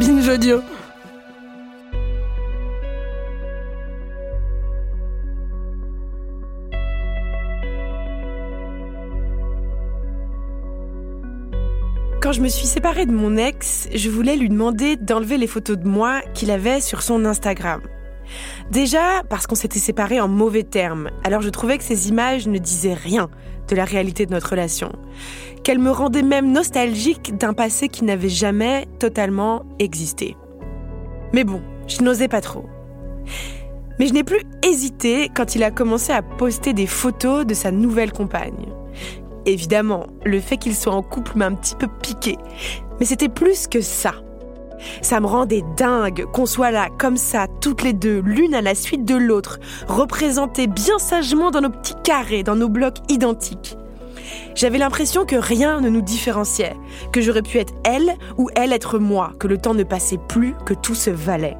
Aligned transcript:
Binge 0.00 0.28
audio. 0.28 0.60
Quand 12.20 12.32
je 12.32 12.42
me 12.42 12.48
suis 12.48 12.66
séparée 12.66 13.06
de 13.06 13.12
mon 13.12 13.38
ex, 13.38 13.88
je 13.94 14.10
voulais 14.10 14.36
lui 14.36 14.50
demander 14.50 14.96
d'enlever 14.96 15.38
les 15.38 15.46
photos 15.46 15.78
de 15.78 15.88
moi 15.88 16.20
qu'il 16.34 16.50
avait 16.50 16.82
sur 16.82 17.00
son 17.00 17.24
Instagram. 17.24 17.80
Déjà 18.70 19.22
parce 19.30 19.46
qu'on 19.46 19.54
s'était 19.54 19.78
séparés 19.78 20.20
en 20.20 20.28
mauvais 20.28 20.64
termes, 20.64 21.08
alors 21.24 21.40
je 21.40 21.48
trouvais 21.48 21.78
que 21.78 21.84
ces 21.84 22.08
images 22.10 22.48
ne 22.48 22.58
disaient 22.58 22.94
rien 22.94 23.30
de 23.68 23.76
la 23.76 23.84
réalité 23.84 24.26
de 24.26 24.32
notre 24.32 24.50
relation, 24.50 24.90
qu'elles 25.62 25.78
me 25.78 25.90
rendaient 25.90 26.22
même 26.22 26.52
nostalgique 26.52 27.36
d'un 27.36 27.52
passé 27.52 27.88
qui 27.88 28.04
n'avait 28.04 28.28
jamais 28.28 28.86
totalement 28.98 29.64
existé. 29.78 30.36
Mais 31.32 31.44
bon, 31.44 31.60
je 31.86 32.02
n'osais 32.02 32.28
pas 32.28 32.40
trop. 32.40 32.66
Mais 33.98 34.06
je 34.06 34.12
n'ai 34.12 34.24
plus 34.24 34.42
hésité 34.62 35.30
quand 35.34 35.54
il 35.54 35.62
a 35.64 35.70
commencé 35.70 36.12
à 36.12 36.22
poster 36.22 36.72
des 36.72 36.86
photos 36.86 37.46
de 37.46 37.54
sa 37.54 37.70
nouvelle 37.70 38.12
compagne. 38.12 38.72
Évidemment, 39.46 40.06
le 40.24 40.40
fait 40.40 40.56
qu'il 40.56 40.74
soit 40.74 40.92
en 40.92 41.02
couple 41.02 41.32
m'a 41.36 41.46
un 41.46 41.54
petit 41.54 41.76
peu 41.76 41.86
piqué. 42.02 42.36
Mais 42.98 43.06
c'était 43.06 43.28
plus 43.28 43.66
que 43.66 43.80
ça. 43.80 44.14
Ça 45.02 45.20
me 45.20 45.26
rendait 45.26 45.64
dingue 45.76 46.24
qu'on 46.32 46.46
soit 46.46 46.70
là, 46.70 46.88
comme 46.98 47.16
ça, 47.16 47.46
toutes 47.60 47.82
les 47.82 47.92
deux, 47.92 48.20
l'une 48.24 48.54
à 48.54 48.62
la 48.62 48.74
suite 48.74 49.04
de 49.04 49.14
l'autre, 49.14 49.58
représentées 49.88 50.66
bien 50.66 50.98
sagement 50.98 51.50
dans 51.50 51.60
nos 51.60 51.70
petits 51.70 51.94
carrés, 52.02 52.42
dans 52.42 52.56
nos 52.56 52.68
blocs 52.68 52.98
identiques. 53.08 53.76
J'avais 54.54 54.78
l'impression 54.78 55.24
que 55.24 55.36
rien 55.36 55.80
ne 55.80 55.90
nous 55.90 56.02
différenciait, 56.02 56.76
que 57.12 57.20
j'aurais 57.20 57.42
pu 57.42 57.58
être 57.58 57.74
elle 57.84 58.16
ou 58.38 58.48
elle 58.54 58.72
être 58.72 58.98
moi, 58.98 59.32
que 59.38 59.46
le 59.46 59.58
temps 59.58 59.74
ne 59.74 59.84
passait 59.84 60.18
plus, 60.28 60.54
que 60.64 60.74
tout 60.74 60.94
se 60.94 61.10
valait. 61.10 61.56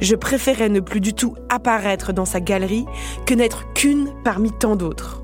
Je 0.00 0.16
préférais 0.16 0.68
ne 0.68 0.80
plus 0.80 1.00
du 1.00 1.14
tout 1.14 1.34
apparaître 1.48 2.12
dans 2.12 2.24
sa 2.24 2.40
galerie 2.40 2.86
que 3.26 3.34
n'être 3.34 3.72
qu'une 3.74 4.12
parmi 4.24 4.50
tant 4.50 4.76
d'autres. 4.76 5.22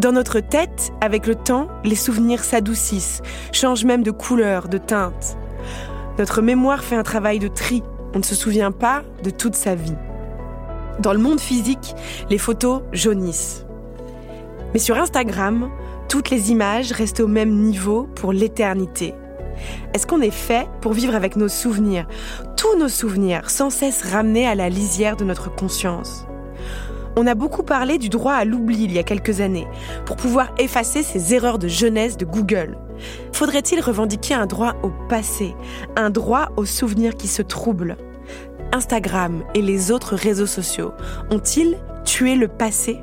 Dans 0.00 0.12
notre 0.12 0.40
tête, 0.40 0.92
avec 1.00 1.26
le 1.26 1.34
temps, 1.34 1.68
les 1.84 1.94
souvenirs 1.94 2.42
s'adoucissent, 2.42 3.22
changent 3.52 3.84
même 3.84 4.02
de 4.02 4.10
couleur, 4.10 4.68
de 4.68 4.78
teinte. 4.78 5.36
Notre 6.18 6.42
mémoire 6.42 6.84
fait 6.84 6.96
un 6.96 7.02
travail 7.02 7.38
de 7.38 7.48
tri. 7.48 7.82
On 8.14 8.18
ne 8.18 8.24
se 8.24 8.34
souvient 8.34 8.70
pas 8.70 9.02
de 9.22 9.30
toute 9.30 9.56
sa 9.56 9.74
vie. 9.74 9.96
Dans 11.00 11.12
le 11.12 11.18
monde 11.18 11.40
physique, 11.40 11.94
les 12.30 12.38
photos 12.38 12.82
jaunissent. 12.92 13.66
Mais 14.72 14.78
sur 14.78 14.96
Instagram, 14.96 15.70
toutes 16.08 16.30
les 16.30 16.52
images 16.52 16.92
restent 16.92 17.20
au 17.20 17.26
même 17.26 17.52
niveau 17.52 18.08
pour 18.14 18.32
l'éternité. 18.32 19.14
Est-ce 19.92 20.06
qu'on 20.06 20.20
est 20.20 20.30
fait 20.30 20.68
pour 20.80 20.92
vivre 20.92 21.14
avec 21.14 21.36
nos 21.36 21.48
souvenirs, 21.48 22.06
tous 22.56 22.76
nos 22.78 22.88
souvenirs, 22.88 23.50
sans 23.50 23.70
cesse 23.70 24.02
ramenés 24.12 24.46
à 24.46 24.54
la 24.54 24.68
lisière 24.68 25.16
de 25.16 25.24
notre 25.24 25.52
conscience 25.54 26.26
on 27.16 27.26
a 27.26 27.34
beaucoup 27.34 27.62
parlé 27.62 27.98
du 27.98 28.08
droit 28.08 28.34
à 28.34 28.44
l'oubli 28.44 28.84
il 28.84 28.92
y 28.92 28.98
a 28.98 29.02
quelques 29.02 29.40
années, 29.40 29.66
pour 30.06 30.16
pouvoir 30.16 30.52
effacer 30.58 31.02
ces 31.02 31.34
erreurs 31.34 31.58
de 31.58 31.68
jeunesse 31.68 32.16
de 32.16 32.24
Google. 32.24 32.76
Faudrait-il 33.32 33.80
revendiquer 33.80 34.34
un 34.34 34.46
droit 34.46 34.74
au 34.82 34.90
passé, 35.08 35.54
un 35.96 36.10
droit 36.10 36.50
aux 36.56 36.64
souvenirs 36.64 37.16
qui 37.16 37.28
se 37.28 37.42
troublent? 37.42 37.96
Instagram 38.72 39.44
et 39.54 39.62
les 39.62 39.92
autres 39.92 40.16
réseaux 40.16 40.46
sociaux 40.46 40.92
ont-ils 41.30 41.76
tué 42.04 42.34
le 42.34 42.48
passé? 42.48 43.00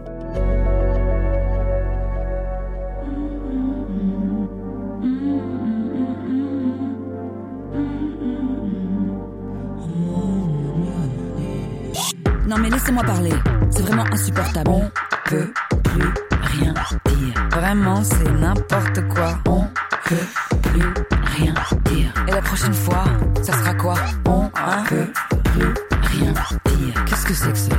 Mais 12.61 12.69
laissez-moi 12.69 13.03
parler. 13.03 13.33
C'est 13.69 13.81
vraiment 13.81 14.05
insupportable. 14.11 14.69
On 14.69 14.91
peut 15.25 15.51
plus 15.83 16.13
rien 16.41 16.73
dire. 17.05 17.47
Vraiment, 17.51 18.03
c'est 18.03 18.31
n'importe 18.31 19.07
quoi. 19.09 19.39
On 19.47 19.67
peut 20.05 20.59
plus 20.61 20.93
rien 21.37 21.53
dire. 21.85 22.13
Et 22.27 22.31
la 22.31 22.41
prochaine 22.41 22.73
fois, 22.73 23.03
ça 23.41 23.53
sera 23.53 23.73
quoi? 23.73 23.95
On 24.25 24.49
peut 24.87 25.07
plus 25.45 25.73
rien 26.03 26.33
dire. 26.65 27.05
Qu'est-ce 27.05 27.25
que 27.25 27.33
c'est 27.33 27.51
que 27.51 27.57
ça? 27.57 27.75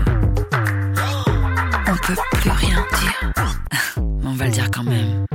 On 1.88 2.06
peut 2.06 2.20
plus 2.32 2.50
rien 2.50 2.84
dire. 3.00 3.32
On 4.24 4.34
va 4.34 4.46
le 4.46 4.50
dire 4.50 4.70
quand 4.70 4.84
même. 4.84 5.26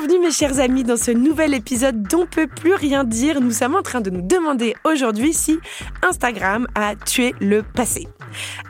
Bienvenue 0.00 0.28
mes 0.28 0.32
chers 0.32 0.60
amis 0.60 0.82
dans 0.82 0.96
ce 0.96 1.10
nouvel 1.10 1.52
épisode 1.52 2.04
d'On 2.04 2.24
peut 2.24 2.46
plus 2.46 2.72
rien 2.72 3.04
dire. 3.04 3.42
Nous 3.42 3.50
sommes 3.50 3.74
en 3.74 3.82
train 3.82 4.00
de 4.00 4.08
nous 4.08 4.22
demander 4.22 4.74
aujourd'hui 4.82 5.34
si 5.34 5.58
Instagram 6.02 6.66
a 6.74 6.96
tué 6.96 7.34
le 7.38 7.62
passé. 7.62 8.08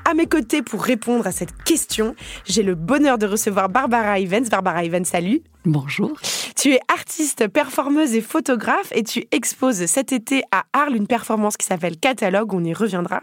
À 0.05 0.15
mes 0.15 0.27
côtés 0.27 0.63
pour 0.63 0.83
répondre 0.83 1.27
à 1.27 1.33
cette 1.33 1.63
question, 1.65 2.15
j'ai 2.45 2.63
le 2.63 2.75
bonheur 2.75 3.19
de 3.19 3.27
recevoir 3.27 3.69
Barbara 3.69 4.19
Evans. 4.19 4.47
Barbara 4.49 4.85
Evans, 4.85 5.05
salut. 5.05 5.43
Bonjour. 5.65 6.19
Tu 6.57 6.73
es 6.73 6.81
artiste, 6.93 7.49
performeuse 7.49 8.15
et 8.15 8.21
photographe 8.21 8.93
et 8.95 9.03
tu 9.03 9.27
exposes 9.31 9.85
cet 9.87 10.13
été 10.13 10.43
à 10.53 10.65
Arles 10.73 10.97
une 10.97 11.07
performance 11.07 11.57
qui 11.57 11.67
s'appelle 11.67 11.99
Catalogue, 11.99 12.53
on 12.55 12.65
y 12.65 12.73
reviendra. 12.73 13.21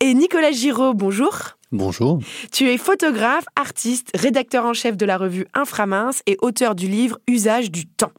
Et 0.00 0.14
Nicolas 0.14 0.52
Giraud, 0.52 0.94
bonjour. 0.94 1.56
Bonjour. 1.72 2.20
Tu 2.52 2.70
es 2.70 2.78
photographe, 2.78 3.44
artiste, 3.56 4.10
rédacteur 4.14 4.64
en 4.64 4.74
chef 4.74 4.96
de 4.96 5.04
la 5.04 5.18
revue 5.18 5.46
Inframince 5.54 6.22
et 6.26 6.36
auteur 6.40 6.74
du 6.74 6.86
livre 6.86 7.18
Usage 7.28 7.72
du 7.72 7.86
temps. 7.86 8.12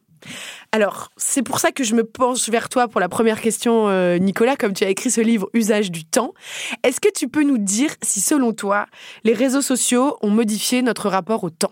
Alors, 0.72 1.12
c'est 1.18 1.42
pour 1.42 1.60
ça 1.60 1.72
que 1.72 1.84
je 1.84 1.96
me 1.96 2.04
penche 2.04 2.50
vers 2.50 2.70
toi 2.70 2.88
pour 2.88 3.00
la 3.00 3.10
première 3.10 3.42
question, 3.42 3.88
euh, 3.90 4.18
Nicolas, 4.18 4.56
comme 4.56 4.74
tu 4.74 4.84
as 4.84 4.90
écrit 4.90 5.12
ce 5.12 5.22
livre 5.22 5.50
Usage 5.54 5.92
du 5.92 6.06
temps. 6.06 6.34
Est-ce 6.84 7.00
que 7.00 7.12
tu 7.14 7.28
peux 7.28 7.44
nous 7.44 7.58
dire 7.58 7.92
si, 8.02 8.22
selon 8.22 8.54
toi, 8.54 8.88
les 9.24 9.34
réseaux 9.34 9.62
sociaux 9.62 10.18
ont 10.22 10.30
modifié 10.30 10.82
notre 10.82 11.10
rapport 11.10 11.44
au 11.44 11.50
temps? 11.50 11.72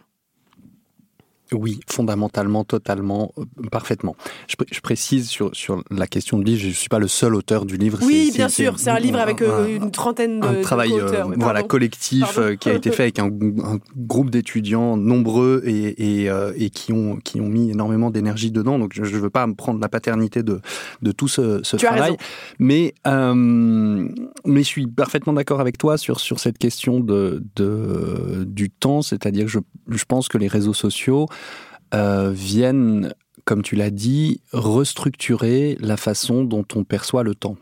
Oui, 1.53 1.79
fondamentalement, 1.87 2.63
totalement, 2.63 3.31
euh, 3.37 3.43
parfaitement. 3.71 4.15
Je, 4.47 4.79
précise 4.81 5.29
sur, 5.29 5.49
sur 5.53 5.83
la 5.89 6.07
question 6.07 6.39
de 6.39 6.43
livre, 6.43 6.61
je 6.61 6.67
ne 6.67 6.73
suis 6.73 6.89
pas 6.89 6.99
le 6.99 7.07
seul 7.07 7.35
auteur 7.35 7.65
du 7.65 7.77
livre. 7.77 7.99
Oui, 8.01 8.31
bien 8.33 8.49
sûr, 8.49 8.79
c'est 8.79 8.89
un 8.89 8.99
livre 8.99 9.19
avec 9.19 9.41
euh, 9.41 9.77
une 9.77 9.91
trentaine 9.91 10.39
de 10.39 10.45
Un 10.45 10.61
travail 10.61 10.93
euh, 10.93 11.23
voilà, 11.37 11.63
collectif 11.63 12.39
qui 12.59 12.69
a 12.69 12.73
été 12.73 12.91
fait 12.91 13.03
avec 13.03 13.19
un, 13.19 13.29
groupe 13.95 14.29
d'étudiants 14.29 14.97
nombreux 14.97 15.61
et, 15.65 16.25
et, 16.57 16.69
qui, 16.69 16.93
ont, 16.93 17.17
qui 17.17 17.39
ont 17.41 17.47
mis 17.47 17.71
énormément 17.71 18.11
d'énergie 18.11 18.51
dedans. 18.51 18.79
Donc 18.79 18.91
je 18.93 19.01
ne 19.01 19.19
veux 19.19 19.29
pas 19.29 19.47
me 19.47 19.55
prendre 19.55 19.79
la 19.79 19.89
paternité 19.89 20.43
de, 20.43 20.61
de 21.01 21.11
tout 21.11 21.27
ce, 21.27 21.61
ce 21.63 21.77
travail. 21.77 22.17
Mais, 22.59 22.93
mais 23.05 24.63
je 24.63 24.67
suis 24.67 24.87
parfaitement 24.87 25.33
d'accord 25.33 25.61
avec 25.61 25.77
toi 25.77 25.97
sur, 25.97 26.19
sur 26.19 26.39
cette 26.39 26.57
question 26.57 26.99
de, 26.99 27.43
de 27.55 28.43
du 28.45 28.69
temps, 28.69 29.01
c'est-à-dire 29.01 29.45
que 29.45 29.51
je, 29.51 29.59
je 29.89 30.05
pense 30.05 30.27
que 30.27 30.37
les 30.37 30.47
réseaux 30.47 30.73
sociaux 30.73 31.27
euh, 31.93 32.31
viennent, 32.33 33.13
comme 33.45 33.61
tu 33.61 33.75
l'as 33.75 33.91
dit, 33.91 34.41
restructurer 34.51 35.77
la 35.79 35.97
façon 35.97 36.43
dont 36.43 36.65
on 36.75 36.83
perçoit 36.83 37.23
le 37.23 37.35
temps 37.35 37.57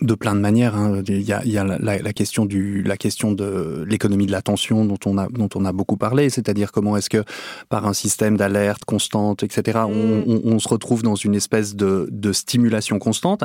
de 0.00 0.14
plein 0.14 0.34
de 0.34 0.40
manières. 0.40 0.76
Hein. 0.76 1.02
Il 1.06 1.22
y 1.22 1.32
a, 1.32 1.64
la, 1.64 2.12
question 2.12 2.46
du, 2.46 2.82
la 2.82 2.96
question 2.96 3.32
de 3.32 3.84
l'économie 3.86 4.26
de 4.26 4.32
l'attention 4.32 4.84
dont 4.84 4.98
on 5.04 5.18
a 5.18 5.28
dont 5.28 5.48
on 5.54 5.64
a 5.64 5.72
beaucoup 5.72 5.96
parlé, 5.96 6.30
c'est-à-dire 6.30 6.72
comment 6.72 6.96
est-ce 6.96 7.10
que 7.10 7.24
par 7.68 7.86
un 7.86 7.92
système 7.92 8.36
d'alerte 8.36 8.84
constante, 8.84 9.42
etc., 9.42 9.80
mm. 9.88 10.40
on, 10.44 10.58
se 10.58 10.68
retrouve 10.68 11.02
dans 11.02 11.14
une 11.14 11.34
espèce 11.34 11.74
de, 11.76 12.08
stimulation 12.32 12.98
constante. 12.98 13.44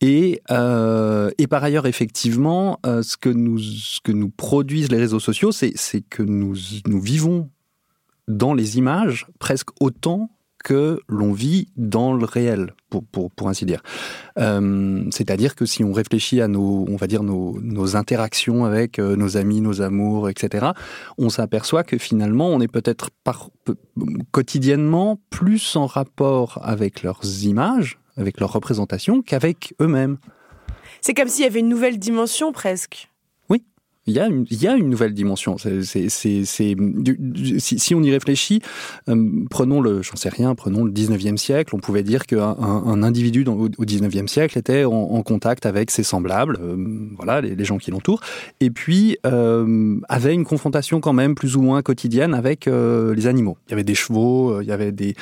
Et, 0.00 0.40
euh, 0.50 1.30
et 1.38 1.46
par 1.46 1.62
ailleurs, 1.62 1.86
effectivement, 1.86 2.80
euh, 2.86 3.02
ce 3.02 3.16
que 3.16 3.28
nous 3.28 3.58
ce 3.58 4.00
que 4.02 4.12
nous 4.12 4.30
produisent 4.30 4.90
les 4.90 4.98
réseaux 4.98 5.20
sociaux, 5.20 5.52
c'est 5.52 5.74
que 6.08 6.22
nous 6.22 6.56
nous 6.86 7.00
vivons 7.00 7.50
dans 8.28 8.54
les 8.54 8.78
images 8.78 9.26
presque 9.38 9.68
autant 9.80 10.30
que 10.64 10.98
l'on 11.08 11.32
vit 11.32 11.68
dans 11.76 12.14
le 12.14 12.24
réel, 12.24 12.72
pour, 12.88 13.04
pour, 13.04 13.30
pour 13.30 13.48
ainsi 13.48 13.66
dire. 13.66 13.82
Euh, 14.38 15.04
C'est-à-dire 15.12 15.54
que 15.54 15.66
si 15.66 15.84
on 15.84 15.92
réfléchit 15.92 16.40
à 16.40 16.48
nos, 16.48 16.86
on 16.88 16.96
va 16.96 17.06
dire 17.06 17.22
nos, 17.22 17.60
nos 17.60 17.96
interactions 17.96 18.64
avec 18.64 18.98
euh, 18.98 19.14
nos 19.14 19.36
amis, 19.36 19.60
nos 19.60 19.82
amours, 19.82 20.30
etc., 20.30 20.68
on 21.18 21.28
s'aperçoit 21.28 21.84
que 21.84 21.98
finalement, 21.98 22.48
on 22.48 22.60
est 22.60 22.68
peut-être 22.68 23.10
quotidiennement 24.32 25.20
plus 25.28 25.76
en 25.76 25.86
rapport 25.86 26.58
avec 26.62 27.02
leurs 27.02 27.44
images, 27.44 27.98
avec 28.16 28.40
leurs 28.40 28.52
représentations, 28.52 29.20
qu'avec 29.20 29.74
eux-mêmes. 29.82 30.16
C'est 31.02 31.12
comme 31.12 31.28
s'il 31.28 31.44
y 31.44 31.46
avait 31.46 31.60
une 31.60 31.68
nouvelle 31.68 31.98
dimension 31.98 32.52
presque. 32.52 33.10
Il 34.06 34.14
y, 34.14 34.20
a 34.20 34.26
une, 34.26 34.44
il 34.50 34.62
y 34.62 34.68
a 34.68 34.76
une 34.76 34.90
nouvelle 34.90 35.14
dimension. 35.14 35.56
C'est, 35.56 35.82
c'est, 35.82 36.10
c'est, 36.10 36.44
si, 36.44 37.78
si, 37.78 37.94
on 37.94 38.02
y 38.02 38.10
réfléchit, 38.10 38.60
euh, 39.08 39.44
prenons 39.48 39.80
le, 39.80 40.02
j'en 40.02 40.16
sais 40.16 40.28
rien, 40.28 40.54
prenons 40.54 40.84
le 40.84 40.92
19e 40.92 41.38
siècle, 41.38 41.74
on 41.74 41.78
pouvait 41.78 42.02
dire 42.02 42.26
qu'un 42.26 42.54
un, 42.60 43.02
individu 43.02 43.44
dans, 43.44 43.54
au, 43.54 43.68
19e 43.68 44.26
siècle 44.26 44.58
était 44.58 44.84
en, 44.84 45.22
contact 45.22 45.64
avec 45.64 45.90
ses 45.90 46.02
semblables, 46.02 46.58
euh, 46.60 46.76
voilà, 47.16 47.40
les, 47.40 47.54
les, 47.54 47.64
gens 47.64 47.78
qui 47.78 47.90
l'entourent, 47.90 48.20
et 48.60 48.70
puis 48.70 49.16
euh, 49.24 49.98
avait 50.08 50.34
une 50.34 50.44
confrontation 50.44 51.00
quand 51.00 51.14
même 51.14 51.34
plus 51.34 51.56
ou 51.56 51.62
moins 51.62 51.80
quotidienne 51.80 52.34
avec 52.34 52.68
euh, 52.68 53.14
les 53.14 53.26
animaux. 53.26 53.56
Il 53.66 53.70
y 53.70 53.72
avait 53.72 53.84
des 53.84 53.94
chevaux, 53.94 54.60
il 54.60 54.68
y 54.68 54.72
avait 54.72 54.92
des, 54.92 55.14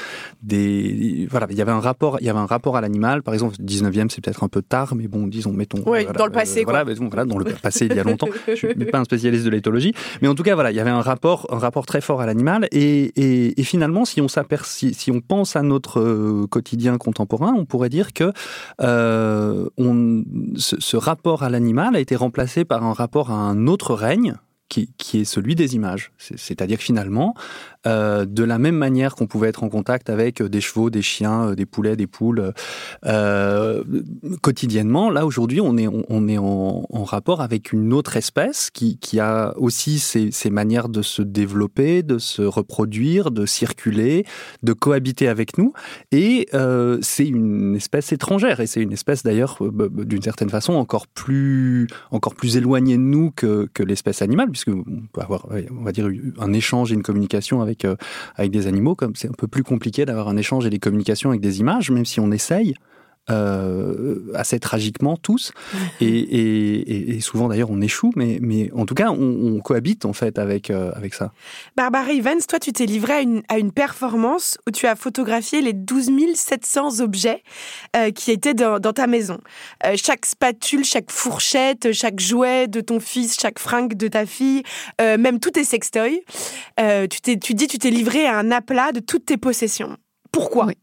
des, 0.43 1.29
voilà, 1.31 1.47
il 1.51 1.57
y 1.57 1.63
avait 1.63 1.73
un 1.73 1.81
rapport, 1.81 2.19
il 2.21 2.27
y 2.27 2.31
avait 2.31 2.39
un 2.39 2.47
rapport 2.47 2.77
à 2.77 2.81
l'animal. 2.81 3.23
Par 3.23 3.35
exemple, 3.35 3.55
19e, 3.57 4.09
c'est 4.11 4.23
peut-être 4.23 4.43
un 4.43 4.49
peu 4.49 4.63
tard, 4.63 4.95
mais 4.97 5.07
bon, 5.07 5.27
disons, 5.27 5.53
mettons. 5.53 5.83
Oui, 5.87 6.05
dans 6.17 6.27
le 6.27 6.33
passé, 6.33 6.65
quoi. 6.65 6.83
Voilà, 6.83 6.95
voilà, 7.01 7.25
dans 7.25 7.39
le 7.39 7.45
passé, 7.45 7.87
il 7.87 7.97
y 7.97 8.01
a 8.01 8.05
longtemps. 8.05 8.29
suis 8.75 8.85
pas 8.91 8.99
un 8.99 9.05
spécialiste 9.05 9.45
de 9.45 9.51
l'éthologie, 9.51 9.95
mais 10.21 10.29
en 10.29 10.35
tout 10.35 10.43
cas, 10.43 10.55
voilà, 10.55 10.71
il 10.71 10.77
y 10.77 10.81
avait 10.81 10.91
un 10.91 11.01
rapport, 11.01 11.47
un 11.51 11.59
rapport 11.59 11.87
très 11.87 12.01
fort 12.01 12.21
à 12.21 12.27
l'animal. 12.27 12.69
Et, 12.73 13.13
et, 13.59 13.63
finalement, 13.65 14.05
si 14.05 14.21
on, 14.21 14.27
si, 14.29 14.95
si 14.95 15.11
on 15.11 15.21
pense 15.21 15.57
à 15.57 15.63
notre 15.63 16.01
euh, 16.01 16.47
quotidien 16.49 16.99
contemporain, 16.99 17.55
on 17.57 17.65
pourrait 17.65 17.89
dire 17.89 18.13
que 18.13 18.33
euh, 18.81 19.69
on, 19.79 20.25
ce, 20.57 20.77
ce 20.79 20.97
rapport 20.97 21.43
à 21.43 21.51
l'animal 21.51 21.97
a 21.97 22.01
été 22.01 22.17
remplacé 22.17 22.65
par 22.65 22.85
un 22.85 22.93
rapport 22.93 23.31
à 23.31 23.35
un 23.35 23.67
autre 23.67 23.95
règne, 23.95 24.35
qui, 24.73 25.21
est 25.21 25.25
celui 25.25 25.55
des 25.55 25.75
images. 25.75 26.13
C'est-à-dire 26.19 26.79
que 26.79 26.85
finalement, 26.85 27.35
euh, 27.87 28.25
de 28.25 28.45
la 28.45 28.59
même 28.59 28.77
manière 28.77 29.15
qu'on 29.15 29.27
pouvait 29.27 29.49
être 29.49 29.65
en 29.65 29.69
contact 29.69 30.09
avec 30.09 30.41
euh, 30.41 30.49
des 30.49 30.61
chevaux, 30.61 30.89
des 30.89 31.03
chiens, 31.03 31.49
euh, 31.49 31.55
des 31.55 31.67
poulets, 31.67 31.97
des 31.97 32.07
poules 32.07 32.53
quotidiennement. 34.41 35.11
Là 35.11 35.27
aujourd'hui, 35.27 35.61
on 35.61 35.77
est 35.77 35.89
on 35.89 36.29
est 36.29 36.39
en, 36.39 37.05
rapport 37.05 37.43
avec 37.43 37.73
une 37.73 37.93
autre 37.93 38.17
espèce 38.17 38.71
qui, 38.71 39.21
a 39.21 39.53
aussi 39.59 39.99
ses, 39.99 40.51
manières 40.51 40.89
de 40.89 41.03
se 41.03 41.21
développer, 41.21 42.03
de 42.03 42.19
se 42.19 42.43
reproduire, 42.43 43.31
de 43.31 43.45
circuler, 43.45 44.25
de 44.63 44.73
cohabiter 44.73 45.29
avec 45.29 45.59
nous. 45.59 45.73
Et 46.13 46.49
c'est 47.03 47.27
une 47.27 47.77
espèce 47.77 48.13
étrangère 48.13 48.61
et 48.61 48.67
c'est 48.67 48.81
une 48.81 48.93
espèce 48.93 49.23
d'ailleurs 49.23 49.59
d'une 49.61 50.23
certaine 50.23 50.51
façon 50.51 50.75
encore 50.75 51.07
plus 51.07 51.89
encore 52.11 52.35
plus 52.35 52.57
éloignée 52.57 52.97
de 52.97 53.03
nous 53.03 53.31
que, 53.33 53.69
que 53.75 53.83
l'espèce 53.83 54.23
animale, 54.23 54.49
puisque 54.63 54.77
on 54.77 55.07
peut 55.13 55.21
avoir 55.21 55.49
on 55.71 55.83
va 55.83 55.93
dire 55.93 56.09
un 56.39 56.53
échange 56.53 56.93
et 56.93 56.95
une 56.95 57.03
communication 57.03 57.61
avec 57.61 57.73
avec, 57.73 57.85
euh, 57.85 57.97
avec 58.37 58.51
des 58.51 58.67
animaux, 58.67 58.95
comme 58.95 59.17
c'est 59.17 59.29
un 59.29 59.35
peu 59.37 59.49
plus 59.49 59.65
compliqué 59.65 60.05
d'avoir 60.05 60.29
un 60.29 60.37
échange 60.37 60.67
et 60.67 60.71
des 60.71 60.79
communications 60.79 61.31
avec 61.31 61.41
des 61.41 61.61
images, 61.61 61.91
même 61.91 62.05
si 62.05 62.21
on 62.21 62.31
essaye. 62.31 62.75
Euh, 63.31 64.33
assez 64.35 64.59
tragiquement 64.59 65.17
tous 65.17 65.53
et, 66.01 66.07
et, 66.09 67.15
et 67.15 67.21
souvent 67.21 67.47
d'ailleurs 67.47 67.71
on 67.71 67.81
échoue 67.81 68.11
mais, 68.17 68.41
mais 68.43 68.69
en 68.73 68.85
tout 68.85 68.95
cas 68.95 69.11
on, 69.11 69.55
on 69.55 69.61
cohabite 69.61 70.05
en 70.07 70.13
fait 70.13 70.41
avec, 70.41 70.71
euh, 70.71 70.91
avec 70.97 71.15
ça. 71.15 71.33
Barbara 71.77 72.11
Evans, 72.11 72.41
toi 72.49 72.59
tu 72.59 72.73
t'es 72.73 72.85
livrée 72.85 73.13
à 73.13 73.21
une, 73.21 73.43
à 73.49 73.59
une 73.59 73.71
performance 73.71 74.59
où 74.67 74.73
tu 74.73 74.89
as 74.89 74.97
photographié 74.97 75.61
les 75.61 75.73
12 75.73 76.11
700 76.35 77.01
objets 77.01 77.43
euh, 77.97 78.11
qui 78.11 78.31
étaient 78.31 78.55
dans, 78.55 78.79
dans 78.79 78.93
ta 78.93 79.07
maison. 79.07 79.39
Euh, 79.87 79.95
chaque 79.97 80.27
spatule, 80.27 80.85
chaque 80.85 81.11
fourchette, 81.11 81.93
chaque 81.93 82.21
jouet 82.21 82.69
de 82.69 82.81
ton 82.81 83.01
fils, 83.01 83.39
chaque 83.41 83.59
fringue 83.59 83.95
de 83.95 84.09
ta 84.09 84.27
fille, 84.27 84.63
euh, 85.01 85.17
même 85.19 85.41
tous 85.41 85.53
tes 85.53 85.65
sextoys. 85.65 86.21
tu, 86.79 87.21
t'es, 87.21 87.39
tu 87.39 87.55
dis 87.55 87.67
tu 87.67 87.79
t'es 87.79 87.91
livré 87.91 88.27
à 88.27 88.37
un 88.37 88.51
aplat 88.51 88.93
de 88.93 89.01
toutes 89.01 89.27
tes 89.27 89.37
possessions. 89.37 89.97
Pourquoi? 90.33 90.67
Oui. 90.67 90.75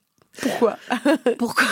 Pourquoi 0.41 0.77
Pourquoi, 1.38 1.65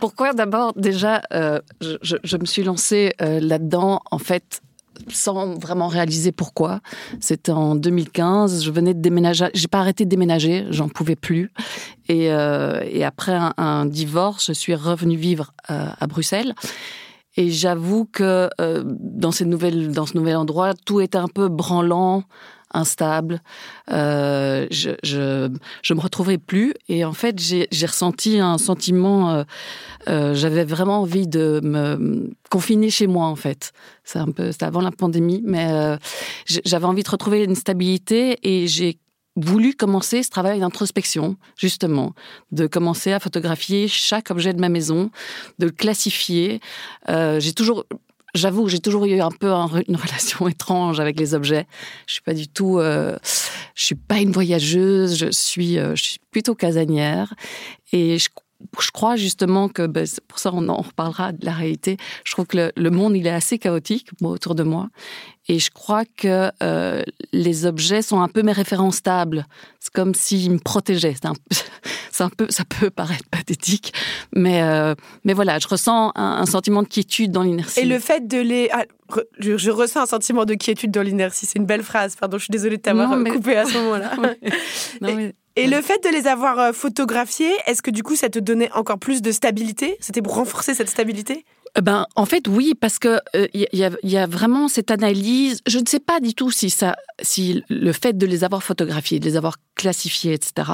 Pourquoi 0.00 0.32
D'abord, 0.32 0.72
déjà, 0.74 1.22
euh, 1.32 1.60
je, 1.80 2.36
me 2.36 2.44
suis 2.44 2.62
lancée 2.62 3.12
euh, 3.20 3.40
là-dedans, 3.40 4.00
en 4.10 4.18
fait, 4.18 4.60
sans 5.08 5.58
vraiment 5.58 5.88
réaliser 5.88 6.32
pourquoi. 6.32 6.80
C'était 7.20 7.52
en 7.52 7.74
2015, 7.74 8.64
je 8.64 8.70
venais 8.70 8.94
de 8.94 9.00
déménager, 9.00 9.46
j'ai 9.54 9.68
pas 9.68 9.80
arrêté 9.80 10.04
de 10.04 10.10
déménager, 10.10 10.66
j'en 10.70 10.88
pouvais 10.88 11.16
plus. 11.16 11.50
Et, 12.08 12.32
euh, 12.32 12.80
après 13.04 13.38
un, 13.56 13.86
divorce, 13.86 14.46
je 14.46 14.52
suis 14.52 14.74
revenue 14.74 15.16
vivre 15.16 15.52
à 15.68 16.06
Bruxelles. 16.06 16.54
Et 17.38 17.50
j'avoue 17.50 18.06
que 18.06 18.48
dans, 18.58 19.30
dans 19.30 19.32
ce 19.32 19.44
nouvel 19.44 20.36
endroit, 20.36 20.72
tout 20.86 21.02
était 21.02 21.18
un 21.18 21.28
peu 21.28 21.48
branlant, 21.48 22.24
instable. 22.72 23.40
Euh, 23.90 24.66
je, 24.70 24.90
je, 25.02 25.48
je 25.82 25.94
me 25.94 26.00
retrouvais 26.00 26.38
plus 26.38 26.74
et 26.88 27.04
en 27.04 27.12
fait 27.12 27.38
j'ai 27.38 27.86
ressenti 27.86 28.38
un 28.38 28.58
sentiment. 28.58 29.30
Euh, 29.30 29.44
euh, 30.08 30.34
J'avais 30.34 30.64
vraiment 30.64 31.00
envie 31.02 31.26
de 31.26 31.60
me 31.62 32.30
confiner 32.50 32.90
chez 32.90 33.06
moi 33.06 33.26
en 33.26 33.36
fait. 33.36 33.72
C'est 34.04 34.18
un 34.18 34.30
peu 34.30 34.52
c'était 34.52 34.66
avant 34.66 34.80
la 34.82 34.92
pandémie, 34.92 35.42
mais 35.44 35.68
euh, 35.70 35.96
j'avais 36.46 36.86
envie 36.86 37.02
de 37.02 37.10
retrouver 37.10 37.44
une 37.44 37.56
stabilité 37.56 38.38
et 38.42 38.66
j'ai 38.66 38.98
voulu 39.36 39.74
commencer 39.74 40.22
ce 40.22 40.30
travail 40.30 40.60
d'introspection, 40.60 41.36
justement, 41.56 42.14
de 42.52 42.66
commencer 42.66 43.12
à 43.12 43.20
photographier 43.20 43.86
chaque 43.86 44.30
objet 44.30 44.54
de 44.54 44.60
ma 44.60 44.70
maison, 44.70 45.10
de 45.58 45.66
le 45.66 45.72
classifier. 45.72 46.60
Euh, 47.10 47.38
j'ai 47.38 47.52
toujours, 47.52 47.84
j'avoue, 48.36 48.68
j'ai 48.68 48.78
toujours 48.78 49.04
eu 49.04 49.20
un 49.20 49.30
peu 49.30 49.50
une 49.52 49.96
relation 49.96 50.48
étrange 50.48 51.00
avec 51.00 51.18
les 51.18 51.34
objets. 51.34 51.66
Je 52.06 52.14
suis 52.14 52.22
pas 52.22 52.34
du 52.34 52.48
tout, 52.48 52.78
euh, 52.78 53.16
je 53.74 53.84
suis 53.84 53.94
pas 53.94 54.18
une 54.18 54.32
voyageuse. 54.32 55.16
Je 55.18 55.30
suis, 55.30 55.78
euh, 55.78 55.94
je 55.96 56.02
suis 56.02 56.20
plutôt 56.30 56.54
casanière 56.54 57.34
et 57.92 58.18
je 58.18 58.28
je 58.80 58.90
crois 58.90 59.16
justement 59.16 59.68
que, 59.68 59.86
ben, 59.86 60.06
pour 60.28 60.38
ça 60.38 60.50
on 60.52 60.68
en 60.68 60.82
reparlera 60.82 61.32
de 61.32 61.44
la 61.44 61.52
réalité, 61.52 61.96
je 62.24 62.32
trouve 62.32 62.46
que 62.46 62.56
le, 62.56 62.72
le, 62.76 62.90
monde 62.90 63.16
il 63.16 63.26
est 63.26 63.30
assez 63.30 63.58
chaotique 63.58 64.08
moi, 64.20 64.30
autour 64.30 64.54
de 64.54 64.62
moi 64.62 64.88
et 65.48 65.58
je 65.58 65.70
crois 65.70 66.04
que 66.04 66.50
euh, 66.62 67.02
les 67.32 67.66
objets 67.66 68.02
sont 68.02 68.20
un 68.20 68.28
peu 68.28 68.42
mes 68.42 68.52
références 68.52 68.96
stables. 68.96 69.46
C'est 69.78 69.92
comme 69.92 70.14
s'ils 70.14 70.50
me 70.50 70.58
protégeaient. 70.58 71.14
C'est 71.14 71.26
un, 71.26 71.34
un, 72.24 72.30
peu, 72.30 72.46
ça 72.50 72.64
peut 72.64 72.90
paraître 72.90 73.24
pathétique, 73.30 73.92
mais 74.34 74.62
euh, 74.62 74.94
mais 75.24 75.34
voilà, 75.34 75.58
je 75.58 75.68
ressens 75.68 76.12
un, 76.16 76.38
un 76.40 76.46
sentiment 76.46 76.82
de 76.82 76.88
quiétude 76.88 77.30
dans 77.30 77.42
l'inertie. 77.42 77.80
Et 77.80 77.84
le 77.84 77.98
fait 77.98 78.26
de 78.26 78.38
les, 78.38 78.68
ah, 78.72 78.84
je, 79.38 79.56
je, 79.56 79.70
ressens 79.70 80.02
un 80.02 80.06
sentiment 80.06 80.44
de 80.44 80.54
quiétude 80.54 80.90
dans 80.90 81.02
l'inertie. 81.02 81.46
C'est 81.46 81.58
une 81.58 81.66
belle 81.66 81.84
phrase. 81.84 82.16
Pardon, 82.16 82.38
je 82.38 82.44
suis 82.44 82.52
désolée 82.52 82.78
de 82.78 82.82
t'avoir 82.82 83.16
mais... 83.16 83.30
coupé 83.30 83.56
à 83.56 83.66
ce 83.66 83.74
moment-là. 83.78 84.16
non, 85.00 85.14
mais... 85.14 85.34
Et 85.56 85.66
le 85.66 85.80
fait 85.80 86.02
de 86.04 86.10
les 86.10 86.26
avoir 86.26 86.58
euh, 86.58 86.72
photographiés, 86.72 87.52
est-ce 87.66 87.80
que 87.80 87.90
du 87.90 88.02
coup 88.02 88.14
ça 88.14 88.28
te 88.28 88.38
donnait 88.38 88.70
encore 88.72 88.98
plus 88.98 89.22
de 89.22 89.32
stabilité? 89.32 89.96
C'était 90.00 90.20
pour 90.20 90.34
renforcer 90.34 90.74
cette 90.74 90.90
stabilité? 90.90 91.46
Euh, 91.76 91.80
ben, 91.80 92.06
en 92.14 92.26
fait, 92.26 92.46
oui, 92.46 92.74
parce 92.78 92.98
que 92.98 93.18
il 93.34 93.40
euh, 93.40 93.66
y, 93.72 93.84
a, 93.84 93.90
y, 94.02 94.16
a, 94.18 94.26
vraiment 94.26 94.68
cette 94.68 94.90
analyse. 94.90 95.60
Je 95.66 95.78
ne 95.78 95.86
sais 95.86 95.98
pas 95.98 96.20
du 96.20 96.34
tout 96.34 96.50
si 96.50 96.68
ça, 96.68 96.96
si 97.22 97.64
le 97.70 97.92
fait 97.92 98.18
de 98.18 98.26
les 98.26 98.44
avoir 98.44 98.62
photographiés, 98.62 99.18
de 99.18 99.24
les 99.24 99.36
avoir 99.36 99.56
classifiés, 99.76 100.34
etc. 100.34 100.70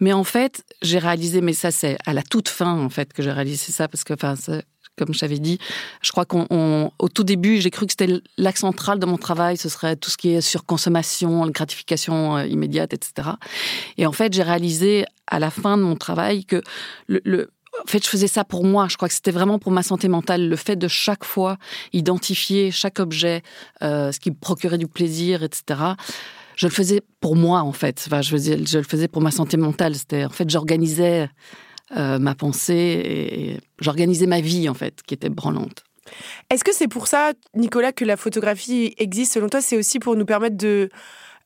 Mais 0.00 0.12
en 0.12 0.24
fait, 0.24 0.64
j'ai 0.82 0.98
réalisé, 0.98 1.40
mais 1.40 1.52
ça 1.52 1.70
c'est 1.70 1.96
à 2.04 2.12
la 2.12 2.22
toute 2.22 2.48
fin 2.48 2.72
en 2.72 2.90
fait 2.90 3.12
que 3.12 3.22
j'ai 3.22 3.32
réalisé 3.32 3.70
ça, 3.70 3.86
parce 3.86 4.02
que 4.02 4.14
enfin, 4.14 4.34
comme 4.96 5.12
je 5.12 5.20
t'avais 5.20 5.38
dit, 5.38 5.58
je 6.02 6.12
crois 6.12 6.24
qu'au 6.24 7.08
tout 7.12 7.24
début, 7.24 7.60
j'ai 7.60 7.70
cru 7.70 7.86
que 7.86 7.92
c'était 7.92 8.20
l'axe 8.38 8.60
central 8.60 8.98
de 8.98 9.06
mon 9.06 9.16
travail, 9.16 9.56
ce 9.56 9.68
serait 9.68 9.96
tout 9.96 10.10
ce 10.10 10.16
qui 10.16 10.30
est 10.30 10.40
surconsommation, 10.40 11.46
gratification 11.48 12.36
euh, 12.36 12.46
immédiate, 12.46 12.92
etc. 12.92 13.30
Et 13.98 14.06
en 14.06 14.12
fait, 14.12 14.32
j'ai 14.32 14.42
réalisé 14.42 15.04
à 15.26 15.38
la 15.38 15.50
fin 15.50 15.76
de 15.76 15.82
mon 15.82 15.96
travail 15.96 16.44
que 16.44 16.62
en 17.82 17.88
fait, 17.88 18.04
je 18.04 18.08
faisais 18.08 18.28
ça 18.28 18.44
pour 18.44 18.64
moi. 18.64 18.86
Je 18.88 18.96
crois 18.96 19.08
que 19.08 19.14
c'était 19.14 19.32
vraiment 19.32 19.58
pour 19.58 19.72
ma 19.72 19.82
santé 19.82 20.06
mentale. 20.06 20.48
Le 20.48 20.56
fait 20.56 20.76
de 20.76 20.86
chaque 20.86 21.24
fois 21.24 21.56
identifier 21.92 22.70
chaque 22.70 23.00
objet, 23.00 23.42
euh, 23.82 24.12
ce 24.12 24.20
qui 24.20 24.30
me 24.30 24.36
procurait 24.36 24.78
du 24.78 24.86
plaisir, 24.86 25.42
etc. 25.42 25.80
Je 26.56 26.66
le 26.66 26.72
faisais 26.72 27.02
pour 27.20 27.34
moi, 27.34 27.62
en 27.62 27.72
fait. 27.72 28.04
Enfin, 28.06 28.22
je, 28.22 28.36
je 28.36 28.78
le 28.78 28.84
faisais 28.84 29.08
pour 29.08 29.22
ma 29.22 29.32
santé 29.32 29.56
mentale. 29.56 29.96
C'était, 29.96 30.24
en 30.24 30.30
fait, 30.30 30.48
j'organisais 30.48 31.28
euh, 31.96 32.18
ma 32.18 32.34
pensée 32.34 32.74
et 32.74 33.60
j'organisais 33.80 34.26
ma 34.26 34.40
vie, 34.40 34.68
en 34.68 34.74
fait, 34.74 35.02
qui 35.02 35.14
était 35.14 35.28
branlante. 35.28 35.84
Est-ce 36.50 36.64
que 36.64 36.74
c'est 36.74 36.88
pour 36.88 37.06
ça, 37.06 37.32
Nicolas, 37.54 37.92
que 37.92 38.04
la 38.04 38.16
photographie 38.16 38.94
existe 38.98 39.32
selon 39.32 39.48
toi? 39.48 39.60
C'est 39.60 39.76
aussi 39.76 39.98
pour 39.98 40.16
nous 40.16 40.26
permettre 40.26 40.56
de 40.56 40.90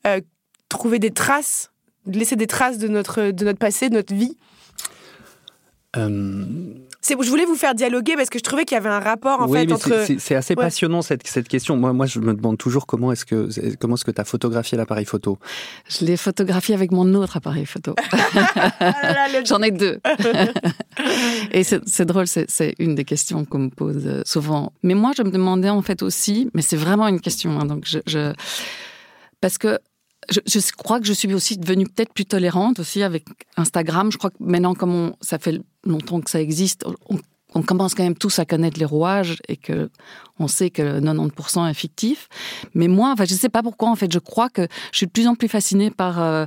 euh, 0.07 0.21
trouver 0.67 0.99
des 0.99 1.11
traces, 1.11 1.71
de 2.05 2.17
laisser 2.19 2.35
des 2.35 2.47
traces 2.47 2.77
de 2.77 2.87
notre, 2.87 3.31
de 3.31 3.45
notre 3.45 3.59
passé, 3.59 3.89
de 3.89 3.95
notre 3.95 4.13
vie? 4.13 4.37
Euh... 5.97 6.45
Je 7.07 7.29
voulais 7.29 7.45
vous 7.45 7.55
faire 7.55 7.73
dialoguer 7.73 8.15
parce 8.15 8.29
que 8.29 8.37
je 8.37 8.43
trouvais 8.43 8.65
qu'il 8.65 8.75
y 8.75 8.77
avait 8.77 8.89
un 8.89 8.99
rapport 8.99 9.41
en 9.41 9.47
oui, 9.47 9.59
fait 9.59 9.71
entre. 9.71 10.05
C'est 10.19 10.35
assez 10.35 10.53
ouais. 10.53 10.63
passionnant 10.63 11.01
cette, 11.01 11.25
cette 11.25 11.47
question. 11.47 11.77
Moi, 11.77 11.93
moi, 11.93 12.05
je 12.05 12.19
me 12.19 12.33
demande 12.33 12.57
toujours 12.57 12.85
comment 12.85 13.11
est-ce 13.11 13.25
que 13.25 13.49
comment 13.77 13.95
est-ce 13.95 14.05
que 14.05 14.11
tu 14.11 14.21
as 14.21 14.25
photographié 14.25 14.77
l'appareil 14.77 15.05
photo? 15.05 15.39
Je 15.87 16.05
l'ai 16.05 16.17
photographié 16.17 16.75
avec 16.75 16.91
mon 16.91 17.13
autre 17.15 17.37
appareil 17.37 17.65
photo. 17.65 17.95
J'en 19.45 19.61
ai 19.61 19.71
deux. 19.71 19.99
Et 21.51 21.63
c'est 21.63 22.05
drôle, 22.05 22.27
c'est 22.27 22.75
une 22.77 22.95
des 22.95 23.05
questions 23.05 23.45
qu'on 23.45 23.59
me 23.59 23.69
pose 23.69 24.21
souvent. 24.25 24.73
Mais 24.83 24.93
moi, 24.93 25.13
je 25.17 25.23
me 25.23 25.31
demandais 25.31 25.69
en 25.69 25.81
fait 25.81 26.03
aussi, 26.03 26.49
mais 26.53 26.61
c'est 26.61 26.77
vraiment 26.77 27.07
une 27.07 27.21
question. 27.21 27.59
Hein, 27.59 27.65
donc 27.65 27.85
je, 27.85 27.99
je 28.05 28.33
parce 29.41 29.57
que 29.57 29.79
je, 30.31 30.39
je, 30.45 30.71
crois 30.73 30.99
que 30.99 31.05
je 31.05 31.13
suis 31.13 31.33
aussi 31.33 31.57
devenue 31.57 31.85
peut-être 31.85 32.13
plus 32.13 32.25
tolérante 32.25 32.79
aussi 32.79 33.03
avec 33.03 33.25
Instagram. 33.57 34.11
Je 34.11 34.17
crois 34.17 34.29
que 34.29 34.37
maintenant, 34.39 34.73
comme 34.73 34.93
on, 34.93 35.15
ça 35.21 35.39
fait 35.39 35.61
longtemps 35.85 36.21
que 36.21 36.29
ça 36.29 36.41
existe, 36.41 36.85
on, 37.09 37.19
qu'on 37.51 37.63
commence 37.63 37.95
quand 37.95 38.03
même 38.03 38.15
tous 38.15 38.39
à 38.39 38.45
connaître 38.45 38.79
les 38.79 38.85
rouages 38.85 39.37
et 39.47 39.57
que 39.57 39.89
on 40.37 40.47
sait 40.47 40.69
que 40.69 40.99
90% 40.99 41.69
est 41.69 41.73
fictif. 41.73 42.29
Mais 42.73 42.87
moi, 42.87 43.11
enfin, 43.11 43.25
je 43.25 43.33
sais 43.33 43.49
pas 43.49 43.63
pourquoi, 43.63 43.89
en 43.89 43.95
fait, 43.95 44.11
je 44.11 44.19
crois 44.19 44.49
que 44.49 44.67
je 44.91 44.97
suis 44.97 45.07
de 45.07 45.11
plus 45.11 45.27
en 45.27 45.35
plus 45.35 45.47
fascinée 45.47 45.91
par, 45.91 46.21
euh, 46.21 46.45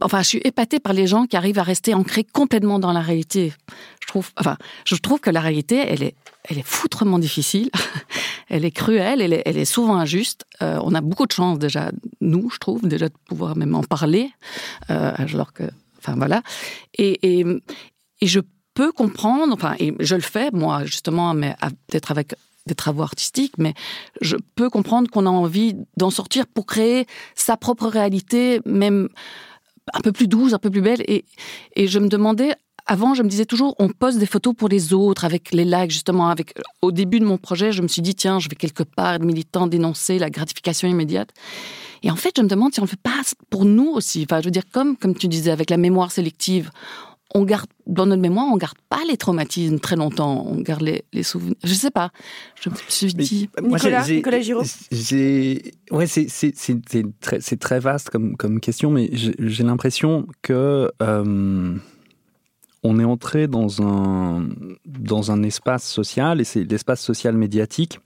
enfin, 0.00 0.22
je 0.22 0.28
suis 0.28 0.40
épatée 0.44 0.80
par 0.80 0.92
les 0.92 1.06
gens 1.06 1.26
qui 1.26 1.36
arrivent 1.36 1.58
à 1.58 1.62
rester 1.62 1.94
ancrés 1.94 2.24
complètement 2.24 2.78
dans 2.78 2.92
la 2.92 3.00
réalité. 3.00 3.52
Je 4.00 4.06
trouve, 4.06 4.30
enfin, 4.36 4.56
je 4.84 4.94
trouve 4.96 5.20
que 5.20 5.30
la 5.30 5.40
réalité, 5.40 5.76
elle 5.76 6.02
est, 6.02 6.14
elle 6.44 6.58
est 6.58 6.66
foutrement 6.66 7.18
difficile. 7.18 7.70
elle 8.48 8.64
est 8.64 8.70
cruelle, 8.70 9.20
elle 9.20 9.32
est, 9.32 9.42
elle 9.44 9.58
est 9.58 9.64
souvent 9.64 9.96
injuste. 9.96 10.44
Euh, 10.62 10.78
on 10.82 10.94
a 10.94 11.00
beaucoup 11.00 11.26
de 11.26 11.32
chance 11.32 11.58
déjà, 11.58 11.90
nous, 12.20 12.50
je 12.50 12.58
trouve, 12.58 12.86
déjà 12.86 13.08
de 13.08 13.14
pouvoir 13.26 13.56
même 13.56 13.74
en 13.74 13.82
parler, 13.82 14.30
euh, 14.90 15.12
alors 15.16 15.52
que, 15.52 15.64
enfin 15.98 16.14
voilà. 16.16 16.42
Et, 16.96 17.40
et, 17.40 17.44
et 18.20 18.26
je 18.26 18.40
peux 18.74 18.92
comprendre, 18.92 19.52
enfin, 19.52 19.74
et 19.78 19.94
je 20.00 20.14
le 20.14 20.22
fais, 20.22 20.50
moi, 20.52 20.84
justement, 20.84 21.34
mais 21.34 21.56
peut-être 21.88 22.10
avec 22.10 22.34
des 22.66 22.74
travaux 22.74 23.02
artistiques, 23.02 23.54
mais 23.58 23.74
je 24.20 24.36
peux 24.54 24.70
comprendre 24.70 25.10
qu'on 25.10 25.26
a 25.26 25.30
envie 25.30 25.74
d'en 25.96 26.10
sortir 26.10 26.46
pour 26.46 26.66
créer 26.66 27.06
sa 27.34 27.56
propre 27.56 27.88
réalité, 27.88 28.60
même 28.66 29.08
un 29.92 30.00
peu 30.00 30.12
plus 30.12 30.28
douce, 30.28 30.52
un 30.52 30.58
peu 30.58 30.70
plus 30.70 30.80
belle. 30.80 31.02
Et, 31.06 31.24
et 31.76 31.86
je 31.86 31.98
me 31.98 32.08
demandais, 32.08 32.54
avant, 32.86 33.14
je 33.14 33.22
me 33.22 33.28
disais 33.28 33.44
toujours, 33.44 33.74
on 33.78 33.88
poste 33.88 34.18
des 34.18 34.26
photos 34.26 34.54
pour 34.56 34.68
les 34.68 34.92
autres, 34.92 35.24
avec 35.24 35.52
les 35.52 35.64
likes, 35.64 35.90
justement. 35.90 36.28
Avec, 36.28 36.54
au 36.80 36.90
début 36.90 37.20
de 37.20 37.26
mon 37.26 37.36
projet, 37.36 37.70
je 37.72 37.82
me 37.82 37.88
suis 37.88 38.02
dit, 38.02 38.14
tiens, 38.14 38.38
je 38.38 38.48
vais 38.48 38.56
quelque 38.56 38.82
part 38.82 39.14
être 39.14 39.24
militant 39.24 39.66
dénoncer 39.66 40.18
la 40.18 40.30
gratification 40.30 40.88
immédiate. 40.88 41.30
Et 42.02 42.10
en 42.10 42.16
fait, 42.16 42.32
je 42.36 42.42
me 42.42 42.48
demande 42.48 42.72
si 42.72 42.80
on 42.80 42.84
le 42.84 42.88
fait 42.88 43.00
pas 43.00 43.20
pour 43.50 43.64
nous 43.64 43.88
aussi. 43.88 44.24
Enfin, 44.24 44.40
je 44.40 44.46
veux 44.46 44.50
dire, 44.50 44.62
comme, 44.72 44.96
comme 44.96 45.14
tu 45.14 45.28
disais, 45.28 45.50
avec 45.50 45.68
la 45.68 45.76
mémoire 45.76 46.12
sélective, 46.12 46.70
on 47.34 47.44
garde 47.44 47.68
dans 47.86 48.06
notre 48.06 48.22
mémoire, 48.22 48.46
on 48.50 48.56
garde 48.56 48.78
pas 48.88 49.00
les 49.08 49.16
traumatismes 49.16 49.78
très 49.78 49.96
longtemps, 49.96 50.46
on 50.46 50.60
garde 50.60 50.82
les, 50.82 51.04
les 51.12 51.22
souvenirs. 51.22 51.56
Je 51.62 51.74
sais 51.74 51.90
pas. 51.90 52.10
Je 52.60 52.70
me 52.70 52.74
suis 52.88 53.14
dit. 53.14 53.50
Nicolas, 53.62 54.06
Nicolas 54.08 54.40
Giraud. 54.40 54.62
Ouais, 55.90 56.06
c'est 56.06 57.12
très, 57.20 57.40
très 57.40 57.80
vaste 57.80 58.10
comme 58.10 58.36
comme 58.36 58.60
question, 58.60 58.90
mais 58.90 59.10
j'ai 59.12 59.64
l'impression 59.64 60.26
que 60.42 60.90
euh, 61.02 61.76
on 62.82 63.00
est 63.00 63.04
entré 63.04 63.46
dans 63.46 63.82
un 63.82 64.48
dans 64.86 65.30
un 65.30 65.42
espace 65.42 65.84
social 65.84 66.40
et 66.40 66.44
c'est 66.44 66.64
l'espace 66.64 67.02
social 67.02 67.36
médiatique 67.36 68.00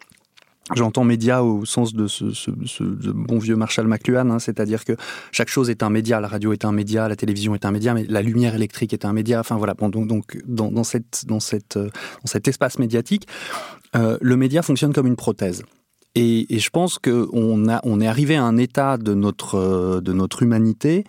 J'entends 0.74 1.02
média 1.02 1.42
au 1.42 1.64
sens 1.64 1.92
de 1.92 2.06
ce, 2.06 3.10
bon 3.10 3.38
vieux 3.38 3.56
Marshall 3.56 3.88
McLuhan, 3.88 4.30
hein, 4.30 4.38
c'est-à-dire 4.38 4.84
que 4.84 4.92
chaque 5.32 5.48
chose 5.48 5.70
est 5.70 5.82
un 5.82 5.90
média, 5.90 6.20
la 6.20 6.28
radio 6.28 6.52
est 6.52 6.64
un 6.64 6.70
média, 6.70 7.08
la 7.08 7.16
télévision 7.16 7.54
est 7.54 7.64
un 7.64 7.72
média, 7.72 7.94
mais 7.94 8.04
la 8.08 8.22
lumière 8.22 8.54
électrique 8.54 8.92
est 8.92 9.04
un 9.04 9.12
média. 9.12 9.40
Enfin 9.40 9.56
voilà, 9.56 9.74
donc, 9.74 10.06
donc 10.06 10.38
dans, 10.46 10.84
cet 10.84 11.26
espace 12.46 12.78
médiatique, 12.78 13.26
euh, 13.96 14.16
le 14.20 14.36
média 14.36 14.62
fonctionne 14.62 14.92
comme 14.92 15.08
une 15.08 15.16
prothèse. 15.16 15.64
Et, 16.14 16.46
je 16.50 16.70
pense 16.70 16.98
qu'on 16.98 17.68
est 18.00 18.06
arrivé 18.06 18.36
à 18.36 18.44
un 18.44 18.56
état 18.56 18.98
de 18.98 19.14
notre, 19.14 20.00
notre 20.12 20.42
humanité 20.42 21.04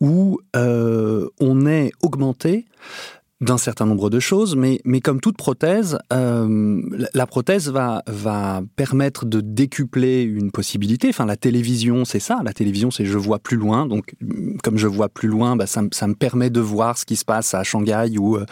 où 0.00 0.38
euh, 0.56 1.28
on 1.40 1.66
est 1.66 1.92
augmenté 2.02 2.66
d'un 3.42 3.58
certain 3.58 3.86
nombre 3.86 4.08
de 4.08 4.20
choses, 4.20 4.54
mais, 4.54 4.80
mais 4.84 5.00
comme 5.00 5.20
toute 5.20 5.36
prothèse, 5.36 5.98
euh, 6.12 6.80
la 7.12 7.26
prothèse 7.26 7.68
va, 7.70 8.04
va 8.06 8.62
permettre 8.76 9.26
de 9.26 9.40
décupler 9.40 10.22
une 10.22 10.52
possibilité. 10.52 11.08
Enfin, 11.08 11.26
la 11.26 11.36
télévision, 11.36 12.04
c'est 12.04 12.20
ça. 12.20 12.40
La 12.44 12.52
télévision, 12.52 12.92
c'est 12.92 13.04
je 13.04 13.18
vois 13.18 13.40
plus 13.40 13.56
loin. 13.56 13.86
Donc, 13.86 14.14
comme 14.62 14.78
je 14.78 14.86
vois 14.86 15.08
plus 15.08 15.28
loin, 15.28 15.56
bah, 15.56 15.66
ça, 15.66 15.82
ça, 15.90 16.06
me 16.06 16.14
permet 16.14 16.50
de 16.50 16.60
voir 16.60 16.96
ce 16.96 17.04
qui 17.04 17.16
se 17.16 17.24
passe 17.24 17.52
à 17.52 17.64
Shanghai 17.64 18.16
ou, 18.16 18.36
euh, 18.36 18.46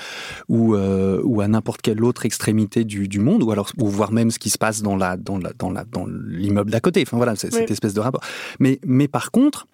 ou, 0.49 0.75
euh, 0.75 1.21
ou 1.23 1.41
à 1.41 1.47
n'importe 1.47 1.83
quelle 1.83 2.03
autre 2.03 2.27
extrémité 2.27 2.83
du, 2.85 3.07
du, 3.07 3.21
monde, 3.21 3.45
ou 3.45 3.53
alors 3.53 3.71
ou 3.79 3.87
voir 3.87 4.11
même 4.11 4.33
ce 4.33 4.41
qui 4.41 4.51
se 4.51 4.59
passe 4.59 4.83
dans 4.83 4.97
la 4.97 5.17
dans 5.17 5.39
la 5.39 5.53
dans 5.57 5.71
la 5.71 5.85
dans 5.85 6.07
l'immeuble 6.07 6.73
d'à 6.73 6.81
côté. 6.81 7.03
Enfin 7.07 7.17
voilà, 7.17 7.37
c'est 7.37 7.53
cette 7.53 7.71
espèce 7.71 7.95
de 7.95 8.01
rapport. 8.01 8.23
Mais 8.59 8.81
mais 8.85 9.07
par 9.07 9.31
contre, 9.31 9.69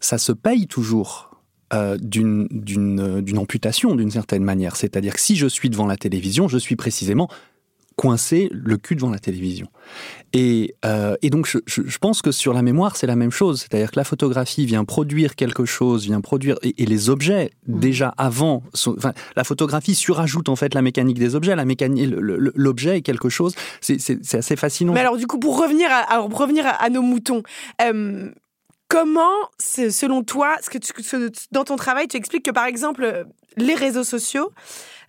ça 0.00 0.16
se 0.16 0.32
paye 0.32 0.66
toujours 0.66 1.27
euh, 1.72 1.96
d'une 2.00 3.38
amputation 3.38 3.94
d'une 3.94 4.10
certaine 4.10 4.42
manière. 4.42 4.76
C'est-à-dire 4.76 5.14
que 5.14 5.20
si 5.20 5.36
je 5.36 5.46
suis 5.46 5.70
devant 5.70 5.86
la 5.86 5.96
télévision, 5.96 6.48
je 6.48 6.58
suis 6.58 6.76
précisément 6.76 7.28
coincé 7.98 8.48
le 8.52 8.76
cul 8.76 8.94
devant 8.94 9.10
la 9.10 9.18
télévision. 9.18 9.66
Et, 10.32 10.76
euh, 10.84 11.16
et 11.20 11.30
donc 11.30 11.48
je, 11.48 11.58
je, 11.66 11.98
pense 11.98 12.22
que 12.22 12.30
sur 12.30 12.54
la 12.54 12.62
mémoire, 12.62 12.96
c'est 12.96 13.08
la 13.08 13.16
même 13.16 13.32
chose. 13.32 13.60
C'est-à-dire 13.60 13.90
que 13.90 13.98
la 13.98 14.04
photographie 14.04 14.66
vient 14.66 14.84
produire 14.84 15.34
quelque 15.34 15.64
chose, 15.64 16.04
vient 16.04 16.20
produire... 16.20 16.56
Et, 16.62 16.86
les 16.86 17.10
objets, 17.10 17.50
mmh. 17.66 17.80
déjà 17.80 18.14
avant... 18.16 18.62
enfin, 18.86 19.12
la 19.34 19.42
photographie 19.42 19.96
surajoute 19.96 20.48
en 20.48 20.54
fait 20.54 20.74
la 20.74 20.82
mécanique 20.82 21.18
des 21.18 21.34
objets. 21.34 21.56
L'objet 21.56 22.98
est 22.98 23.02
quelque 23.02 23.28
chose... 23.28 23.54
C'est 23.80 24.34
assez 24.34 24.56
fascinant. 24.56 24.92
Mais 24.92 25.00
alors 25.00 25.16
du 25.16 25.26
coup, 25.26 25.40
pour 25.40 25.60
revenir 25.60 25.88
à, 25.90 26.20
revenir 26.20 26.64
à, 26.66 26.88
nos 26.88 27.02
moutons... 27.02 27.42
Euh, 27.82 28.30
Comment, 28.88 29.50
selon 29.58 30.22
toi, 30.22 30.56
ce 30.62 30.70
que 30.70 31.30
dans 31.50 31.64
ton 31.64 31.76
travail, 31.76 32.08
tu 32.08 32.16
expliques 32.16 32.44
que 32.44 32.50
par 32.50 32.64
exemple, 32.64 33.26
les 33.56 33.74
réseaux 33.74 34.04
sociaux 34.04 34.50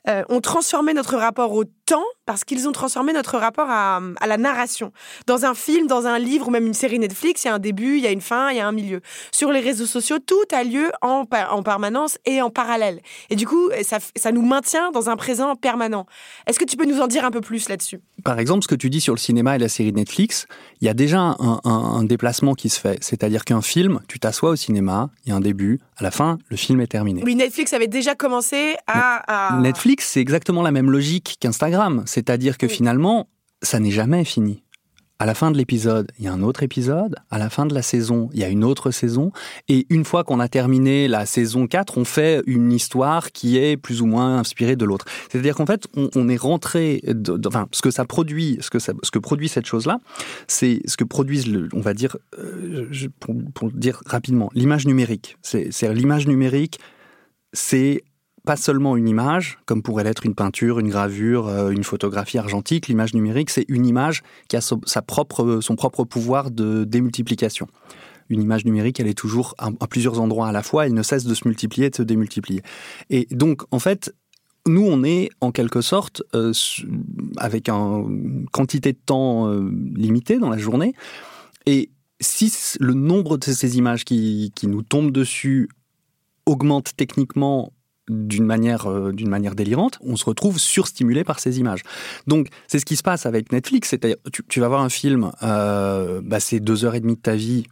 euh, 0.07 0.23
ont 0.29 0.41
transformé 0.41 0.93
notre 0.93 1.17
rapport 1.17 1.53
au 1.53 1.63
temps 1.89 2.05
parce 2.25 2.43
qu'ils 2.43 2.67
ont 2.67 2.71
transformé 2.71 3.11
notre 3.11 3.37
rapport 3.37 3.69
à, 3.69 3.99
la 4.25 4.37
narration. 4.37 4.91
Dans 5.25 5.45
un 5.45 5.55
film, 5.55 5.87
dans 5.87 6.05
un 6.05 6.19
livre 6.19 6.47
ou 6.47 6.51
même 6.51 6.67
une 6.67 6.75
série 6.75 6.99
Netflix, 6.99 7.43
il 7.43 7.47
y 7.47 7.49
a 7.49 7.55
un 7.55 7.59
début, 7.59 7.97
il 7.97 8.03
y 8.03 8.07
a 8.07 8.11
une 8.11 8.21
fin, 8.21 8.51
il 8.51 8.57
y 8.57 8.59
a 8.59 8.67
un 8.67 8.71
milieu. 8.71 9.01
Sur 9.31 9.51
les 9.51 9.59
réseaux 9.59 9.87
sociaux, 9.87 10.19
tout 10.19 10.35
a 10.53 10.63
lieu 10.63 10.91
en, 11.01 11.25
en 11.49 11.63
permanence 11.63 12.17
et 12.25 12.41
en 12.41 12.51
parallèle. 12.51 13.01
Et 13.31 13.35
du 13.35 13.47
coup, 13.47 13.69
ça, 13.81 13.97
ça 14.15 14.31
nous 14.31 14.45
maintient 14.45 14.91
dans 14.91 15.09
un 15.09 15.15
présent 15.15 15.55
permanent. 15.55 16.05
Est-ce 16.45 16.59
que 16.59 16.65
tu 16.65 16.77
peux 16.77 16.85
nous 16.85 17.01
en 17.01 17.07
dire 17.07 17.25
un 17.25 17.31
peu 17.31 17.41
plus 17.41 17.67
là-dessus? 17.67 17.99
Par 18.23 18.39
exemple, 18.39 18.63
ce 18.63 18.67
que 18.67 18.75
tu 18.75 18.91
dis 18.91 19.01
sur 19.01 19.15
le 19.15 19.19
cinéma 19.19 19.55
et 19.55 19.59
la 19.59 19.69
série 19.69 19.93
Netflix, 19.93 20.45
il 20.81 20.85
y 20.85 20.89
a 20.89 20.93
déjà 20.93 21.19
un, 21.19 21.59
un 21.63 22.03
déplacement 22.03 22.53
qui 22.53 22.69
se 22.69 22.79
fait. 22.79 23.03
C'est-à-dire 23.03 23.43
qu'un 23.45 23.61
film, 23.61 24.01
tu 24.07 24.19
t'assois 24.19 24.51
au 24.51 24.55
cinéma, 24.55 25.09
il 25.25 25.29
y 25.29 25.31
a 25.31 25.35
un 25.35 25.39
début, 25.39 25.79
à 25.97 26.03
la 26.03 26.11
fin, 26.11 26.37
le 26.49 26.57
film 26.57 26.79
est 26.81 26.87
terminé. 26.87 27.23
Oui, 27.25 27.35
Netflix 27.35 27.73
avait 27.73 27.87
déjà 27.87 28.13
commencé 28.13 28.75
à... 28.87 29.55
à... 29.55 29.59
Netflix, 29.59 30.09
c'est 30.09 30.21
exactement 30.21 30.61
la 30.61 30.71
même 30.71 30.91
logique 30.91 31.37
qu'Instagram. 31.39 31.78
C'est-à-dire 32.05 32.57
que 32.57 32.67
finalement, 32.67 33.29
ça 33.61 33.79
n'est 33.79 33.91
jamais 33.91 34.25
fini. 34.25 34.63
À 35.21 35.25
la 35.25 35.33
fin 35.33 35.51
de 35.51 35.57
l'épisode, 35.57 36.09
il 36.17 36.23
y 36.23 36.27
a 36.29 36.31
un 36.31 36.41
autre 36.43 36.63
épisode. 36.63 37.17
À 37.29 37.37
la 37.37 37.49
fin 37.49 37.65
de 37.65 37.73
la 37.73 37.81
saison, 37.81 38.29
il 38.33 38.39
y 38.39 38.43
a 38.45 38.47
une 38.47 38.63
autre 38.63 38.89
saison. 38.89 39.33
Et 39.67 39.85
une 39.89 40.05
fois 40.05 40.23
qu'on 40.23 40.39
a 40.39 40.47
terminé 40.47 41.09
la 41.09 41.25
saison 41.25 41.67
4, 41.67 41.97
on 41.97 42.05
fait 42.05 42.41
une 42.47 42.71
histoire 42.71 43.33
qui 43.33 43.57
est 43.57 43.75
plus 43.75 44.01
ou 44.01 44.05
moins 44.05 44.39
inspirée 44.39 44.77
de 44.77 44.85
l'autre. 44.85 45.03
C'est-à-dire 45.29 45.55
qu'en 45.55 45.65
fait, 45.65 45.87
on, 46.15 46.29
est 46.29 46.37
rentré, 46.37 47.03
enfin, 47.45 47.67
ce 47.73 47.81
que 47.81 47.91
ça 47.91 48.05
produit, 48.05 48.59
ce 48.61 48.69
que, 48.69 48.79
ça, 48.79 48.93
ce 49.03 49.11
que 49.11 49.19
produit 49.19 49.49
cette 49.49 49.65
chose-là, 49.65 49.99
c'est 50.47 50.79
ce 50.85 50.95
que 50.95 51.03
produisent, 51.03 51.47
le, 51.47 51.67
on 51.73 51.81
va 51.81 51.93
dire, 51.93 52.15
euh, 52.37 52.89
pour, 53.19 53.35
pour 53.53 53.71
dire 53.73 54.01
rapidement, 54.05 54.49
l'image 54.53 54.87
numérique. 54.87 55.37
C'est 55.41 55.69
l'image 55.93 56.27
numérique, 56.27 56.79
c'est 57.51 58.03
pas 58.49 58.55
seulement 58.55 58.97
une 58.97 59.07
image, 59.07 59.59
comme 59.67 59.83
pourrait 59.83 60.03
l'être 60.03 60.25
une 60.25 60.33
peinture, 60.33 60.79
une 60.79 60.89
gravure, 60.89 61.47
euh, 61.47 61.69
une 61.69 61.83
photographie 61.83 62.39
argentique. 62.39 62.87
L'image 62.87 63.13
numérique, 63.13 63.51
c'est 63.51 63.65
une 63.67 63.85
image 63.85 64.23
qui 64.47 64.57
a 64.57 64.61
sa 64.61 65.01
propre, 65.03 65.59
son 65.61 65.75
propre 65.75 66.03
pouvoir 66.03 66.49
de 66.49 66.83
démultiplication. 66.83 67.67
Une 68.27 68.41
image 68.41 68.65
numérique, 68.65 68.99
elle 68.99 69.05
est 69.05 69.13
toujours 69.13 69.53
à, 69.59 69.69
plusieurs 69.85 70.19
endroits 70.19 70.47
à 70.47 70.51
la 70.51 70.63
fois, 70.63 70.87
elle 70.87 70.95
ne 70.95 71.03
cesse 71.03 71.25
de 71.25 71.35
se 71.35 71.47
multiplier 71.47 71.85
et 71.85 71.89
de 71.91 71.95
se 71.95 72.01
démultiplier. 72.01 72.63
Et 73.11 73.27
donc, 73.29 73.61
en 73.69 73.77
fait, 73.77 74.15
nous, 74.65 74.83
on 74.83 75.03
est 75.03 75.29
en 75.41 75.51
quelque 75.51 75.81
sorte 75.81 76.23
euh, 76.33 76.51
avec 77.37 77.69
une 77.69 78.47
quantité 78.51 78.93
de 78.93 78.99
temps 79.05 79.47
euh, 79.47 79.69
limitée 79.93 80.39
dans 80.39 80.49
la 80.49 80.57
journée. 80.57 80.95
Et 81.67 81.91
si 82.19 82.51
le 82.79 82.95
nombre 82.95 83.37
de 83.37 83.43
ces 83.43 83.77
images 83.77 84.05
qui, 84.05 84.51
qui 84.55 84.65
nous 84.65 84.81
tombent 84.81 85.11
dessus 85.11 85.69
augmente 86.47 86.95
techniquement 86.97 87.73
d'une 88.09 88.45
manière, 88.45 88.89
euh, 88.89 89.13
manière 89.25 89.55
délirante, 89.55 89.99
on 90.01 90.15
se 90.15 90.25
retrouve 90.25 90.59
surstimulé 90.59 91.23
par 91.23 91.39
ces 91.39 91.59
images. 91.59 91.81
Donc, 92.27 92.47
c'est 92.67 92.79
ce 92.79 92.85
qui 92.85 92.95
se 92.95 93.03
passe 93.03 93.25
avec 93.25 93.51
Netflix. 93.51 93.89
C'est-à-dire, 93.89 94.17
tu, 94.47 94.59
vas 94.59 94.67
voir 94.67 94.81
un 94.81 94.89
film, 94.89 95.31
euh, 95.43 96.21
bah, 96.23 96.39
c'est 96.39 96.59
deux 96.59 96.85
heures 96.85 96.95
et 96.95 96.99
demie 96.99 97.15
de 97.15 97.21
ta 97.21 97.35
vie, 97.35 97.65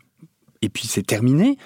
et 0.62 0.70
puis 0.70 0.88
c'est 0.88 1.06
terminé. 1.06 1.58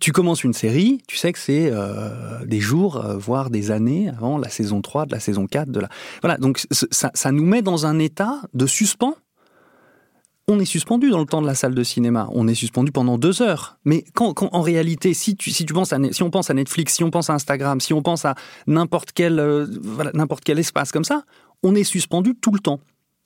Tu 0.00 0.12
commences 0.12 0.44
une 0.44 0.52
série, 0.52 1.00
tu 1.08 1.16
sais 1.16 1.32
que 1.32 1.38
c'est 1.38 1.70
euh, 1.72 2.44
des 2.44 2.60
jours, 2.60 3.02
voire 3.16 3.50
des 3.50 3.70
années 3.70 4.10
avant 4.10 4.36
la 4.36 4.48
saison 4.48 4.82
3, 4.82 5.06
de 5.06 5.12
la 5.12 5.20
saison 5.20 5.46
4, 5.46 5.70
de 5.70 5.80
la... 5.80 5.88
Voilà, 6.20 6.36
donc 6.36 6.60
ça, 6.70 7.10
ça 7.14 7.32
nous 7.32 7.46
met 7.46 7.62
dans 7.62 7.86
un 7.86 7.98
état 7.98 8.42
de 8.52 8.66
suspens 8.66 9.14
on 10.48 10.60
est 10.60 10.64
suspendu 10.64 11.10
dans 11.10 11.18
le 11.18 11.26
temps 11.26 11.42
de 11.42 11.46
la 11.46 11.54
salle 11.54 11.74
de 11.74 11.82
cinéma. 11.82 12.28
On 12.32 12.46
est 12.46 12.54
suspendu 12.54 12.92
pendant 12.92 13.18
deux 13.18 13.42
heures. 13.42 13.78
Mais 13.84 14.04
en 14.16 14.60
réalité, 14.60 15.12
si 15.12 15.36
tu, 15.36 15.50
si 15.50 15.64
tu 15.64 15.72
penses 15.72 15.92
si 16.12 16.22
on 16.22 16.30
pense 16.30 16.50
à 16.50 16.54
Netflix, 16.54 16.94
si 16.94 17.04
on 17.04 17.10
pense 17.10 17.30
à 17.30 17.34
Instagram, 17.34 17.80
si 17.80 17.92
on 17.92 18.02
pense 18.02 18.24
à 18.24 18.36
n'importe 18.68 19.10
quel, 19.12 19.40
euh, 19.40 19.66
n'importe 20.14 20.44
quel 20.44 20.58
espace 20.58 20.92
comme 20.92 21.04
ça, 21.04 21.24
on 21.64 21.74
est 21.74 21.84
suspendu 21.84 22.34
tout 22.36 22.52
le 22.52 22.60
temps. 22.60 22.80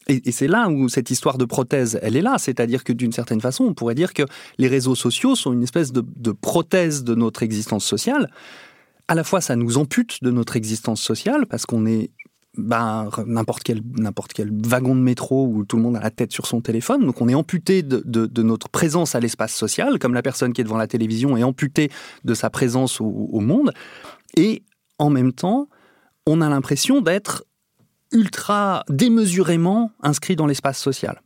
Et, 0.08 0.32
c'est 0.32 0.48
là 0.48 0.70
où 0.70 0.88
cette 0.88 1.10
histoire 1.10 1.36
de 1.36 1.44
prothèse, 1.44 1.98
elle 2.02 2.16
est 2.16 2.22
là. 2.22 2.36
C'est-à-dire 2.38 2.84
que 2.84 2.92
d'une 2.92 3.12
certaine 3.12 3.42
façon, 3.42 3.64
on 3.64 3.74
pourrait 3.74 3.94
dire 3.94 4.14
que 4.14 4.22
les 4.56 4.66
réseaux 4.66 4.94
sociaux 4.94 5.36
sont 5.36 5.52
une 5.52 5.62
espèce 5.62 5.92
de, 5.92 6.02
de 6.16 6.32
prothèse 6.32 7.04
de 7.04 7.14
notre 7.14 7.42
existence 7.42 7.84
sociale. 7.84 8.30
À 9.08 9.14
la 9.14 9.24
fois, 9.24 9.42
ça 9.42 9.56
nous 9.56 9.76
ampute 9.76 10.22
de 10.22 10.30
notre 10.30 10.56
existence 10.56 11.02
sociale 11.02 11.46
parce 11.46 11.66
qu'on 11.66 11.84
est 11.84 12.10
ben, 12.56 13.08
n'importe 13.26 13.62
quel, 13.62 13.80
n'importe 13.96 14.32
quel 14.32 14.50
wagon 14.52 14.94
de 14.94 15.00
métro 15.00 15.46
où 15.46 15.64
tout 15.64 15.76
le 15.76 15.82
monde 15.82 15.96
a 15.96 16.00
la 16.00 16.10
tête 16.10 16.32
sur 16.32 16.46
son 16.46 16.60
téléphone. 16.60 17.06
Donc 17.06 17.20
on 17.20 17.28
est 17.28 17.34
amputé 17.34 17.82
de, 17.82 18.42
notre 18.42 18.68
présence 18.68 19.14
à 19.14 19.20
l'espace 19.20 19.54
social, 19.54 19.98
comme 19.98 20.14
la 20.14 20.22
personne 20.22 20.52
qui 20.52 20.60
est 20.60 20.64
devant 20.64 20.76
la 20.76 20.88
télévision 20.88 21.36
est 21.36 21.44
amputée 21.44 21.90
de 22.24 22.34
sa 22.34 22.50
présence 22.50 23.00
au, 23.00 23.06
au 23.06 23.40
monde. 23.40 23.72
Et 24.36 24.64
en 24.98 25.10
même 25.10 25.32
temps, 25.32 25.68
on 26.26 26.40
a 26.40 26.48
l'impression 26.48 27.00
d'être 27.00 27.44
ultra 28.12 28.84
démesurément 28.88 29.92
inscrit 30.02 30.36
dans 30.36 30.46
l'espace 30.46 30.78
social. 30.78 31.22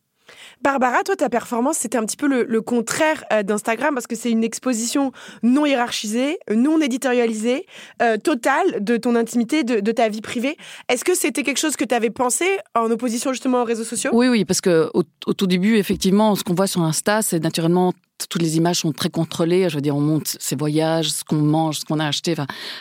Barbara, 0.65 1.03
toi, 1.03 1.15
ta 1.15 1.29
performance, 1.29 1.77
c'était 1.77 1.99
un 1.99 2.07
petit 2.07 2.17
peu 2.17 2.27
le, 2.27 2.63
contraire 2.63 3.23
euh, 3.31 3.43
d'Instagram 3.43 3.93
parce 3.93 4.07
que 4.07 4.17
c'est 4.17 4.31
une 4.31 4.43
exposition 4.43 5.13
non 5.43 5.67
hiérarchisée, 5.67 6.39
non 6.51 6.81
éditorialisée, 6.81 7.67
euh, 8.01 8.17
totale 8.17 8.83
de 8.83 8.97
ton 8.97 9.15
intimité, 9.15 9.63
de, 9.63 9.93
ta 9.93 10.09
vie 10.09 10.23
privée. 10.23 10.57
Est-ce 10.89 11.05
que 11.05 11.15
c'était 11.15 11.43
quelque 11.43 11.59
chose 11.59 11.77
que 11.77 11.85
tu 11.85 11.95
avais 11.95 12.09
pensé 12.09 12.47
en 12.75 12.91
opposition 12.91 13.33
justement 13.33 13.61
aux 13.61 13.67
réseaux 13.67 13.85
sociaux? 13.85 14.11
Oui, 14.15 14.29
oui, 14.29 14.47
parce 14.47 14.63
que 14.63 14.91
au, 14.95 15.03
tout 15.35 15.47
début, 15.47 15.77
effectivement, 15.77 16.35
ce 16.35 16.43
qu'on 16.43 16.55
voit 16.55 16.67
sur 16.67 16.81
Insta, 16.81 17.21
c'est 17.21 17.41
naturellement 17.41 17.93
toutes 18.31 18.41
les 18.41 18.57
images 18.57 18.79
sont 18.79 18.93
très 18.93 19.11
contrôlées. 19.11 19.69
Je 19.69 19.75
veux 19.75 19.83
dire, 19.83 19.95
on 19.95 20.01
monte 20.01 20.37
ses 20.41 20.57
voyages, 20.57 21.11
ce 21.11 21.25
qu'on 21.25 21.37
mange, 21.37 21.81
ce 21.81 21.85
qu'on 21.85 21.99
a 21.99 22.07
acheté, 22.07 22.35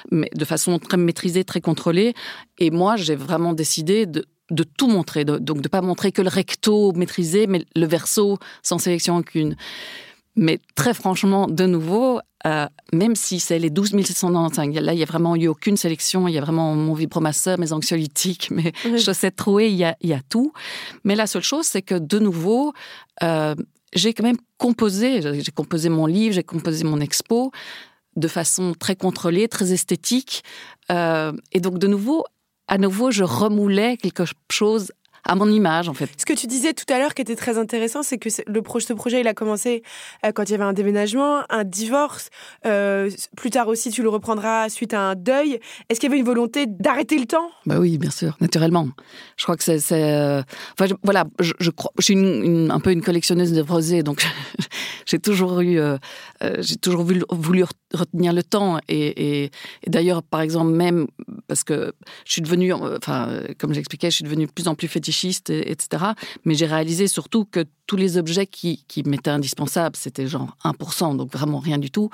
mais 0.09 0.29
de 0.33 0.45
façon 0.45 0.79
très 0.79 0.95
maîtrisée, 0.95 1.43
très 1.43 1.59
contrôlée. 1.59 2.13
Et 2.59 2.71
moi, 2.71 2.95
j'ai 2.95 3.15
vraiment 3.15 3.53
décidé 3.53 4.05
de, 4.05 4.25
de 4.51 4.63
tout 4.63 4.88
montrer, 4.88 5.25
donc 5.25 5.62
de 5.62 5.67
pas 5.67 5.81
montrer 5.81 6.12
que 6.12 6.21
le 6.21 6.29
recto 6.29 6.91
maîtrisé, 6.93 7.47
mais 7.47 7.65
le 7.75 7.85
verso 7.85 8.38
sans 8.62 8.77
sélection 8.77 9.17
aucune. 9.17 9.55
Mais 10.35 10.59
très 10.75 10.93
franchement, 10.93 11.47
de 11.47 11.65
nouveau, 11.65 12.19
euh, 12.45 12.65
même 12.91 13.15
si 13.15 13.39
c'est 13.39 13.59
les 13.59 13.69
12 13.69 13.91
695, 13.91 14.79
là, 14.79 14.93
il 14.93 14.97
n'y 14.97 15.03
a 15.03 15.05
vraiment 15.05 15.35
eu 15.35 15.47
aucune 15.47 15.77
sélection. 15.77 16.27
Il 16.27 16.33
y 16.33 16.38
a 16.38 16.41
vraiment 16.41 16.73
mon 16.75 16.93
vibromasseur, 16.93 17.59
mes 17.59 17.71
anxiolytiques, 17.71 18.50
mes 18.51 18.73
chaussettes 18.97 19.35
trouées, 19.35 19.69
il 19.69 19.75
y, 19.75 19.83
a, 19.83 19.95
il 20.01 20.09
y 20.09 20.13
a 20.13 20.21
tout. 20.27 20.51
Mais 21.03 21.15
la 21.15 21.27
seule 21.27 21.43
chose, 21.43 21.65
c'est 21.65 21.83
que 21.83 21.95
de 21.95 22.19
nouveau, 22.19 22.73
euh, 23.21 23.53
j'ai 23.93 24.13
quand 24.13 24.23
même 24.23 24.38
composé, 24.57 25.21
j'ai 25.21 25.51
composé 25.51 25.89
mon 25.89 26.07
livre, 26.07 26.33
j'ai 26.33 26.43
composé 26.43 26.83
mon 26.83 27.00
expo 27.00 27.51
de 28.15 28.27
façon 28.27 28.73
très 28.77 28.95
contrôlée, 28.95 29.47
très 29.47 29.71
esthétique. 29.71 30.43
Euh, 30.91 31.31
et 31.51 31.59
donc, 31.59 31.77
de 31.79 31.88
nouveau, 31.88 32.25
à 32.67 32.77
nouveau, 32.77 33.12
je 33.12 33.24
remoulais 33.24 33.98
quelque 33.98 34.25
chose 34.51 34.91
à 35.25 35.36
mon 35.36 35.50
image 35.50 35.89
en 35.89 35.94
fait. 35.94 36.10
Ce 36.18 36.25
que 36.25 36.34
tu 36.34 36.48
disais 36.48 36.74
tout 36.74 36.92
à 36.92 37.00
l'heure 37.00 37.13
qui 37.13 37.22
était 37.22 37.36
très 37.36 37.58
intéressant, 37.58 38.03
c'est 38.03 38.18
que 38.18 38.30
le 38.48 38.62
ce 38.80 38.94
projet 38.94 39.22
il 39.22 39.27
a 39.27 39.34
commencé 39.34 39.84
euh, 40.25 40.32
quand 40.32 40.44
il 40.44 40.51
y 40.51 40.56
avait 40.56 40.63
un 40.63 40.74
déménagement, 40.74 41.44
un 41.50 41.63
divorce. 41.63 42.30
Euh, 42.65 43.10
plus 43.38 43.50
tard 43.50 43.68
aussi, 43.68 43.92
tu 43.92 44.03
le 44.03 44.10
reprendras 44.10 44.70
suite 44.70 44.94
à 44.94 45.01
un 45.01 45.15
deuil. 45.15 45.60
Est-ce 45.89 46.00
qu'il 46.00 46.10
y 46.10 46.12
avait 46.12 46.20
une 46.20 46.25
volonté 46.25 46.65
d'arrêter 46.68 47.18
le 47.18 47.25
temps? 47.25 47.50
Bah 47.65 47.80
oui, 47.80 47.98
bien 47.98 48.10
sûr, 48.10 48.36
naturellement. 48.42 48.89
Je 49.38 49.44
crois 49.44 49.56
que 49.56 49.63
c'est, 49.63 49.80
euh, 49.92 50.42
enfin 50.77 50.94
voilà, 51.03 51.25
je, 51.39 51.53
je, 51.60 51.70
crois, 51.70 51.92
je 52.00 52.03
suis 52.03 52.18
un 52.18 52.80
peu 52.80 52.92
une 52.92 53.01
collectionneuse 53.01 53.53
de 53.53 53.62
rosés, 53.62 54.03
donc 54.03 54.25
j'ai 55.06 55.20
toujours 55.20 55.62
eu, 55.62 55.80
j'ai 56.60 56.75
toujours 56.75 57.03
voulu, 57.03 57.24
voulu, 57.30 57.63
retenir 57.94 58.34
le 58.34 58.42
temps 58.42 58.80
et, 58.88 59.44
et, 59.44 59.51
et 59.84 59.89
d'ailleurs 59.89 60.24
par 60.24 60.42
exemple 60.42 60.72
même 60.72 61.06
parce 61.48 61.63
que 61.63 61.94
je 62.25 62.32
suis 62.32 62.42
devenue, 62.42 62.74
enfin 62.74 63.42
comme 63.60 63.74
j'expliquais, 63.74 64.10
je 64.10 64.15
suis 64.15 64.24
devenue 64.24 64.48
de 64.48 64.51
plus 64.51 64.68
en 64.68 64.74
plus 64.74 64.88
fétiche 64.88 65.12
etc. 65.50 66.05
Mais 66.46 66.55
j'ai 66.55 66.65
réalisé 66.65 67.08
surtout 67.08 67.46
que 67.46 67.65
tous 67.88 67.96
les 67.96 68.17
objets 68.17 68.48
qui, 68.48 68.86
m'étaient 69.05 69.29
indispensables, 69.29 69.96
c'était 69.96 70.27
genre 70.27 70.58
1%, 70.63 71.15
donc 71.15 71.32
vraiment 71.32 71.60
rien 71.60 71.77
du 71.77 71.91
tout. 71.91 72.10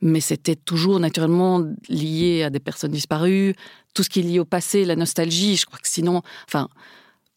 Mais 0.00 0.20
c'était 0.20 0.56
toujours 0.56 1.00
naturellement 1.00 1.64
lié 1.88 2.42
à 2.42 2.50
des 2.50 2.60
personnes 2.60 2.92
disparues, 2.92 3.54
tout 3.94 4.02
ce 4.02 4.10
qui 4.10 4.20
est 4.20 4.24
lié 4.24 4.38
au 4.38 4.44
passé, 4.44 4.84
la 4.84 4.96
nostalgie. 4.96 5.56
Je 5.56 5.66
crois 5.66 5.78
que 5.78 5.88
sinon, 5.88 6.22
enfin, 6.48 6.68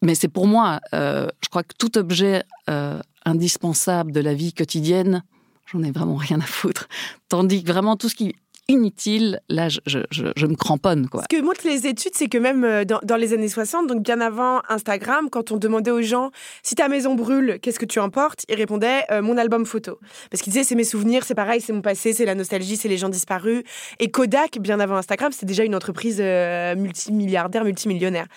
mais 0.01 0.15
c'est 0.15 0.27
pour 0.27 0.47
moi, 0.47 0.79
euh, 0.93 1.27
je 1.43 1.49
crois 1.49 1.63
que 1.63 1.73
tout 1.77 1.97
objet 1.97 2.43
euh, 2.69 2.99
indispensable 3.25 4.11
de 4.11 4.19
la 4.19 4.33
vie 4.33 4.53
quotidienne, 4.53 5.23
j'en 5.71 5.83
ai 5.83 5.91
vraiment 5.91 6.15
rien 6.15 6.39
à 6.39 6.45
foutre. 6.45 6.87
Tandis 7.29 7.63
que 7.63 7.71
vraiment 7.71 7.95
tout 7.95 8.09
ce 8.09 8.15
qui 8.15 8.35
inutile, 8.69 9.39
là, 9.47 9.69
je, 9.69 9.99
me 10.45 10.55
cramponne. 10.55 11.07
Quoi. 11.07 11.23
Ce 11.23 11.35
que 11.35 11.41
montrent 11.41 11.65
les 11.65 11.87
études, 11.87 12.13
c'est 12.15 12.27
que 12.27 12.37
même 12.37 12.63
euh, 12.65 12.83
dans, 12.83 12.99
dans, 13.01 13.15
les 13.15 13.33
années 13.33 13.47
60, 13.47 13.87
donc 13.87 14.03
bien 14.03 14.19
avant 14.19 14.61
Instagram, 14.67 15.29
quand 15.29 15.51
on 15.51 15.57
demandait 15.57 15.91
aux 15.91 16.01
gens 16.01 16.31
si 16.63 16.75
ta 16.75 16.89
maison 16.89 17.15
brûle, 17.15 17.59
qu'est-ce 17.61 17.79
que 17.79 17.85
tu 17.85 17.99
emportes? 17.99 18.43
Ils 18.49 18.55
répondaient 18.55 19.03
euh, 19.11 19.21
mon 19.21 19.37
album 19.37 19.65
photo. 19.65 19.99
Parce 20.29 20.41
qu'ils 20.41 20.51
disaient 20.51 20.65
c'est 20.65 20.75
mes 20.75 20.83
souvenirs, 20.83 21.23
c'est 21.23 21.35
pareil, 21.35 21.61
c'est 21.61 21.71
mon 21.71 21.81
passé, 21.81 22.11
c'est 22.11 22.25
la 22.25 22.35
nostalgie, 22.35 22.75
c'est 22.75 22.89
les 22.89 22.97
gens 22.97 23.09
disparus. 23.09 23.63
Et 23.99 24.11
Kodak, 24.11 24.59
bien 24.59 24.79
avant 24.81 24.97
Instagram, 24.97 25.31
c'était 25.31 25.45
déjà 25.45 25.63
une 25.63 25.75
entreprise 25.75 26.17
euh, 26.19 26.75
multimilliardaire, 26.75 27.63
multimillionnaire. 27.63 28.27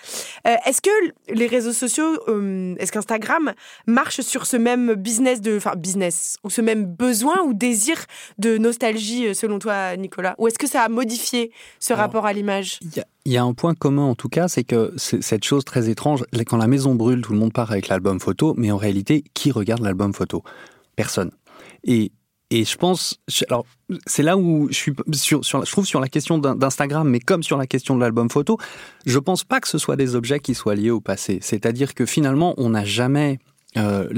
est-ce 0.45 0.81
que 0.81 0.89
les 1.33 1.47
réseaux 1.47 1.73
sociaux, 1.73 2.15
est-ce 2.77 2.91
qu'Instagram 2.91 3.53
marche 3.85 4.21
sur 4.21 4.45
ce 4.45 4.55
même 4.55 4.93
business 4.93 5.41
de, 5.41 5.57
enfin 5.57 5.73
business, 5.75 6.37
ou 6.43 6.49
ce 6.49 6.61
même 6.61 6.85
besoin 6.85 7.41
ou 7.43 7.53
désir 7.53 7.97
de 8.37 8.57
nostalgie 8.57 9.35
selon 9.35 9.59
toi, 9.59 9.95
Nicolas 9.97 10.20
ou 10.37 10.47
est-ce 10.47 10.59
que 10.59 10.67
ça 10.67 10.81
a 10.83 10.89
modifié 10.89 11.51
ce 11.79 11.93
rapport 11.93 12.25
à 12.25 12.33
l'image? 12.33 12.79
il 13.25 13.31
y, 13.31 13.37
a 13.37 13.43
un 13.43 13.53
point 13.53 13.75
commun 13.75 14.03
en 14.03 14.15
tout 14.15 14.29
cas, 14.29 14.47
c'est 14.47 14.63
que 14.63 14.93
cette 14.97 15.43
chose 15.43 15.63
très 15.63 15.89
étrange, 15.89 16.23
quand 16.47 16.57
la 16.57 16.67
maison 16.67 16.95
brûle, 16.95 17.21
tout 17.21 17.33
le 17.33 17.39
monde 17.39 17.53
part 17.53 17.71
avec 17.71 17.87
l'album 17.87 18.19
photo, 18.19 18.53
mais 18.57 18.71
en 18.71 18.77
réalité, 18.77 19.23
qui 19.33 19.51
regarde 19.51 19.81
l'album 19.81 20.13
photo? 20.13 20.43
Personne. 20.95 21.31
Et, 21.83 22.11
et 22.49 22.65
je 22.65 22.75
pense, 22.77 23.19
alors 23.47 23.65
c'est 24.07 24.23
là 24.23 24.37
où 24.37 24.67
je 24.69 24.75
suis 24.75 24.93
sur, 25.13 25.45
sur, 25.45 25.65
je 25.65 25.71
trouve 25.71 25.85
sur 25.85 25.99
la 25.99 26.09
question 26.09 26.37
d'Instagram, 26.37 27.07
mais 27.07 27.19
comme 27.19 27.43
sur 27.43 27.57
la 27.57 27.67
question 27.67 27.95
de 27.95 28.01
l'album 28.01 28.29
photo, 28.29 28.57
je 29.05 29.19
pense 29.19 29.43
pas 29.43 29.59
que 29.59 29.67
ce 29.67 29.77
soit 29.77 29.95
des 29.95 30.15
objets 30.15 30.39
qui 30.39 30.55
soient 30.55 30.75
liés 30.75 30.91
au 30.91 30.99
passé. 30.99 31.39
C'est-à-dire 31.41 31.93
que 31.93 32.05
finalement, 32.05 32.53
on 32.57 32.71
n'a 32.71 32.83
jamais 32.83 33.39
euh, 33.77 34.09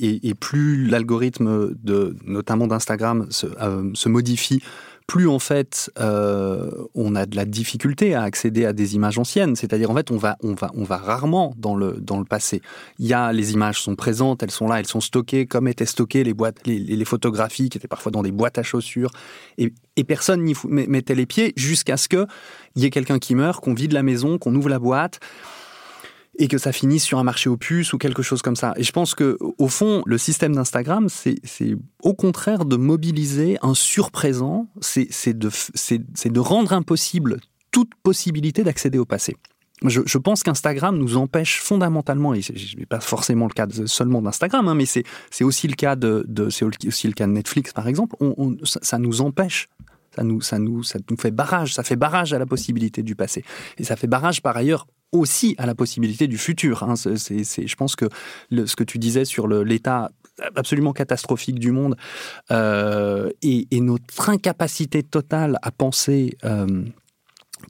et, 0.00 0.34
plus 0.34 0.86
l'algorithme 0.86 1.74
de 1.74 2.16
notamment 2.24 2.66
d'Instagram 2.66 3.26
se, 3.28 3.46
euh, 3.60 3.90
se 3.92 4.08
modifie 4.08 4.62
plus 5.06 5.28
en 5.28 5.38
fait 5.38 5.90
euh, 6.00 6.70
on 6.94 7.14
a 7.14 7.26
de 7.26 7.36
la 7.36 7.44
difficulté 7.44 8.14
à 8.14 8.22
accéder 8.22 8.64
à 8.64 8.72
des 8.72 8.94
images 8.94 9.18
anciennes. 9.18 9.54
C'est-à-dire 9.54 9.90
en 9.90 9.94
fait 9.94 10.10
on 10.10 10.16
va 10.16 10.36
on 10.42 10.54
va 10.54 10.70
on 10.74 10.84
va 10.84 10.96
rarement 10.96 11.54
dans 11.58 11.76
le 11.76 11.98
dans 12.00 12.18
le 12.18 12.24
passé. 12.24 12.62
Il 12.98 13.06
y 13.06 13.12
a 13.12 13.32
les 13.32 13.52
images 13.52 13.80
sont 13.82 13.96
présentes, 13.96 14.42
elles 14.42 14.50
sont 14.50 14.66
là, 14.66 14.80
elles 14.80 14.86
sont 14.86 15.00
stockées 15.00 15.46
comme 15.46 15.68
étaient 15.68 15.86
stockées 15.86 16.24
les 16.24 16.34
boîtes 16.34 16.66
les, 16.66 17.04
photographies 17.04 17.68
qui 17.68 17.76
étaient 17.76 17.88
parfois 17.88 18.12
dans 18.12 18.22
des 18.22 18.32
boîtes 18.32 18.56
à 18.56 18.62
chaussures 18.62 19.10
et, 19.58 19.74
et 19.96 20.04
personne 20.04 20.42
n'y 20.42 20.54
mettait 20.64 21.14
les 21.14 21.26
pieds 21.26 21.52
jusqu'à 21.56 21.98
ce 21.98 22.08
que 22.08 22.26
il 22.76 22.82
y 22.82 22.86
ait 22.86 22.90
quelqu'un 22.90 23.18
qui 23.18 23.34
meurt, 23.34 23.62
qu'on 23.62 23.74
vide 23.74 23.92
la 23.92 24.02
maison, 24.02 24.38
qu'on 24.38 24.54
ouvre 24.54 24.70
la 24.70 24.78
boîte 24.78 25.20
et 26.38 26.48
que 26.48 26.58
ça 26.58 26.72
finisse 26.72 27.04
sur 27.04 27.18
un 27.18 27.24
marché 27.24 27.48
aux 27.48 27.56
puces 27.56 27.92
ou 27.92 27.98
quelque 27.98 28.22
chose 28.22 28.42
comme 28.42 28.56
ça. 28.56 28.74
Et 28.76 28.82
je 28.82 28.92
pense 28.92 29.14
que 29.14 29.38
au 29.40 29.68
fond, 29.68 30.02
le 30.06 30.18
système 30.18 30.54
d'Instagram, 30.54 31.08
c'est 31.08 31.76
au 32.02 32.14
contraire 32.14 32.64
de 32.64 32.76
mobiliser 32.76 33.58
un 33.62 33.74
surprésent, 33.74 34.68
c'est 34.80 35.38
de, 35.38 36.38
rendre 36.40 36.72
impossible 36.72 37.40
toute 37.70 37.94
possibilité 38.02 38.62
d'accéder 38.64 38.98
au 38.98 39.04
passé. 39.04 39.36
Je, 39.82 40.18
pense 40.18 40.42
qu'Instagram 40.42 40.96
nous 40.96 41.16
empêche 41.16 41.60
fondamentalement, 41.60 42.32
et 42.32 42.40
n'est 42.78 42.86
pas 42.86 43.00
forcément 43.00 43.46
le 43.46 43.52
cas 43.52 43.66
seulement 43.86 44.22
d'Instagram, 44.22 44.66
hein, 44.68 44.74
mais 44.74 44.86
c'est 44.86 45.44
aussi 45.44 45.68
le 45.68 45.74
cas 45.74 45.94
de, 45.94 46.24
de 46.26 46.46
aussi 46.86 47.06
le 47.06 47.12
cas 47.12 47.26
de 47.26 47.32
Netflix 47.32 47.72
par 47.72 47.86
exemple. 47.86 48.16
Ça, 48.64 48.80
ça 48.82 48.98
nous 48.98 49.20
empêche 49.20 49.68
ça 50.14 50.22
nous, 50.22 50.40
ça, 50.40 50.58
nous, 50.58 50.82
ça 50.82 50.98
nous 51.10 51.16
fait 51.16 51.30
barrage, 51.30 51.74
ça 51.74 51.82
fait 51.82 51.96
barrage 51.96 52.32
à 52.32 52.38
la 52.38 52.46
possibilité 52.46 53.02
du 53.02 53.16
passé. 53.16 53.44
Et 53.78 53.84
ça 53.84 53.96
fait 53.96 54.06
barrage 54.06 54.42
par 54.42 54.56
ailleurs 54.56 54.86
aussi 55.14 55.54
à 55.58 55.66
la 55.66 55.74
possibilité 55.74 56.26
du 56.26 56.38
futur. 56.38 56.82
Hein. 56.82 56.94
Je 56.96 57.74
pense 57.74 57.96
que 57.96 58.06
ce 58.50 58.76
que 58.76 58.84
tu 58.84 58.98
disais 58.98 59.24
sur 59.24 59.48
l'état 59.48 60.10
absolument 60.56 60.92
catastrophique 60.92 61.58
du 61.58 61.70
monde 61.70 61.96
euh, 62.50 63.30
et, 63.42 63.66
notre 63.80 64.30
incapacité 64.30 65.02
totale 65.02 65.58
à 65.62 65.70
penser 65.70 66.36
euh, 66.44 66.84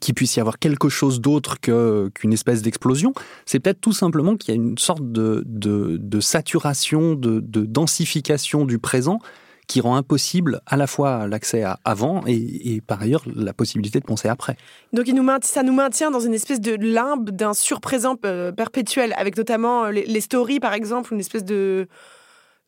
qu'il 0.00 0.14
puisse 0.14 0.36
y 0.36 0.40
avoir 0.40 0.58
quelque 0.58 0.88
chose 0.88 1.20
d'autre 1.20 1.58
qu'une 1.60 2.32
espèce 2.32 2.62
d'explosion, 2.62 3.12
c'est 3.46 3.60
peut-être 3.60 3.80
tout 3.80 3.92
simplement 3.92 4.36
qu'il 4.36 4.54
y 4.54 4.58
a 4.58 4.60
une 4.60 4.78
sorte 4.78 5.12
de 5.12 6.20
saturation, 6.20 7.14
de, 7.14 7.40
densification 7.40 8.64
du 8.64 8.78
présent 8.78 9.18
qui 9.66 9.80
rend 9.80 9.96
impossible 9.96 10.60
à 10.66 10.76
la 10.76 10.86
fois 10.86 11.26
l'accès 11.26 11.62
à 11.62 11.78
avant 11.84 12.22
et, 12.26 12.80
par 12.86 13.02
ailleurs 13.02 13.22
la 13.34 13.52
possibilité 13.52 14.00
de 14.00 14.04
penser 14.04 14.28
après. 14.28 14.56
Donc 14.92 15.08
il 15.08 15.14
nous 15.14 15.22
maintient, 15.22 15.48
ça 15.48 15.62
nous 15.62 15.72
maintient 15.72 16.10
dans 16.10 16.20
une 16.20 16.34
espèce 16.34 16.60
de 16.60 16.74
limbe 16.74 17.30
d'un 17.30 17.54
surprésent 17.54 18.16
euh, 18.24 18.52
perpétuel, 18.52 19.14
avec 19.16 19.36
notamment 19.36 19.84
euh, 19.84 19.90
les, 19.90 20.20
stories 20.20 20.60
par 20.60 20.74
exemple, 20.74 21.12
une 21.12 21.20
espèce 21.20 21.44
de, 21.44 21.88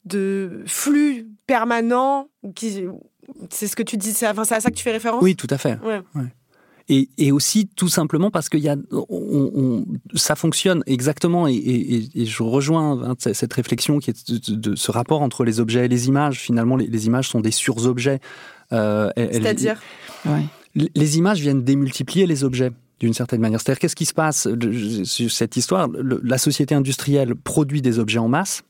de 0.04 0.62
flux 0.66 1.28
permanent 1.46 2.28
qui 2.54 2.84
c'est 3.50 3.66
ce 3.66 3.76
que 3.76 3.82
tu 3.82 3.96
dis, 3.96 4.12
c'est 4.12 4.26
à 4.26 4.34
ça 4.44 4.70
que 4.70 4.76
tu 4.76 4.84
fais 4.84 4.92
référence? 4.92 5.22
Oui, 5.22 5.34
tout 5.34 5.48
à 5.50 5.58
fait. 5.58 5.78
Ouais. 5.82 6.00
Et, 6.88 7.08
et, 7.18 7.32
aussi 7.32 7.66
tout 7.66 7.88
simplement 7.88 8.30
parce 8.30 8.48
qu'il 8.48 8.60
y 8.60 8.68
a, 8.68 8.76
on, 8.92 9.84
ça 10.14 10.36
fonctionne 10.36 10.84
exactement. 10.86 11.48
Et, 11.48 11.54
et, 11.54 12.08
et 12.14 12.26
je 12.26 12.42
rejoins 12.44 13.10
hein, 13.10 13.14
cette 13.18 13.52
réflexion 13.52 13.98
qui 13.98 14.10
est 14.10 14.50
de, 14.50 14.76
ce 14.76 14.90
rapport 14.92 15.22
entre 15.22 15.44
les 15.44 15.58
objets 15.58 15.86
et 15.86 15.88
les 15.88 16.06
images. 16.06 16.38
Finalement, 16.38 16.76
les, 16.76 16.86
les 16.86 17.06
images 17.06 17.28
sont 17.28 17.40
des 17.40 17.50
sur-objets. 17.50 18.20
Euh, 18.72 19.10
C'est-à-dire 19.16 19.80
ouais. 20.26 20.44
Les 20.94 21.18
images 21.18 21.40
viennent 21.40 21.64
démultiplier 21.64 22.26
les 22.26 22.44
objets. 22.44 22.70
d'une 23.00 23.14
certaine 23.14 23.40
manière. 23.40 23.60
C'est-à-dire, 23.60 23.80
qu'est-ce 23.80 23.96
qui 23.96 24.06
se 24.06 24.14
passe? 24.14 24.48
Sur 25.04 25.30
cette 25.30 25.56
histoire 25.56 25.88
La 26.22 26.38
société 26.38 26.74
industrielle 26.74 27.34
produit 27.34 27.82
des 27.82 27.98
objets 27.98 28.18
en 28.18 28.28
masse, 28.28 28.62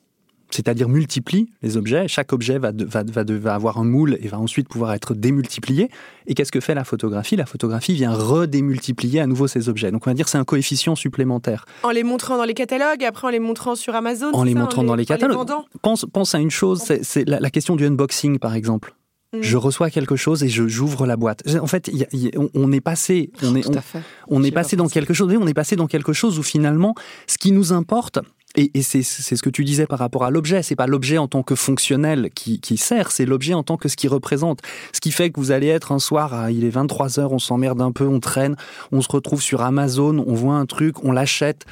c'est-à-dire 0.50 0.88
multiplie 0.88 1.50
les 1.62 1.76
objets. 1.76 2.08
Chaque 2.08 2.32
objet 2.32 2.58
va, 2.58 2.72
va, 2.72 3.02
va, 3.04 3.54
avoir 3.54 3.78
un 3.78 3.84
moule 3.84 4.16
et 4.20 4.28
va 4.28 4.38
ensuite 4.38 4.68
pouvoir 4.68 4.94
être 4.94 5.14
démultiplié. 5.14 5.90
Et 6.26 6.34
qu'est-ce 6.34 6.52
que 6.52 6.60
fait 6.60 6.74
la 6.74 6.84
photographie? 6.84 7.36
La 7.36 7.46
photographie 7.46 7.94
vient 7.94 8.12
redémultiplier 8.12 9.20
à 9.20 9.26
nouveau 9.26 9.48
ces 9.48 9.68
objets. 9.68 9.90
Donc 9.90 10.06
on 10.06 10.10
va 10.10 10.14
dire 10.14 10.28
c'est 10.28 10.38
un 10.38 10.44
coefficient 10.44 10.94
supplémentaire. 10.94 11.66
En 11.82 11.90
les 11.90 12.04
montrant 12.04 12.36
dans 12.36 12.44
les 12.44 12.54
catalogues, 12.54 13.04
après 13.04 13.26
en 13.26 13.30
les 13.30 13.40
montrant 13.40 13.74
sur 13.74 13.94
Amazon. 13.94 14.32
En 14.32 14.44
les 14.44 14.54
montrant 14.54 14.84
dans 14.84 14.94
les 14.94 15.06
catalogues. 15.06 15.48
pense, 15.82 16.06
pense 16.12 16.34
à 16.34 16.38
une 16.38 16.50
chose, 16.50 16.82
c'est 17.02 17.28
la, 17.28 17.50
question 17.50 17.76
du 17.76 17.86
unboxing 17.86 18.38
par 18.38 18.54
exemple. 18.54 18.94
Mm. 19.32 19.38
Je 19.42 19.56
reçois 19.56 19.90
quelque 19.90 20.16
chose 20.16 20.42
et 20.44 20.48
je 20.48 20.68
j'ouvre 20.68 21.06
la 21.06 21.16
boîte. 21.16 21.42
En 21.60 21.66
fait, 21.66 21.90
on, 22.54 22.72
est 22.72 22.80
passé, 22.80 23.30
on 23.42 23.56
est, 23.56 23.66
on, 24.28 24.42
est 24.42 24.50
passé 24.50 24.76
dans 24.76 24.88
quelque 24.88 25.14
chose. 25.14 25.34
On 25.38 25.46
est 25.46 25.54
passé 25.54 25.76
dans 25.76 25.86
quelque 25.86 26.12
chose 26.12 26.38
où 26.38 26.42
finalement, 26.42 26.94
ce 27.26 27.38
qui 27.38 27.52
nous 27.52 27.72
importe, 27.72 28.20
et, 28.56 28.82
c'est 28.82 29.02
ce 29.02 29.42
que 29.42 29.50
tu 29.50 29.64
disais 29.64 29.86
par 29.86 29.98
rapport 29.98 30.24
à 30.24 30.30
l'objet. 30.30 30.62
C'est 30.62 30.76
pas 30.76 30.86
l'objet 30.86 31.18
en 31.18 31.28
tant 31.28 31.42
que 31.42 31.54
fonctionnel 31.54 32.30
qui, 32.34 32.76
sert, 32.76 33.12
c'est 33.12 33.26
l'objet 33.26 33.54
en 33.54 33.62
tant 33.62 33.76
que 33.76 33.88
ce 33.88 33.96
qui 33.96 34.08
représente. 34.08 34.60
Ce 34.92 35.00
qui 35.00 35.12
fait 35.12 35.30
que 35.30 35.38
vous 35.38 35.50
allez 35.50 35.68
être 35.68 35.92
un 35.92 35.98
soir, 35.98 36.50
il 36.50 36.64
est 36.64 36.70
23 36.70 37.20
heures, 37.20 37.32
on 37.32 37.38
s'emmerde 37.38 37.82
un 37.82 37.92
peu, 37.92 38.06
on 38.06 38.20
traîne, 38.20 38.56
on 38.92 39.00
se 39.02 39.08
retrouve 39.10 39.42
sur 39.42 39.62
Amazon, 39.62 40.24
on 40.26 40.34
voit 40.34 40.54
un 40.54 40.66
truc, 40.66 41.04
on 41.04 41.12
l'achète. 41.12 41.66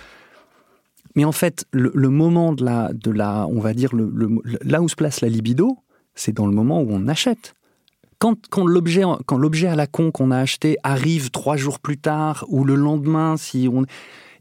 Mais 1.14 1.24
en 1.24 1.32
fait, 1.32 1.64
le, 1.70 2.08
moment 2.08 2.52
de 2.52 2.64
la, 2.64 2.92
de 2.92 3.10
la, 3.10 3.46
on 3.48 3.60
va 3.60 3.72
dire, 3.72 3.94
le, 3.94 4.10
là 4.62 4.82
où 4.82 4.88
se 4.88 4.96
place 4.96 5.20
la 5.20 5.28
libido, 5.28 5.78
c'est 6.14 6.32
dans 6.32 6.46
le 6.46 6.52
moment 6.52 6.80
où 6.80 6.88
on 6.90 7.08
achète. 7.08 7.54
Quand, 8.18 8.36
quand 8.48 8.66
l'objet 8.66 9.66
à 9.66 9.76
la 9.76 9.86
con 9.86 10.10
qu'on 10.10 10.30
a 10.30 10.38
acheté 10.38 10.76
arrive 10.82 11.30
trois 11.30 11.56
jours 11.56 11.78
plus 11.78 11.98
tard 11.98 12.44
ou 12.48 12.64
le 12.64 12.74
lendemain, 12.74 13.36
si 13.36 13.68
on, 13.70 13.84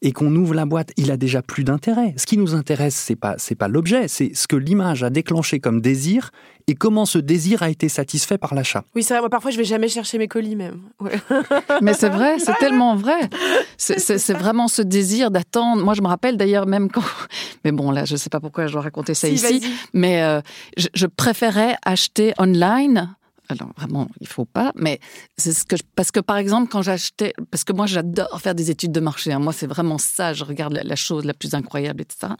et 0.04 0.12
qu'on 0.12 0.36
ouvre 0.36 0.54
la 0.54 0.66
boîte, 0.66 0.92
il 0.98 1.10
a 1.12 1.18
déjà 1.18 1.42
plus 1.42 1.64
d'intérêt. 1.64 2.14
Ce 2.18 2.26
qui 2.26 2.38
nous 2.38 2.54
intéresse, 2.54 2.96
c'est 2.96 3.16
pas 3.16 3.36
c'est 3.38 3.56
pas 3.56 3.70
l'objet, 3.70 4.08
c'est 4.08 4.36
ce 4.36 4.48
que 4.48 4.58
l'image 4.58 5.02
a 5.02 5.10
déclenché 5.10 5.60
comme 5.60 5.82
désir 5.82 6.30
et 6.68 6.76
comment 6.76 7.06
ce 7.06 7.18
désir 7.18 7.64
a 7.64 7.70
été 7.70 7.90
satisfait 7.90 8.38
par 8.38 8.54
l'achat. 8.54 8.84
Oui, 8.96 9.04
c'est 9.04 9.14
vrai. 9.14 9.22
Moi, 9.22 9.30
parfois, 9.30 9.52
je 9.52 9.58
vais 9.58 9.64
jamais 9.64 9.88
chercher 9.88 10.18
mes 10.18 10.28
colis 10.28 10.56
même. 10.56 10.82
Mais 11.82 11.94
c'est 11.94 12.10
vrai, 12.10 12.40
c'est 12.40 12.56
tellement 12.60 12.96
vrai. 12.96 13.30
C'est 13.78 14.34
vraiment 14.34 14.68
ce 14.68 14.82
désir 14.82 15.32
d'attendre. 15.32 15.84
Moi, 15.84 15.94
je 15.94 16.02
me 16.02 16.08
rappelle 16.08 16.38
d'ailleurs 16.38 16.66
même 16.66 16.90
quand. 16.90 17.04
Mais 17.66 17.72
bon, 17.72 17.92
là, 17.92 18.06
je 18.06 18.16
sais 18.16 18.30
pas 18.30 18.40
pourquoi 18.40 18.68
je 18.68 18.74
dois 18.74 18.82
raconter 18.82 19.14
ça 19.14 19.28
ici. 19.28 19.62
Mais 19.94 20.24
euh, 20.24 20.42
je, 20.78 20.88
je 20.94 21.06
préférais 21.06 21.76
acheter 21.86 22.34
online 22.38 23.14
alors 23.54 23.72
vraiment, 23.78 24.08
il 24.20 24.28
faut 24.28 24.46
pas, 24.46 24.72
mais 24.76 25.00
c'est 25.38 25.54
ce 25.54 25.66
que 25.66 25.76
parce 25.96 26.12
que 26.12 26.20
par 26.20 26.38
exemple 26.38 26.70
quand 26.72 26.82
j'achetais, 26.82 27.34
parce 27.52 27.64
que 27.64 27.74
moi 27.74 27.86
j'adore 27.86 28.40
faire 28.42 28.56
des 28.56 28.70
études 28.72 28.92
de 28.92 29.00
marché. 29.00 29.32
Hein. 29.32 29.40
moi 29.40 29.54
c'est 29.54 29.68
vraiment 29.68 29.98
ça, 29.98 30.34
je 30.34 30.44
regarde 30.44 30.80
la, 30.84 30.96
chose 30.96 31.26
la 31.26 31.34
plus 31.34 31.54
incroyable, 31.54 32.02
etc. 32.02 32.34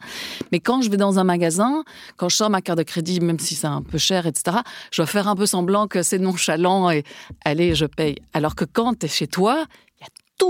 Mais 0.52 0.60
quand 0.60 0.82
je 0.82 0.90
vais 0.90 0.96
dans 0.96 1.18
un 1.18 1.24
magasin, 1.24 1.84
quand 2.16 2.28
je 2.28 2.36
sors 2.36 2.50
ma 2.50 2.60
carte 2.60 2.78
de 2.78 2.84
crédit, 2.84 3.20
même 3.20 3.38
si 3.38 3.54
c'est 3.54 3.66
un 3.66 3.82
peu 3.82 3.98
cher, 3.98 4.26
etc. 4.26 4.58
Je 4.90 5.00
dois 5.00 5.06
faire 5.06 5.28
un 5.28 5.36
peu 5.36 5.46
semblant 5.46 5.86
que 5.86 6.02
c'est 6.02 6.18
nonchalant 6.18 6.90
et 6.90 7.04
allez, 7.44 7.74
je 7.74 7.86
paye. 7.86 8.16
Alors 8.32 8.54
que 8.54 8.64
quand 8.64 8.98
tu 8.98 9.06
es 9.06 9.08
chez 9.08 9.26
toi, 9.26 9.66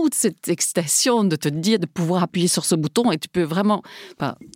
toute 0.03 0.15
cette 0.15 0.49
excitation 0.49 1.23
de 1.23 1.37
te 1.37 1.49
dire 1.49 1.79
de 1.79 1.87
pouvoir 1.87 2.25
appuyer 2.25 2.49
sur 2.49 2.65
ce 2.65 2.75
bouton 2.75 3.13
et 3.13 3.19
tu 3.19 3.29
peux 3.29 3.43
vraiment. 3.43 3.83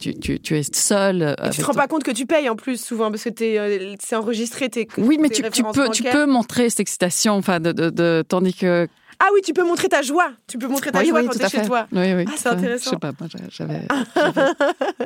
tu, 0.01 0.15
tu, 0.19 0.57
es 0.57 0.63
seul. 0.75 1.23
Euh, 1.23 1.35
et 1.45 1.51
tu 1.51 1.61
te 1.61 1.67
rends 1.67 1.75
pas 1.75 1.87
compte 1.87 2.03
que 2.03 2.11
tu 2.11 2.27
payes 2.27 2.49
en 2.49 2.57
plus 2.57 2.83
souvent 2.83 3.11
parce 3.11 3.25
que 3.25 3.31
euh, 3.41 3.95
c'est 4.01 4.17
enregistré. 4.17 4.69
Tes, 4.69 4.89
oui, 4.99 5.19
mais 5.21 5.29
tu, 5.31 5.43
peux, 5.43 5.91
tu 5.91 6.03
peux 6.03 6.27
montrer 6.27 6.71
cette 6.71 6.81
excitation, 6.81 7.35
enfin, 7.35 7.61
de, 7.61 7.73
de, 7.73 8.25
tandis 8.29 8.53
que. 8.53 8.89
Ah 9.21 9.29
oui, 9.33 9.41
tu 9.45 9.53
peux 9.53 9.65
montrer 9.65 9.89
ta 9.89 10.03
joie. 10.03 10.33
Tu 10.49 10.59
peux 10.59 10.69
montrer 10.69 10.91
ta 10.91 11.05
joie 11.05 11.23
quand 11.23 11.31
tu 11.31 11.45
es 11.45 11.49
chez 11.49 11.63
toi. 11.63 11.87
Oui, 11.93 12.15
oui. 12.15 12.25
Ah, 12.27 12.33
c'est 12.37 12.49
intéressant. 12.49 12.85
Je 12.85 12.91
sais 12.91 12.97
pas, 12.97 13.13
moi 13.19 13.29
j'avais. 13.51 13.87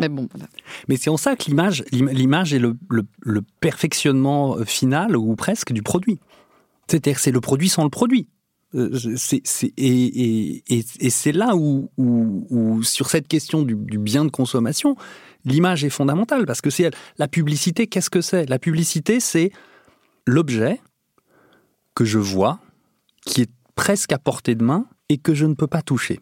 mais 0.00 0.08
bon, 0.08 0.28
voilà. 0.32 0.48
Mais 0.88 0.96
c'est 0.96 1.10
en 1.10 1.16
ça 1.16 1.36
que 1.36 1.44
l'image, 1.44 1.84
l'image 1.92 2.52
est 2.54 2.58
le, 2.58 2.76
le, 2.90 3.04
le, 3.20 3.42
perfectionnement 3.60 4.56
euh, 4.56 4.64
final 4.64 5.16
ou 5.16 5.34
presque 5.36 5.72
du 5.72 5.82
produit. 5.82 6.18
C'est-à-dire 6.88 7.18
c'est 7.18 7.30
le 7.30 7.40
produit 7.40 7.68
sans 7.68 7.84
le 7.84 7.90
produit. 7.90 8.28
Et, 8.74 10.62
c'est 11.10 11.32
là 11.32 11.54
où, 11.56 11.90
sur 12.82 13.10
cette 13.10 13.28
question 13.28 13.62
du, 13.62 13.74
bien 13.76 14.24
de 14.24 14.30
consommation, 14.30 14.96
l'image 15.44 15.84
est 15.84 15.90
fondamentale 15.90 16.46
parce 16.46 16.60
que 16.60 16.70
c'est 16.70 16.90
la 17.18 17.28
publicité. 17.28 17.86
Qu'est-ce 17.86 18.10
que 18.10 18.20
c'est? 18.20 18.48
La 18.48 18.58
publicité, 18.58 19.20
c'est 19.20 19.50
l'objet 20.26 20.80
que 21.94 22.04
je 22.04 22.18
vois, 22.18 22.60
qui 23.26 23.42
est 23.42 23.50
presque 23.74 24.12
à 24.12 24.18
portée 24.18 24.54
de 24.54 24.64
main 24.64 24.86
et 25.08 25.18
que 25.18 25.34
je 25.34 25.44
ne 25.46 25.54
peux 25.54 25.66
pas 25.66 25.82
toucher. 25.82 26.20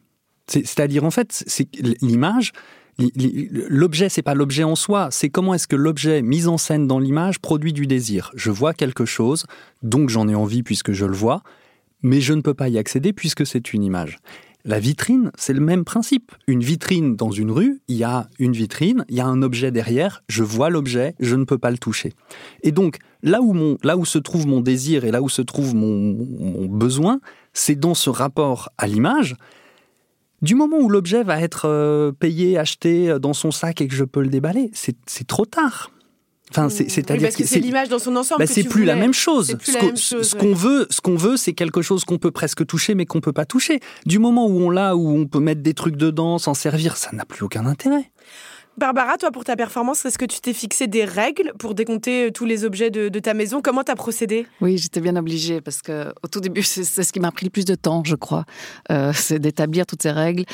C'est-à-dire 0.48 1.04
en 1.04 1.10
fait, 1.10 1.44
c'est 1.46 1.68
l'image. 2.02 2.52
L'objet, 2.98 4.08
c'est 4.08 4.22
pas 4.22 4.34
l'objet 4.34 4.64
en 4.64 4.74
soi, 4.74 5.08
c'est 5.10 5.30
comment 5.30 5.54
est-ce 5.54 5.68
que 5.68 5.76
l'objet 5.76 6.22
mis 6.22 6.48
en 6.48 6.58
scène 6.58 6.86
dans 6.86 6.98
l'image 6.98 7.38
produit 7.38 7.72
du 7.72 7.86
désir. 7.86 8.30
Je 8.34 8.50
vois 8.50 8.74
quelque 8.74 9.06
chose, 9.06 9.46
donc 9.82 10.10
j'en 10.10 10.28
ai 10.28 10.34
envie 10.34 10.62
puisque 10.62 10.92
je 10.92 11.06
le 11.06 11.14
vois, 11.14 11.42
mais 12.02 12.20
je 12.20 12.32
ne 12.32 12.40
peux 12.40 12.54
pas 12.54 12.68
y 12.68 12.78
accéder 12.78 13.12
puisque 13.12 13.46
c'est 13.46 13.72
une 13.72 13.82
image. 13.82 14.18
La 14.64 14.78
vitrine, 14.78 15.30
c'est 15.36 15.54
le 15.54 15.60
même 15.60 15.84
principe. 15.84 16.32
Une 16.46 16.62
vitrine 16.62 17.16
dans 17.16 17.30
une 17.30 17.50
rue, 17.50 17.80
il 17.88 17.96
y 17.96 18.04
a 18.04 18.28
une 18.38 18.52
vitrine, 18.52 19.06
il 19.08 19.16
y 19.16 19.20
a 19.20 19.26
un 19.26 19.40
objet 19.40 19.70
derrière, 19.70 20.22
je 20.28 20.42
vois 20.42 20.68
l'objet, 20.68 21.14
je 21.18 21.34
ne 21.34 21.44
peux 21.44 21.56
pas 21.56 21.70
le 21.70 21.78
toucher. 21.78 22.12
Et 22.62 22.70
donc, 22.70 22.98
là 23.22 23.40
où, 23.40 23.54
mon, 23.54 23.78
se 24.04 24.18
trouve 24.18 24.46
mon 24.46 24.60
désir 24.60 25.04
et 25.04 25.10
là 25.10 25.22
où 25.22 25.30
se 25.30 25.40
trouve 25.40 25.74
mon, 25.74 26.66
besoin, 26.66 27.20
c'est 27.54 27.74
dans 27.74 27.94
ce 27.94 28.10
rapport 28.10 28.70
à 28.76 28.86
l'image. 28.86 29.34
Du 30.42 30.54
moment 30.54 30.78
où 30.78 30.90
l'objet 30.90 31.22
va 31.22 31.40
être 31.40 31.66
euh, 31.66 32.12
payé, 32.12 32.58
acheté 32.58 33.18
dans 33.18 33.34
son 33.34 33.50
sac 33.50 33.80
et 33.80 33.88
que 33.88 33.94
je 33.94 34.04
peux 34.04 34.22
le 34.22 34.28
déballer, 34.28 34.70
c'est 34.74 35.26
trop 35.26 35.46
tard. 35.46 35.90
Enfin, 36.50 36.68
c'est-à-dire 36.68 37.34
que 37.34 37.44
c'est 37.44 37.60
l'image 37.60 37.88
dans 37.88 37.98
son 37.98 38.16
ensemble. 38.16 38.40
Bah, 38.40 38.46
c'est 38.46 38.64
plus 38.64 38.84
la 38.84 38.96
même 38.96 39.14
chose. 39.14 39.56
Ce 39.64 40.34
qu'on 40.34 40.54
veut, 40.54 40.86
ce 40.90 41.00
qu'on 41.00 41.16
veut, 41.16 41.36
c'est 41.36 41.52
quelque 41.52 41.82
chose 41.82 42.04
qu'on 42.04 42.18
peut 42.18 42.30
presque 42.30 42.66
toucher, 42.66 42.94
mais 42.94 43.06
qu'on 43.06 43.20
peut 43.20 43.32
pas 43.32 43.44
toucher. 43.44 43.80
Du 44.06 44.18
moment 44.18 44.46
où 44.46 44.60
on 44.60 44.70
l'a, 44.70 44.96
où 44.96 45.16
on 45.16 45.26
peut 45.26 45.40
mettre 45.40 45.62
des 45.62 45.74
trucs 45.74 45.96
dedans, 45.96 46.38
s'en 46.38 46.54
servir, 46.54 46.96
ça 46.96 47.10
n'a 47.12 47.24
plus 47.24 47.44
aucun 47.44 47.66
intérêt. 47.66 48.10
Barbara, 48.80 49.18
toi, 49.18 49.30
pour 49.30 49.44
ta 49.44 49.56
performance, 49.56 50.06
est-ce 50.06 50.16
que 50.16 50.24
tu 50.24 50.40
t'es 50.40 50.54
fixé 50.54 50.86
des 50.86 51.04
règles 51.04 51.52
pour 51.58 51.74
décompter 51.74 52.26
euh, 52.26 52.30
tous 52.30 52.46
les 52.46 52.64
objets 52.64 52.90
de, 52.90 53.08
ta 53.18 53.34
maison? 53.34 53.60
Comment 53.60 53.84
tu 53.84 53.92
as 53.92 53.96
procédé? 53.96 54.46
Oui, 54.60 54.78
j'étais 54.78 55.00
bien 55.00 55.16
obligée 55.16 55.60
parce 55.60 55.82
que 55.82 56.08
au 56.22 56.28
tout 56.28 56.40
début, 56.40 56.62
c'est 56.62 56.84
ce 56.84 57.12
qui 57.12 57.20
m'a 57.20 57.30
pris 57.30 57.44
le 57.44 57.50
plus 57.50 57.64
de 57.64 57.74
temps, 57.74 58.02
je 58.04 58.14
crois, 58.14 58.44
euh, 58.90 59.12
c'est 59.14 59.38
d'établir 59.38 59.84
toutes 59.84 60.02
ces 60.02 60.12
règles. 60.12 60.44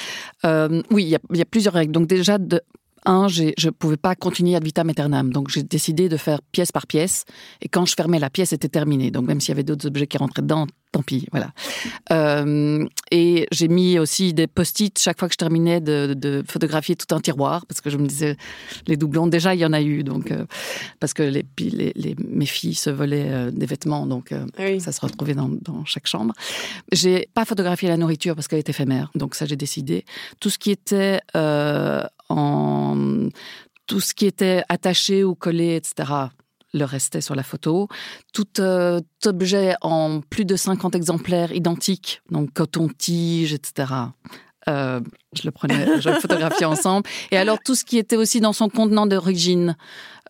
Euh, 0.44 0.82
oui, 0.90 1.04
il 1.04 1.08
y, 1.08 1.38
y, 1.38 1.42
a 1.42 1.44
plusieurs 1.44 1.74
règles. 1.74 1.92
Donc 1.92 2.08
déjà, 2.08 2.38
de, 2.38 2.60
un, 3.06 3.28
je 3.28 3.44
ne 3.44 3.70
pouvais 3.70 3.96
pas 3.96 4.14
continuer 4.14 4.56
ad 4.56 4.64
vitam 4.64 4.88
aeternam. 4.88 5.32
Donc, 5.32 5.48
j'ai 5.48 5.62
décidé 5.62 6.08
de 6.08 6.16
faire 6.16 6.42
pièce 6.42 6.72
par 6.72 6.86
pièce. 6.86 7.24
Et 7.62 7.68
quand 7.68 7.86
je 7.86 7.94
fermais 7.94 8.18
la 8.18 8.30
pièce, 8.30 8.50
c'était 8.50 8.68
terminé. 8.68 9.10
Donc, 9.10 9.26
même 9.26 9.40
s'il 9.40 9.50
y 9.50 9.52
avait 9.52 9.62
d'autres 9.62 9.86
objets 9.86 10.06
qui 10.06 10.18
rentraient 10.18 10.42
dedans, 10.42 10.66
tant 10.96 11.02
pis, 11.02 11.28
voilà. 11.30 11.52
Euh, 12.10 12.86
et 13.10 13.46
j'ai 13.52 13.68
mis 13.68 13.98
aussi 13.98 14.32
des 14.32 14.46
post-it 14.46 14.98
chaque 14.98 15.18
fois 15.18 15.28
que 15.28 15.34
je 15.34 15.38
terminais 15.38 15.80
de, 15.82 16.42
photographier 16.48 16.96
tout 16.96 17.14
un 17.14 17.20
tiroir, 17.20 17.66
parce 17.66 17.82
que 17.82 17.90
je 17.90 17.98
me 17.98 18.06
disais, 18.06 18.36
les 18.86 18.96
doublons, 18.96 19.26
déjà, 19.26 19.54
il 19.54 19.60
y 19.60 19.66
en 19.66 19.74
a 19.74 19.82
eu. 19.82 20.02
Donc, 20.04 20.30
euh, 20.30 20.46
parce 20.98 21.12
que 21.12 21.22
les, 21.22 21.44
les, 21.58 22.16
mes 22.26 22.46
filles 22.46 22.74
se 22.74 22.88
volaient 22.88 23.30
euh, 23.30 23.50
des 23.50 23.66
vêtements, 23.66 24.06
donc 24.06 24.34
ça 24.78 24.92
se 24.92 25.00
retrouvait 25.00 25.34
dans, 25.34 25.48
dans 25.48 25.84
chaque 25.84 26.06
chambre. 26.06 26.32
J'ai 26.92 27.28
pas 27.34 27.44
photographié 27.44 27.88
la 27.88 27.98
nourriture 27.98 28.34
parce 28.34 28.48
qu'elle 28.48 28.60
est 28.60 28.68
éphémère. 28.68 29.10
Donc, 29.14 29.34
ça, 29.34 29.44
j'ai 29.44 29.56
décidé. 29.56 30.04
Tout 30.40 30.50
ce 30.50 30.58
qui 30.58 30.70
était 30.70 31.20
en 32.28 33.28
tout 33.86 34.00
ce 34.00 34.14
qui 34.14 34.26
était 34.26 34.62
attaché 34.68 35.22
ou 35.22 35.36
collé, 35.36 35.76
etc., 35.76 36.28
le 36.76 36.84
restait 36.84 37.20
sur 37.20 37.34
la 37.34 37.42
photo. 37.42 37.88
Tout, 38.32 38.60
euh, 38.60 39.00
objet 39.24 39.74
en 39.80 40.20
plus 40.20 40.44
de 40.44 40.54
50 40.54 40.94
exemplaires 40.94 41.52
identiques, 41.52 42.22
donc 42.30 42.52
coton-tige, 42.52 43.52
etc. 43.52 43.92
Euh, 44.68 45.00
je 45.32 45.42
le 45.44 45.50
prenais, 45.50 46.00
je 46.00 46.10
le 46.10 46.20
photographiais 46.20 46.66
ensemble. 46.66 47.08
Et 47.32 47.36
alors 47.36 47.58
tout 47.64 47.74
ce 47.74 47.84
qui 47.84 47.98
était 47.98 48.16
aussi 48.16 48.40
dans 48.40 48.52
son 48.52 48.68
contenant 48.68 49.06
d'origine, 49.06 49.76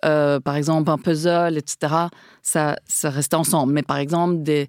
euh, 0.04 0.40
par 0.40 0.56
exemple 0.56 0.90
un 0.90 0.98
puzzle, 0.98 1.58
etc., 1.58 1.94
ça, 2.42 2.76
ça 2.86 3.10
restait 3.10 3.36
ensemble. 3.36 3.74
Mais 3.74 3.82
par 3.82 3.98
exemple 3.98 4.42
des, 4.42 4.68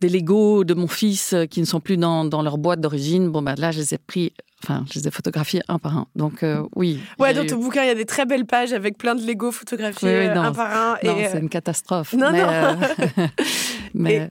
des 0.00 0.08
Legos 0.08 0.64
de 0.64 0.74
mon 0.74 0.88
fils 0.88 1.34
qui 1.50 1.60
ne 1.60 1.66
sont 1.66 1.80
plus 1.80 1.98
dans, 1.98 2.24
dans 2.24 2.42
leur 2.42 2.56
boîte 2.56 2.80
d'origine, 2.80 3.28
bon 3.28 3.42
ben 3.42 3.54
là 3.58 3.72
je 3.72 3.80
les 3.80 3.94
ai 3.94 3.98
pris 3.98 4.32
Enfin, 4.62 4.84
je 4.92 4.98
les 4.98 5.08
ai 5.08 5.10
photographiés 5.10 5.62
un 5.68 5.78
par 5.78 5.96
un. 5.96 6.06
Donc, 6.14 6.42
euh, 6.42 6.62
oui. 6.76 7.00
Ouais, 7.18 7.32
dans 7.32 7.46
ton 7.46 7.56
bouquin, 7.56 7.82
il 7.82 7.88
y 7.88 7.90
a 7.90 7.94
des 7.94 8.04
très 8.04 8.26
belles 8.26 8.44
pages 8.44 8.74
avec 8.74 8.98
plein 8.98 9.14
de 9.14 9.26
Lego 9.26 9.50
photographiés 9.52 10.28
euh, 10.28 10.34
un 10.34 10.52
par 10.52 10.70
un. 10.70 10.98
Non, 11.02 11.16
c'est 11.30 11.38
une 11.38 11.48
catastrophe. 11.48 12.12
Non, 12.12 12.30
mais, 12.30 12.42
non. 12.42 12.78
mais... 13.94 14.28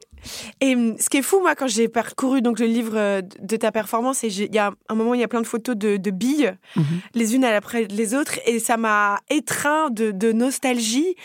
Et, 0.62 0.76
hum, 0.76 0.98
ce 1.00 1.10
qui 1.10 1.18
est 1.18 1.22
fou, 1.24 1.40
moi, 1.40 1.56
quand 1.56 1.68
j'ai 1.68 1.88
parcouru 1.88 2.42
donc 2.42 2.60
le 2.60 2.68
livre 2.68 3.22
de 3.22 3.56
ta 3.56 3.72
performance, 3.72 4.22
il 4.22 4.54
y 4.54 4.60
a 4.60 4.72
un 4.88 4.96
moment, 4.96 5.16
il 5.16 5.22
y 5.22 5.24
a 5.24 5.28
plein 5.28 5.42
de 5.42 5.48
photos 5.48 5.76
de, 5.76 6.12
billes, 6.12 6.54
mhm. 6.76 6.84
les 7.16 7.36
unes 7.36 7.46
après 7.46 7.86
les 7.86 8.14
autres, 8.14 8.38
et 8.46 8.60
ça 8.60 8.78
m'a 8.78 9.18
étreint 9.30 9.90
de, 9.90 10.12
de, 10.12 10.32
nostalgie, 10.32 11.16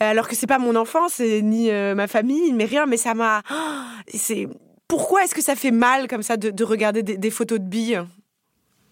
alors 0.00 0.28
que 0.28 0.34
c'est 0.34 0.48
pas 0.48 0.58
mon 0.58 0.76
enfance, 0.76 1.20
ni 1.20 1.70
ma 1.70 2.08
famille, 2.08 2.52
mais 2.52 2.64
rien, 2.64 2.84
mais 2.86 2.98
ça 2.98 3.14
m'a. 3.14 3.42
c'est 4.12 4.48
Pourquoi 4.88 5.24
est-ce 5.24 5.34
que 5.34 5.42
ça 5.42 5.54
fait 5.54 5.70
mal 5.70 6.08
comme 6.08 6.22
ça 6.22 6.36
de, 6.36 6.64
regarder 6.64 7.02
des, 7.02 7.30
photos 7.30 7.60
de 7.60 7.64
billes? 7.64 8.02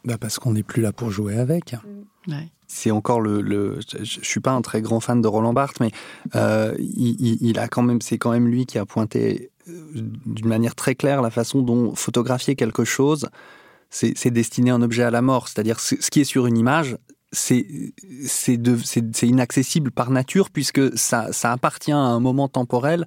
Bah 0.04 0.18
Parce 0.18 0.38
qu'on 0.38 0.52
n'est 0.52 0.62
plus 0.62 0.82
là 0.82 0.92
pour 0.92 1.10
jouer 1.10 1.38
avec. 1.38 1.74
Mm. 1.74 2.34
C'est 2.66 2.90
encore 2.90 3.20
le, 3.20 3.40
le, 3.40 3.80
Je 4.02 4.20
suis 4.22 4.40
pas 4.40 4.50
un 4.50 4.60
très 4.60 4.82
grand 4.82 5.00
fan 5.00 5.22
de 5.22 5.28
Roland 5.28 5.54
Barthes, 5.54 5.80
mais 5.80 5.90
euh, 6.34 6.74
il, 6.78 7.58
a 7.58 7.68
quand 7.68 7.82
même, 7.82 8.02
c'est 8.02 8.18
quand 8.18 8.30
même 8.30 8.46
lui 8.46 8.66
qui 8.66 8.78
a 8.78 8.84
pointé 8.84 9.50
euh, 9.68 9.72
d'une 10.26 10.48
manière 10.48 10.74
très 10.74 10.94
claire 10.94 11.22
la 11.22 11.30
façon 11.30 11.62
dont 11.62 11.94
photographier 11.94 12.56
quelque 12.56 12.84
chose, 12.84 13.30
c'est 13.88 14.30
destiner 14.30 14.70
un 14.70 14.82
objet 14.82 15.02
à 15.02 15.10
la 15.10 15.22
mort. 15.22 15.48
C'est-à-dire 15.48 15.80
ce 15.80 15.94
qui 16.10 16.20
est 16.20 16.24
sur 16.24 16.46
une 16.46 16.58
image, 16.58 16.98
c'est 17.32 17.64
inaccessible 19.22 19.90
par 19.90 20.10
nature 20.10 20.50
puisque 20.50 20.96
ça, 20.98 21.32
ça 21.32 21.52
appartient 21.52 21.92
à 21.92 21.96
un 21.96 22.20
moment 22.20 22.48
temporel 22.48 23.06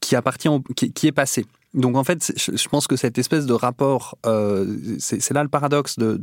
qui 0.00 0.16
appartient 0.16 0.48
qui, 0.74 1.06
est 1.06 1.12
passé. 1.12 1.44
Donc 1.74 1.96
en 1.96 2.04
fait, 2.04 2.32
je 2.36 2.68
pense 2.68 2.86
que 2.86 2.96
cette 2.96 3.18
espèce 3.18 3.44
de 3.44 3.52
rapport, 3.52 4.16
euh, 4.24 4.96
c'est 4.98 5.32
là 5.32 5.42
le 5.42 5.50
paradoxe 5.50 5.98
de, 5.98 6.18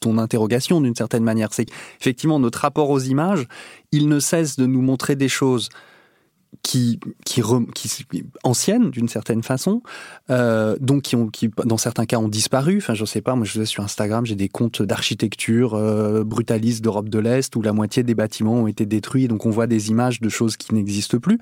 ton 0.00 0.18
interrogation 0.18 0.80
d'une 0.80 0.94
certaine 0.94 1.24
manière, 1.24 1.52
c'est 1.52 1.64
qu'effectivement 1.64 2.38
notre 2.38 2.60
rapport 2.60 2.90
aux 2.90 3.00
images, 3.00 3.48
il 3.90 4.08
ne 4.08 4.20
cesse 4.20 4.56
de 4.56 4.66
nous 4.66 4.80
montrer 4.82 5.16
des 5.16 5.28
choses 5.28 5.68
qui, 6.62 7.00
qui, 7.24 7.42
qui 7.74 8.24
anciennes 8.44 8.90
d'une 8.90 9.08
certaine 9.08 9.42
façon, 9.42 9.82
euh, 10.30 10.76
donc 10.80 11.02
qui 11.02 11.16
ont, 11.16 11.28
qui 11.28 11.50
dans 11.64 11.78
certains 11.78 12.04
cas 12.04 12.18
ont 12.18 12.28
disparu. 12.28 12.76
Enfin, 12.76 12.94
je 12.94 13.04
sais 13.04 13.22
pas. 13.22 13.34
Moi, 13.34 13.46
je 13.46 13.52
sais 13.52 13.64
sur 13.64 13.82
Instagram, 13.82 14.26
j'ai 14.26 14.36
des 14.36 14.48
comptes 14.48 14.82
d'architecture 14.82 15.74
euh, 15.74 16.24
brutaliste 16.24 16.84
d'Europe 16.84 17.08
de 17.08 17.18
l'Est 17.18 17.56
où 17.56 17.62
la 17.62 17.72
moitié 17.72 18.02
des 18.02 18.14
bâtiments 18.14 18.54
ont 18.54 18.66
été 18.66 18.86
détruits. 18.86 19.28
Donc, 19.28 19.46
on 19.46 19.50
voit 19.50 19.66
des 19.66 19.90
images 19.90 20.20
de 20.20 20.28
choses 20.28 20.56
qui 20.56 20.74
n'existent 20.74 21.18
plus, 21.18 21.38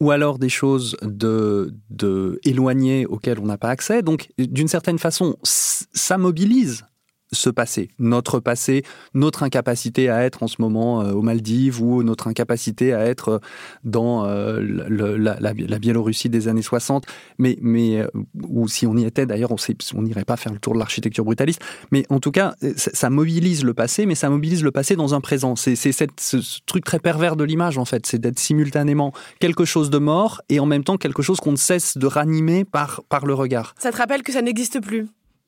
ou 0.00 0.10
alors 0.10 0.38
des 0.38 0.48
choses 0.48 0.96
de, 1.02 1.74
de 1.90 2.40
éloignées 2.44 3.06
auxquelles 3.06 3.38
on 3.38 3.46
n'a 3.46 3.58
pas 3.58 3.68
accès. 3.68 4.02
Donc, 4.02 4.30
d'une 4.38 4.68
certaine 4.68 4.98
façon, 4.98 5.36
ça 5.42 6.18
mobilise 6.18 6.84
ce 7.32 7.50
passé, 7.50 7.90
notre 7.98 8.40
passé, 8.40 8.82
notre 9.14 9.42
incapacité 9.42 10.08
à 10.08 10.24
être 10.24 10.42
en 10.42 10.48
ce 10.48 10.56
moment 10.58 11.02
euh, 11.02 11.12
aux 11.12 11.22
Maldives 11.22 11.80
ou 11.80 12.02
notre 12.02 12.26
incapacité 12.26 12.92
à 12.92 13.06
être 13.06 13.28
euh, 13.28 13.38
dans 13.84 14.24
euh, 14.26 14.60
la, 14.60 15.78
Biélorussie 15.78 16.28
des 16.28 16.48
années 16.48 16.62
60, 16.62 17.04
mais, 17.38 17.56
mais 17.60 18.04
ou 18.42 18.68
si 18.68 18.86
on 18.86 18.96
y 18.96 19.04
était 19.04 19.26
d'ailleurs, 19.26 19.52
on 19.94 20.02
n'irait 20.02 20.24
pas 20.24 20.36
faire 20.36 20.52
le 20.52 20.58
tour 20.58 20.74
de 20.74 20.78
l'architecture 20.78 21.24
brutaliste, 21.24 21.62
mais 21.90 22.04
en 22.08 22.20
tout 22.20 22.30
cas, 22.30 22.54
ça, 22.76 23.10
mobilise 23.10 23.64
le 23.64 23.74
passé, 23.74 24.06
mais 24.06 24.14
ça 24.14 24.28
mobilise 24.28 24.62
le 24.62 24.70
passé 24.70 24.96
dans 24.96 25.14
un 25.14 25.20
présent. 25.20 25.56
C'est 25.56 25.76
ce 25.76 26.60
truc 26.66 26.84
très 26.84 26.98
pervers 26.98 27.36
de 27.36 27.44
l'image 27.44 27.78
en 27.78 27.84
fait, 27.84 28.06
c'est 28.06 28.18
d'être 28.18 28.38
simultanément 28.38 29.12
quelque 29.38 29.64
chose 29.64 29.90
de 29.90 29.98
mort 29.98 30.42
et 30.48 30.60
en 30.60 30.66
même 30.66 30.84
temps 30.84 30.96
quelque 30.96 31.22
chose 31.22 31.38
qu'on 31.38 31.52
ne 31.52 31.56
cesse 31.56 31.96
de 31.96 32.06
ranimer 32.06 32.64
par, 32.64 33.02
par 33.08 33.26
le 33.26 33.34
regard. 33.34 33.74
Ça 33.78 33.92
te 33.92 33.96
rappelle 33.96 34.22
que 34.22 34.32
ça 34.32 34.42
n'existe 34.42 34.80
plus? 34.80 35.06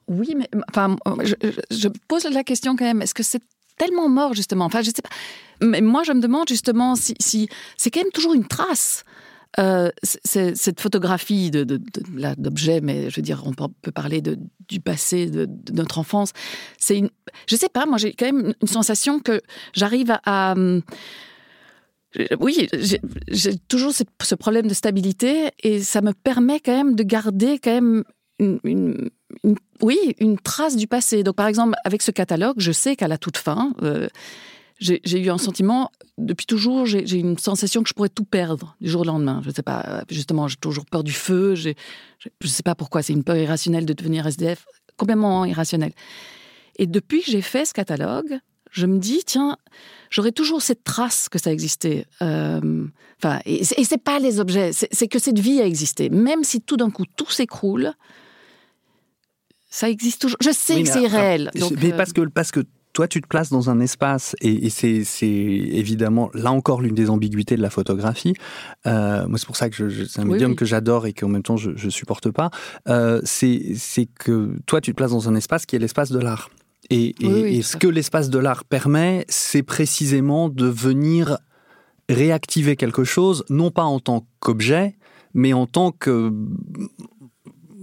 Oui, 0.08 0.34
mais 0.36 0.48
enfin, 0.68 0.96
je, 1.70 1.88
pose 2.08 2.24
la 2.24 2.44
question 2.44 2.76
quand 2.76 2.84
même. 2.84 3.02
Est-ce 3.02 3.14
que 3.14 3.22
c'est 3.22 3.42
tellement 3.78 4.08
mort 4.08 4.34
justement? 4.34 4.64
Enfin, 4.64 4.82
je 4.82 4.90
sais 4.90 5.02
pas. 5.02 5.10
Mais 5.60 5.80
moi, 5.80 6.02
je 6.02 6.12
me 6.12 6.20
demande 6.20 6.48
justement 6.48 6.94
si, 6.96 7.48
c'est 7.76 7.90
quand 7.90 8.00
même 8.00 8.12
toujours 8.12 8.34
une 8.34 8.46
trace. 8.46 9.04
Euh, 9.60 9.90
cette 10.02 10.80
photographie 10.80 11.50
de, 11.50 11.64
d'objets, 12.38 12.80
mais 12.80 13.10
je 13.10 13.16
veux 13.16 13.22
dire, 13.22 13.42
on 13.44 13.52
peut 13.52 13.92
parler 13.92 14.22
de, 14.22 14.38
du 14.66 14.80
passé, 14.80 15.26
de, 15.26 15.46
notre 15.74 15.98
enfance. 15.98 16.32
C'est 16.78 16.96
une, 16.96 17.10
je 17.46 17.56
sais 17.56 17.68
pas, 17.68 17.84
moi 17.84 17.98
j'ai 17.98 18.14
quand 18.14 18.24
même 18.24 18.54
une 18.62 18.68
sensation 18.68 19.20
que 19.20 19.42
j'arrive 19.74 20.16
à, 20.24 20.54
oui, 22.40 22.68
j'ai 23.28 23.58
toujours 23.68 23.92
ce 23.92 24.34
problème 24.34 24.66
de 24.66 24.74
stabilité 24.74 25.50
et 25.62 25.80
ça 25.80 26.00
me 26.02 26.12
permet 26.12 26.60
quand 26.60 26.76
même 26.76 26.94
de 26.94 27.02
garder 27.02 27.58
quand 27.58 27.72
même 27.72 28.04
une, 28.38 29.10
oui, 29.80 29.98
une 30.18 30.38
trace 30.38 30.76
du 30.76 30.86
passé. 30.86 31.22
Donc, 31.22 31.36
par 31.36 31.46
exemple, 31.46 31.74
avec 31.84 32.02
ce 32.02 32.10
catalogue, 32.10 32.56
je 32.58 32.72
sais 32.72 32.96
qu'à 32.96 33.08
la 33.08 33.18
toute 33.18 33.36
fin, 33.36 33.72
euh, 33.82 34.08
j'ai 34.82 35.18
eu 35.18 35.30
un 35.30 35.38
sentiment, 35.38 35.90
depuis 36.18 36.46
toujours, 36.46 36.86
j'ai 36.86 37.18
une 37.18 37.38
sensation 37.38 37.82
que 37.82 37.88
je 37.88 37.94
pourrais 37.94 38.08
tout 38.08 38.24
perdre 38.24 38.76
du 38.80 38.90
jour 38.90 39.02
au 39.02 39.04
lendemain. 39.04 39.40
Je 39.42 39.50
ne 39.50 39.54
sais 39.54 39.62
pas, 39.62 40.04
justement, 40.10 40.48
j'ai 40.48 40.56
toujours 40.56 40.86
peur 40.86 41.04
du 41.04 41.12
feu. 41.12 41.54
Je 41.54 41.70
ne 41.70 42.48
sais 42.48 42.62
pas 42.62 42.74
pourquoi, 42.74 43.02
c'est 43.02 43.12
une 43.12 43.24
peur 43.24 43.36
irrationnelle 43.36 43.86
de 43.86 43.92
devenir 43.92 44.26
SDF, 44.26 44.66
complètement 44.96 45.44
irrationnelle. 45.44 45.92
Et 46.78 46.86
depuis 46.86 47.22
que 47.22 47.30
j'ai 47.30 47.42
fait 47.42 47.64
ce 47.64 47.74
catalogue, 47.74 48.38
je 48.72 48.86
me 48.86 48.98
dis, 48.98 49.22
tiens, 49.24 49.56
j'aurai 50.10 50.32
toujours 50.32 50.62
cette 50.62 50.82
trace 50.82 51.28
que 51.28 51.38
ça 51.38 51.52
existait. 51.52 52.06
Euh, 52.22 52.86
et, 53.44 53.60
et 53.60 53.84
c'est 53.84 54.02
pas 54.02 54.18
les 54.18 54.40
objets, 54.40 54.72
c'est 54.72 55.08
que 55.08 55.18
cette 55.18 55.38
vie 55.38 55.60
a 55.60 55.66
existé. 55.66 56.08
Même 56.08 56.42
si 56.42 56.60
tout 56.60 56.76
d'un 56.76 56.90
coup 56.90 57.04
tout 57.16 57.30
s'écroule, 57.30 57.92
ça 59.72 59.88
existe 59.88 60.20
toujours. 60.20 60.36
Je 60.40 60.52
sais 60.52 60.82
que 60.82 60.88
c'est 60.88 61.06
réel. 61.06 61.50
mais 61.54 61.92
euh, 61.92 61.96
parce 61.96 62.12
que, 62.12 62.20
parce 62.28 62.50
que 62.50 62.60
toi, 62.92 63.08
tu 63.08 63.22
te 63.22 63.26
places 63.26 63.48
dans 63.48 63.70
un 63.70 63.80
espace, 63.80 64.36
et, 64.42 64.68
c'est 64.68 65.02
évidemment, 65.22 66.30
là 66.34 66.52
encore, 66.52 66.82
l'une 66.82 66.94
des 66.94 67.08
ambiguïtés 67.08 67.56
de 67.56 67.62
la 67.62 67.70
photographie. 67.70 68.34
Euh, 68.86 69.26
moi, 69.26 69.38
c'est 69.38 69.46
pour 69.46 69.56
ça 69.56 69.70
que 69.70 69.88
c'est 70.04 70.20
un 70.20 70.26
médium 70.26 70.54
que 70.56 70.66
j'adore 70.66 71.06
et 71.06 71.14
qu'en 71.14 71.28
même 71.28 71.42
temps, 71.42 71.56
je 71.56 71.70
ne 71.70 71.90
supporte 71.90 72.30
pas. 72.30 72.50
Euh, 72.86 73.22
c'est 73.24 74.06
que 74.18 74.58
toi, 74.66 74.82
tu 74.82 74.92
te 74.92 74.96
places 74.96 75.12
dans 75.12 75.30
un 75.30 75.34
espace 75.34 75.64
qui 75.64 75.74
est 75.74 75.78
l'espace 75.78 76.12
de 76.12 76.18
l'art. 76.18 76.50
Et, 76.90 77.14
et 77.22 77.62
ce 77.62 77.78
que 77.78 77.88
l'espace 77.88 78.28
de 78.28 78.38
l'art 78.38 78.64
permet, 78.64 79.24
c'est 79.28 79.62
précisément 79.62 80.50
de 80.50 80.66
venir 80.66 81.38
réactiver 82.10 82.76
quelque 82.76 83.04
chose, 83.04 83.42
non 83.48 83.70
pas 83.70 83.84
en 83.84 84.00
tant 84.00 84.26
qu'objet, 84.40 84.96
mais 85.32 85.54
en 85.54 85.66
tant 85.66 85.92
que 85.92 86.30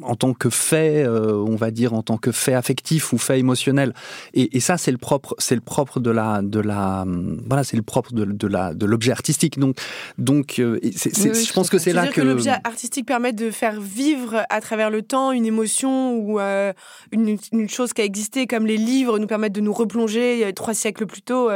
en 0.02 0.16
tant 0.16 0.34
que 0.34 0.50
fait, 0.50 1.04
euh, 1.04 1.34
on 1.34 1.56
va 1.56 1.72
dire 1.72 1.94
en 1.94 2.02
tant 2.02 2.18
que 2.18 2.32
fait 2.32 2.54
affectif 2.54 3.14
ou 3.14 3.18
fait 3.18 3.40
émotionnel. 3.40 3.94
Et, 4.34 4.60
ça, 4.60 4.78
c'est 4.78 4.92
le 4.92 4.98
propre, 4.98 5.36
c'est 5.38 5.56
le 5.56 5.62
propre 5.62 6.00
de 6.00 6.12
la, 6.12 6.42
de 6.42 6.60
la, 6.60 7.06
voilà, 7.48 7.64
c'est 7.64 7.78
le 7.78 7.84
propre 7.84 8.14
de, 8.14 8.26
de 8.26 8.48
la, 8.48 8.74
de 8.74 8.86
l'objet 8.86 9.12
artistique. 9.12 9.58
Donc, 9.60 9.78
donc, 10.18 10.60
euh, 10.60 10.80
je 10.84 11.54
pense 11.54 11.70
que 11.70 11.78
c'est 11.78 11.94
là 11.94 12.08
que, 12.08 12.16
que 12.16 12.22
l'objet 12.22 12.52
artistique 12.64 13.06
permet 13.06 13.34
de 13.34 13.52
faire 13.52 13.80
vivre 13.80 14.44
à 14.50 14.62
travers 14.62 14.90
le 14.90 15.02
temps 15.02 15.32
une 15.32 15.46
émotion 15.46 16.14
ou 16.16 16.40
euh, 16.40 16.74
une, 17.12 17.38
une, 17.52 17.70
chose 17.70 17.94
qui 17.94 18.02
a 18.02 18.06
existé, 18.06 18.48
comme 18.48 18.66
les 18.66 18.78
livres 18.78 19.20
nous 19.20 19.28
permettent 19.28 19.54
de 19.54 19.62
nous 19.62 19.74
replonger 19.74 20.52
trois 20.56 20.74
siècles 20.74 21.06
plus 21.06 21.22
tôt, 21.22 21.50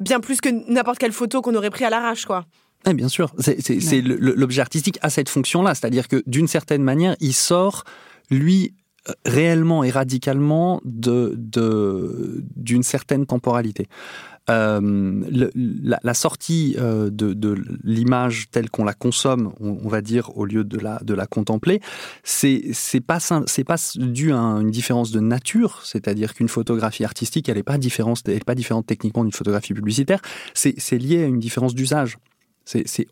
bien 0.00 0.20
plus 0.20 0.40
que 0.40 0.48
n'importe 0.70 0.98
quelle 0.98 1.12
photo 1.12 1.42
qu'on 1.42 1.54
aurait 1.54 1.70
pris 1.70 1.84
à 1.84 1.90
l'arrache, 1.90 2.26
quoi. 2.26 2.46
Eh 2.88 2.94
bien 2.94 3.08
sûr, 3.08 3.34
c'est 3.38 4.00
l'objet 4.00 4.60
artistique 4.60 4.98
a 5.02 5.10
cette 5.10 5.28
fonction-là, 5.28 5.74
c'est-à-dire 5.74 6.08
que 6.08 6.22
d'une 6.26 6.46
certaine 6.46 6.82
manière, 6.82 7.16
il 7.20 7.34
sort, 7.34 7.84
lui, 8.30 8.74
euh, 9.08 9.12
réellement 9.24 9.84
et 9.84 9.90
radicalement 9.90 10.80
de 10.84 11.34
d'une 12.56 12.82
certaine 12.82 13.26
temporalité. 13.26 13.88
Euh, 14.48 15.22
la, 16.02 16.14
sortie 16.14 16.76
euh, 16.78 17.10
de, 17.10 17.56
l'image 17.82 18.46
telle 18.52 18.70
qu'on 18.70 18.84
la 18.84 18.94
consomme, 18.94 19.52
on, 19.58 19.88
va 19.88 20.00
dire, 20.02 20.36
au 20.36 20.44
lieu 20.44 20.62
de 20.62 20.78
la, 20.78 21.00
de 21.02 21.14
la 21.14 21.26
contempler, 21.26 21.80
c'est 22.22 22.72
pas 23.04 23.18
pas 23.66 23.76
dû 23.96 24.32
à 24.32 24.36
une 24.36 24.70
différence 24.70 25.10
de 25.10 25.18
nature, 25.18 25.80
c'est-à-dire 25.84 26.32
qu'une 26.34 26.48
photographie 26.48 27.04
artistique, 27.04 27.48
elle 27.48 27.56
n'est 27.56 27.64
pas 27.64 27.78
différente, 27.78 28.22
elle 28.26 28.34
est 28.34 28.44
pas 28.44 28.54
différente 28.54 28.86
techniquement 28.86 29.24
d'une 29.24 29.32
photographie 29.32 29.74
publicitaire. 29.74 30.20
C'est 30.54 30.98
lié 30.98 31.24
à 31.24 31.26
une 31.26 31.40
différence 31.40 31.74
d'usage 31.74 32.18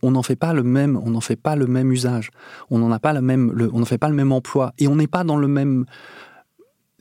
on 0.03 0.11
n'en 0.11 0.23
fait 0.23 0.37
pas 0.37 0.53
le 0.53 0.63
même, 0.63 1.01
on 1.05 1.11
n'en 1.11 1.21
fait 1.21 1.37
pas 1.37 1.57
le 1.57 1.67
même 1.67 1.93
usage. 1.93 2.31
On 2.71 2.79
n'en 2.79 2.91
a 2.91 2.99
pas 2.99 3.13
le 3.13 3.21
même, 3.21 3.71
on 3.73 3.79
n'en 3.79 3.85
fait 3.85 3.99
pas 3.99 4.09
le 4.09 4.15
même 4.15 4.33
emploi 4.33 4.73
et 4.79 4.89
on 4.89 4.97
n'est 4.97 5.07
pas 5.07 5.25
dans 5.25 5.37
le 5.37 5.49
même 5.49 5.87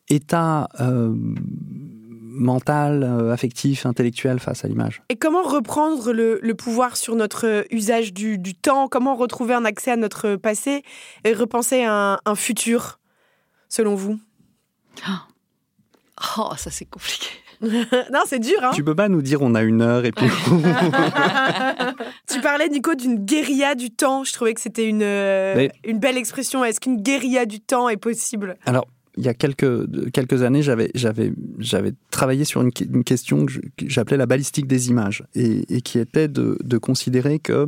état 0.10 0.70
euh, 0.80 1.14
mental, 1.16 3.04
euh, 3.04 3.32
affectif, 3.32 3.86
intellectuel 3.86 4.40
face 4.40 4.66
à 4.66 4.68
l'image. 4.68 5.02
Et 5.10 5.16
comment 5.16 5.44
reprendre 5.44 6.12
le, 6.12 6.54
pouvoir 6.54 6.98
sur 6.98 7.16
notre 7.16 7.66
usage 7.72 8.14
du, 8.14 8.40
temps? 8.56 8.88
Comment 8.88 9.16
retrouver 9.16 9.54
un 9.54 9.66
accès 9.66 9.92
à 9.92 9.98
notre 9.98 10.36
passé 10.36 10.84
et 11.24 11.34
repenser 11.34 11.84
un, 11.84 12.20
un 12.26 12.36
futur, 12.36 13.00
selon 13.70 13.96
vous? 13.96 14.20
Oh, 16.38 16.52
ça 16.58 16.70
c'est 16.70 16.86
compliqué. 16.86 17.30
non, 17.62 18.22
c'est 18.26 18.40
dur. 18.40 18.58
Hein 18.62 18.72
tu 18.74 18.84
peux 18.84 18.96
pas 18.96 19.10
nous 19.10 19.22
dire 19.22 19.42
on 19.42 19.56
a 19.56 19.62
une 19.62 19.82
heure 19.82 20.06
et 20.06 20.12
puis. 20.12 20.26
tu 22.30 22.42
parlais, 22.42 22.70
Nico, 22.70 22.96
d'une 22.96 23.24
guérilla 23.24 23.76
du 23.76 23.92
temps. 23.92 24.24
Je 24.24 24.34
trouvais 24.34 24.54
que 24.54 24.62
c'était 24.62 24.88
une, 24.88 25.04
euh, 25.04 25.68
une 25.84 26.00
belle 26.00 26.18
expression. 26.18 26.64
Est-ce 26.64 26.80
qu'une 26.80 27.02
guérilla 27.02 27.46
du 27.46 27.60
temps 27.60 27.90
est 27.90 27.98
possible? 27.98 28.58
Alors, 28.66 28.88
il 29.18 29.24
y 29.24 29.30
a 29.30 29.34
quelques, 29.34 30.12
quelques 30.12 30.42
années, 30.42 30.62
j'avais, 30.64 30.90
j'avais, 30.96 31.34
j'avais 31.60 31.94
travaillé 32.10 32.46
sur 32.46 32.62
une, 32.62 32.72
question 33.04 33.46
que 33.46 33.54
j'appelais 33.86 34.18
la 34.18 34.26
balistique 34.26 34.68
des 34.68 34.90
images 34.90 35.24
et, 35.36 35.82
qui 35.82 36.00
était 36.00 36.28
de, 36.28 36.58
de 36.64 36.78
considérer 36.78 37.40
que 37.40 37.68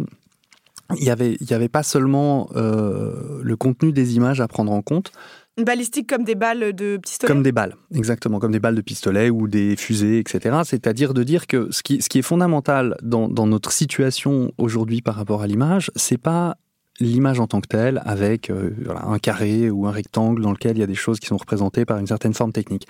il 0.97 1.03
n'y 1.03 1.09
avait, 1.09 1.37
il 1.41 1.49
y 1.49 1.53
avait 1.53 1.69
pas 1.69 1.83
seulement 1.83 2.49
euh, 2.55 3.39
le 3.41 3.55
contenu 3.55 3.91
des 3.91 4.15
images 4.15 4.39
à 4.39 4.47
prendre 4.47 4.71
en 4.71 4.81
compte, 4.81 5.11
une 5.57 5.63
balistique 5.63 6.07
comme 6.09 6.23
des 6.23 6.35
balles 6.35 6.73
de 6.73 6.97
pistolet 6.97 7.31
Comme 7.31 7.43
des 7.43 7.51
balles, 7.51 7.75
exactement, 7.93 8.39
comme 8.39 8.51
des 8.51 8.59
balles 8.59 8.75
de 8.75 8.81
pistolet 8.81 9.29
ou 9.29 9.47
des 9.47 9.75
fusées, 9.75 10.19
etc. 10.19 10.57
C'est-à-dire 10.65 11.13
de 11.13 11.23
dire 11.23 11.47
que 11.47 11.69
ce 11.71 11.81
qui, 11.81 11.95
est 11.97 12.21
fondamental 12.21 12.97
dans, 13.01 13.29
notre 13.29 13.71
situation 13.71 14.51
aujourd'hui 14.57 15.01
par 15.01 15.15
rapport 15.15 15.41
à 15.41 15.47
l'image, 15.47 15.91
c'est 15.95 16.17
pas 16.17 16.57
l'image 16.99 17.39
en 17.39 17.47
tant 17.47 17.61
que 17.61 17.67
telle, 17.67 18.01
avec 18.05 18.49
euh, 18.49 18.71
un 19.05 19.19
carré 19.19 19.69
ou 19.69 19.85
un 19.85 19.91
rectangle 19.91 20.41
dans 20.41 20.51
lequel 20.51 20.77
il 20.77 20.79
y 20.79 20.83
a 20.83 20.87
des 20.87 20.95
choses 20.95 21.19
qui 21.19 21.27
sont 21.27 21.37
représentées 21.37 21.85
par 21.85 21.97
une 21.97 22.07
certaine 22.07 22.33
forme 22.33 22.53
technique. 22.53 22.87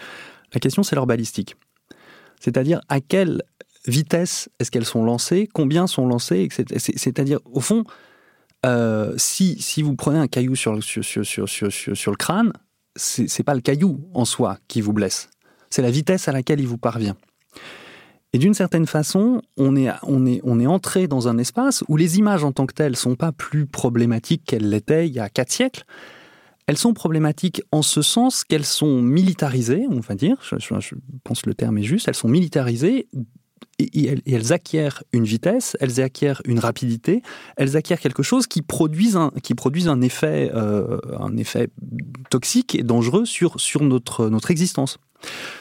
La 0.54 0.60
question, 0.60 0.84
c'est 0.84 0.95
leur 0.95 1.08
balistique. 1.08 1.56
C'est-à-dire 2.39 2.82
à 2.88 2.99
quelle 2.99 3.41
vitesse 3.88 4.49
est-ce 4.60 4.71
qu'elles 4.71 4.86
sont 4.86 5.04
lancées, 5.04 5.47
combien 5.54 5.88
sont 5.88 6.08
lancées, 6.08 6.47
c'est-à-dire 6.78 7.39
au 7.45 7.62
fond, 7.62 7.84
euh, 8.65 9.13
si, 9.17 9.62
si 9.62 9.82
vous 9.82 9.95
prenez 9.95 10.17
un 10.17 10.28
caillou 10.28 10.56
sur, 10.56 10.73
le 10.73 12.15
crâne, 12.15 12.51
c'est 12.95 13.43
pas 13.43 13.54
le 13.54 13.62
caillou 13.62 14.10
en 14.13 14.25
soi 14.25 14.58
qui 14.67 14.82
vous 14.82 14.93
blesse, 14.93 15.30
c'est 15.69 15.82
la 15.82 15.91
vitesse 15.91 16.28
à 16.28 16.32
laquelle 16.32 16.60
il 16.60 16.67
vous 16.67 16.78
parvient. 16.78 17.15
Et 18.34 18.38
d'une 18.38 18.54
certaine 18.54 18.86
façon, 18.86 19.41
on 19.56 19.78
est, 19.78 19.89
on, 20.04 20.25
est, 20.25 20.41
on 20.43 20.60
est 20.60 20.67
entré 20.67 21.08
dans 21.08 21.30
un 21.30 21.38
espace 21.38 21.84
où 21.88 21.95
les 21.95 22.17
images 22.17 22.43
en 22.43 22.51
tant 22.51 22.65
que 22.65 22.73
telles 22.73 22.97
sont 22.97 23.15
pas 23.15 23.32
plus 23.32 23.65
problématiques 23.65 24.43
qu'elles 24.45 24.69
l'étaient 24.69 25.08
il 25.08 25.13
y 25.13 25.19
a 25.19 25.30
quatre 25.30 25.51
siècles. 25.51 25.86
Elles 26.67 26.78
sont 26.78 26.93
problématiques 26.93 27.62
en 27.71 27.82
ce 27.82 28.01
sens 28.01 28.43
qu'elles 28.43 28.65
sont 28.65 29.01
militarisées, 29.01 29.86
on 29.89 29.99
va 29.99 30.15
dire, 30.15 30.38
je, 30.41 30.56
je, 30.60 30.95
pense 31.23 31.43
que 31.43 31.49
le 31.49 31.56
terme 31.56 31.78
est 31.78 31.84
juste, 31.84 32.08
elles 32.08 32.15
sont 32.15 32.28
militarisées 32.28 33.08
et, 33.80 34.15
elles, 34.25 34.54
acquièrent 34.54 35.04
une 35.12 35.25
vitesse, 35.25 35.78
elles 35.80 36.01
acquièrent 36.01 36.41
une 36.45 36.60
rapidité, 36.60 37.21
elles 37.58 37.75
acquièrent 37.78 37.99
quelque 37.99 38.23
chose 38.23 38.47
qui 38.47 38.62
produise 38.62 39.15
un, 39.15 39.32
qui 39.43 39.54
un, 39.88 40.01
effet, 40.01 40.51
euh, 40.54 40.97
un 41.19 41.36
effet 41.38 41.69
toxique 42.30 42.75
et 42.75 42.84
dangereux 42.84 43.25
sur, 43.25 43.60
sur 43.60 43.82
notre, 43.82 44.30
notre 44.30 44.51
existence. 44.51 44.97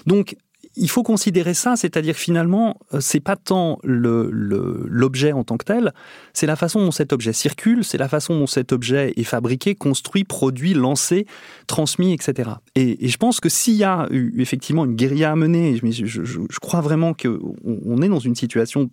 Donc, 0.06 0.36
il 0.76 0.90
faut 0.90 1.02
considérer 1.02 1.54
ça, 1.54 1.76
c'est-à-dire 1.76 2.16
finalement, 2.16 2.78
euh, 2.92 3.00
c'est 3.00 3.20
pas 3.20 3.36
tant 3.36 3.78
l'objet 3.82 5.32
en 5.32 5.44
tant 5.44 5.56
que 5.56 5.64
tel, 5.64 5.92
c'est 6.32 6.46
la 6.46 6.56
façon 6.56 6.84
dont 6.84 6.90
cet 6.90 7.12
objet 7.12 7.32
circule, 7.32 7.84
c'est 7.84 7.98
la 7.98 8.08
façon 8.08 8.38
dont 8.38 8.46
cet 8.46 8.72
objet 8.72 9.12
est 9.16 9.24
fabriqué, 9.24 9.74
construit, 9.74 10.24
produit, 10.24 10.74
lancé, 10.74 11.26
transmis, 11.66 12.12
etc. 12.12 12.50
Et, 12.74 13.08
je 13.08 13.16
pense 13.16 13.40
que 13.40 13.48
s'il 13.48 13.74
y 13.74 13.84
a 13.84 14.08
eu 14.10 14.34
effectivement 14.40 14.84
une 14.84 14.96
guérilla 14.96 15.32
à 15.32 15.36
mener, 15.36 15.76
je, 15.76 16.58
crois 16.60 16.80
vraiment 16.80 17.14
qu'on 17.14 18.02
est 18.02 18.08
dans 18.08 18.18
une 18.18 18.34
situation 18.34 18.90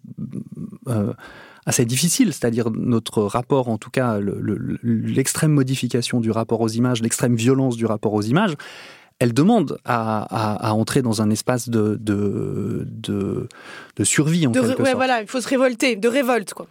euh, 0.87 1.13
assez 1.65 1.85
difficile, 1.85 2.33
c'est-à-dire 2.33 2.69
notre 2.71 3.23
rapport, 3.23 3.69
en 3.69 3.77
tout 3.77 3.89
cas 3.89 4.19
l'extrême 4.83 5.51
modification 5.51 6.19
du 6.19 6.31
rapport 6.31 6.61
aux 6.61 6.69
images, 6.69 7.01
l'extrême 7.01 7.35
violence 7.35 7.75
du 7.77 7.85
rapport 7.85 8.13
aux 8.13 8.21
images, 8.21 8.55
elle 9.21 9.35
demande 9.35 9.77
à, 9.85 10.73
entrer 10.73 11.03
dans 11.03 11.21
un 11.21 11.29
espace 11.29 11.69
de, 11.69 11.95
de, 12.01 12.87
de, 13.95 14.03
survie, 14.03 14.47
en 14.47 14.51
quelque 14.51 14.81
ouais, 14.81 14.95
voilà, 14.95 15.21
il 15.21 15.27
faut 15.27 15.39
se 15.39 15.47
révolter, 15.47 15.95
de 15.95 16.07
révolte, 16.07 16.55
quoi. 16.55 16.65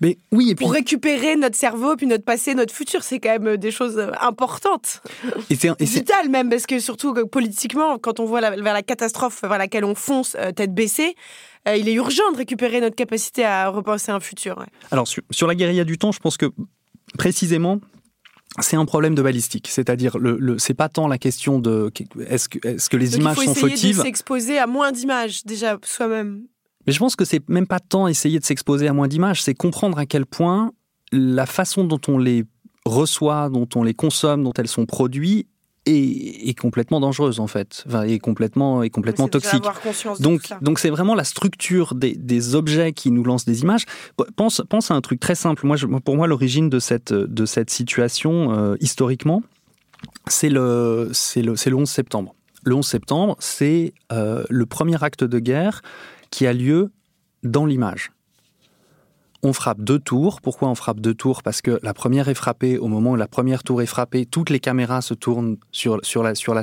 Mais 0.00 0.16
oui, 0.30 0.50
et 0.50 0.54
Pour 0.54 0.70
récupérer 0.70 1.34
notre 1.34 1.56
cerveau, 1.56 1.96
puis 1.96 2.06
notre 2.06 2.22
passé, 2.22 2.54
notre 2.54 2.72
futur, 2.72 3.02
c'est 3.02 3.18
quand 3.18 3.40
même 3.40 3.56
des 3.56 3.72
choses 3.72 4.00
importantes. 4.20 5.02
Et 5.50 5.56
c'est 5.56 5.74
vital 5.80 6.28
même, 6.28 6.48
parce 6.48 6.66
que 6.66 6.78
surtout 6.78 7.12
politiquement, 7.26 7.98
quand 7.98 8.20
on 8.20 8.24
voit 8.24 8.40
vers 8.40 8.74
la 8.74 8.82
catastrophe 8.82 9.42
vers 9.42 9.58
laquelle 9.58 9.84
on 9.84 9.96
fonce 9.96 10.36
euh, 10.38 10.52
tête 10.52 10.72
baissée, 10.72 11.16
euh, 11.66 11.74
il 11.74 11.88
est 11.88 11.94
urgent 11.94 12.30
de 12.30 12.36
récupérer 12.36 12.80
notre 12.80 12.94
capacité 12.94 13.44
à 13.44 13.66
repenser 13.66 14.12
un 14.12 14.20
futur. 14.20 14.64
Alors, 14.92 15.08
sur, 15.08 15.24
sur 15.32 15.48
la 15.48 15.56
guérilla 15.56 15.82
du 15.82 15.98
temps, 15.98 16.12
je 16.12 16.20
pense 16.20 16.36
que 16.36 16.46
précisément, 17.18 17.80
c'est 18.60 18.76
un 18.76 18.84
problème 18.84 19.14
de 19.14 19.22
balistique, 19.22 19.68
c'est-à-dire 19.68 20.18
le, 20.18 20.36
le 20.38 20.58
c'est 20.58 20.74
pas 20.74 20.88
tant 20.88 21.08
la 21.08 21.18
question 21.18 21.58
de 21.58 21.90
est-ce 22.26 22.48
que, 22.48 22.66
est-ce 22.66 22.88
que 22.88 22.96
les 22.96 23.16
images 23.16 23.36
sont 23.36 23.54
fautives. 23.54 23.90
Il 23.90 23.94
faut 23.94 24.02
s'exposer 24.02 24.58
à 24.58 24.66
moins 24.66 24.92
d'images 24.92 25.44
déjà 25.44 25.78
soi-même. 25.84 26.44
Mais 26.86 26.92
je 26.92 26.98
pense 26.98 27.16
que 27.16 27.24
c'est 27.24 27.46
même 27.48 27.66
pas 27.66 27.80
tant 27.80 28.08
essayer 28.08 28.38
de 28.38 28.44
s'exposer 28.44 28.88
à 28.88 28.92
moins 28.92 29.08
d'images, 29.08 29.42
c'est 29.42 29.54
comprendre 29.54 29.98
à 29.98 30.06
quel 30.06 30.24
point 30.24 30.72
la 31.12 31.46
façon 31.46 31.84
dont 31.84 32.00
on 32.08 32.18
les 32.18 32.44
reçoit, 32.84 33.48
dont 33.48 33.68
on 33.74 33.82
les 33.82 33.94
consomme, 33.94 34.44
dont 34.44 34.52
elles 34.52 34.68
sont 34.68 34.86
produites 34.86 35.48
est, 35.86 36.58
complètement 36.58 37.00
dangereuse 37.00 37.40
en 37.40 37.46
fait, 37.46 37.84
enfin, 37.86 38.02
est 38.02 38.18
complètement, 38.18 38.82
est 38.82 38.90
complètement 38.90 39.28
toxique. 39.28 39.64
Donc, 40.20 40.42
donc 40.60 40.78
c'est 40.78 40.90
vraiment 40.90 41.14
la 41.14 41.24
structure 41.24 41.94
des, 41.94 42.14
des, 42.14 42.54
objets 42.54 42.92
qui 42.92 43.10
nous 43.10 43.24
lancent 43.24 43.44
des 43.44 43.62
images. 43.62 43.84
Pense, 44.36 44.62
pense 44.68 44.90
à 44.90 44.94
un 44.94 45.00
truc 45.00 45.20
très 45.20 45.34
simple. 45.34 45.66
Moi, 45.66 45.76
je, 45.76 45.86
pour 45.86 46.16
moi, 46.16 46.26
l'origine 46.26 46.68
de 46.68 46.78
cette, 46.78 47.12
de 47.12 47.46
cette 47.46 47.70
situation 47.70 48.52
euh, 48.52 48.76
historiquement, 48.80 49.42
c'est 50.26 50.48
le, 50.48 51.10
c'est 51.12 51.42
le, 51.42 51.54
le 51.54 51.76
11 51.76 51.88
septembre. 51.88 52.34
Le 52.64 52.74
11 52.74 52.86
septembre, 52.86 53.36
c'est 53.38 53.94
euh, 54.12 54.44
le 54.50 54.66
premier 54.66 55.02
acte 55.02 55.24
de 55.24 55.38
guerre 55.38 55.82
qui 56.30 56.46
a 56.46 56.52
lieu 56.52 56.90
dans 57.44 57.64
l'image 57.64 58.10
on 59.42 59.52
frappe 59.52 59.80
deux 59.80 59.98
tours. 59.98 60.40
Pourquoi 60.40 60.68
on 60.68 60.74
frappe 60.74 61.00
deux 61.00 61.14
tours? 61.14 61.42
Parce 61.42 61.62
que 61.62 61.78
la 61.82 61.94
première 61.94 62.28
est 62.28 62.34
frappée 62.34 62.78
au 62.78 62.88
moment 62.88 63.12
où 63.12 63.16
la 63.16 63.28
première 63.28 63.62
tour 63.62 63.82
est 63.82 63.86
frappée, 63.86 64.26
toutes 64.26 64.50
les 64.50 64.60
caméras 64.60 65.02
se 65.02 65.14
tournent 65.14 65.56
sur, 65.72 65.98
sur, 66.02 66.22
la, 66.22 66.34
sur, 66.34 66.54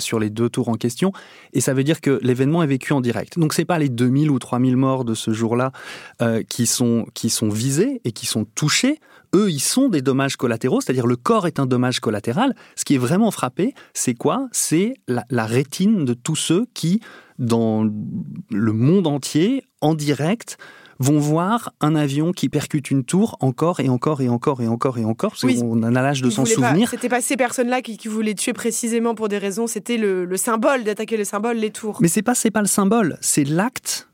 sur, 0.00 0.18
les 0.18 0.30
deux 0.30 0.48
tours 0.48 0.68
en 0.68 0.74
question, 0.74 1.12
et 1.52 1.60
ça 1.60 1.74
veut 1.74 1.84
dire 1.84 2.00
que 2.00 2.18
l'événement 2.22 2.62
est 2.62 2.66
vécu 2.66 2.92
en 2.92 3.00
direct. 3.00 3.38
Donc 3.38 3.54
c'est 3.54 3.64
pas 3.64 3.78
les 3.78 3.88
2000 3.88 4.30
ou 4.30 4.38
3000 4.38 4.76
morts 4.76 5.04
de 5.04 5.14
ce 5.14 5.32
jour-là 5.32 5.72
euh, 6.22 6.42
qui, 6.42 6.66
sont, 6.66 7.06
qui 7.14 7.30
sont 7.30 7.48
visés 7.48 8.00
et 8.04 8.12
qui 8.12 8.26
sont 8.26 8.44
touchés. 8.44 9.00
Eux, 9.34 9.50
ils 9.50 9.60
sont 9.60 9.88
des 9.88 10.00
dommages 10.00 10.36
collatéraux, 10.36 10.80
c'est-à-dire 10.80 11.08
le 11.08 11.16
corps 11.16 11.48
est 11.48 11.58
un 11.58 11.66
dommage 11.66 11.98
collatéral. 11.98 12.54
Ce 12.76 12.84
qui 12.84 12.94
est 12.94 12.98
vraiment 12.98 13.32
frappé, 13.32 13.74
c'est 13.92 14.14
quoi? 14.14 14.48
C'est 14.52 14.94
la 15.08 15.46
rétine 15.46 16.04
de 16.04 16.14
tous 16.14 16.36
ceux 16.36 16.66
qui, 16.72 17.00
dans 17.40 17.84
le 17.84 18.72
monde 18.72 19.08
entier, 19.08 19.64
en 19.80 19.94
direct, 19.94 20.56
vont 20.98 21.18
voir 21.18 21.72
un 21.80 21.94
avion 21.94 22.32
qui 22.32 22.48
percute 22.48 22.90
une 22.90 23.04
tour 23.04 23.36
encore 23.40 23.80
et 23.80 23.88
encore 23.88 24.20
et 24.20 24.28
encore 24.28 24.60
et 24.62 24.68
encore 24.68 24.98
et 24.98 25.04
encore, 25.04 25.34
parce 25.40 25.54
qu'on 25.54 25.82
a 25.82 25.90
l'âge 25.90 26.22
de 26.22 26.30
s'en 26.30 26.44
souvenir. 26.44 26.88
C'était 26.90 27.08
pas 27.08 27.20
ces 27.20 27.36
personnes-là 27.36 27.82
qui, 27.82 28.08
voulaient 28.08 28.34
tuer 28.34 28.52
précisément 28.52 29.14
pour 29.14 29.28
des 29.28 29.38
raisons, 29.38 29.66
c'était 29.66 29.96
le, 29.96 30.36
symbole, 30.36 30.84
d'attaquer 30.84 31.16
le 31.16 31.24
symbole, 31.24 31.56
les 31.56 31.70
tours. 31.70 31.98
Mais 32.00 32.08
c'est 32.08 32.22
pas, 32.22 32.34
pas 32.52 32.60
le 32.60 32.66
symbole, 32.66 33.18
c'est 33.20 33.44
l'acte 33.44 34.08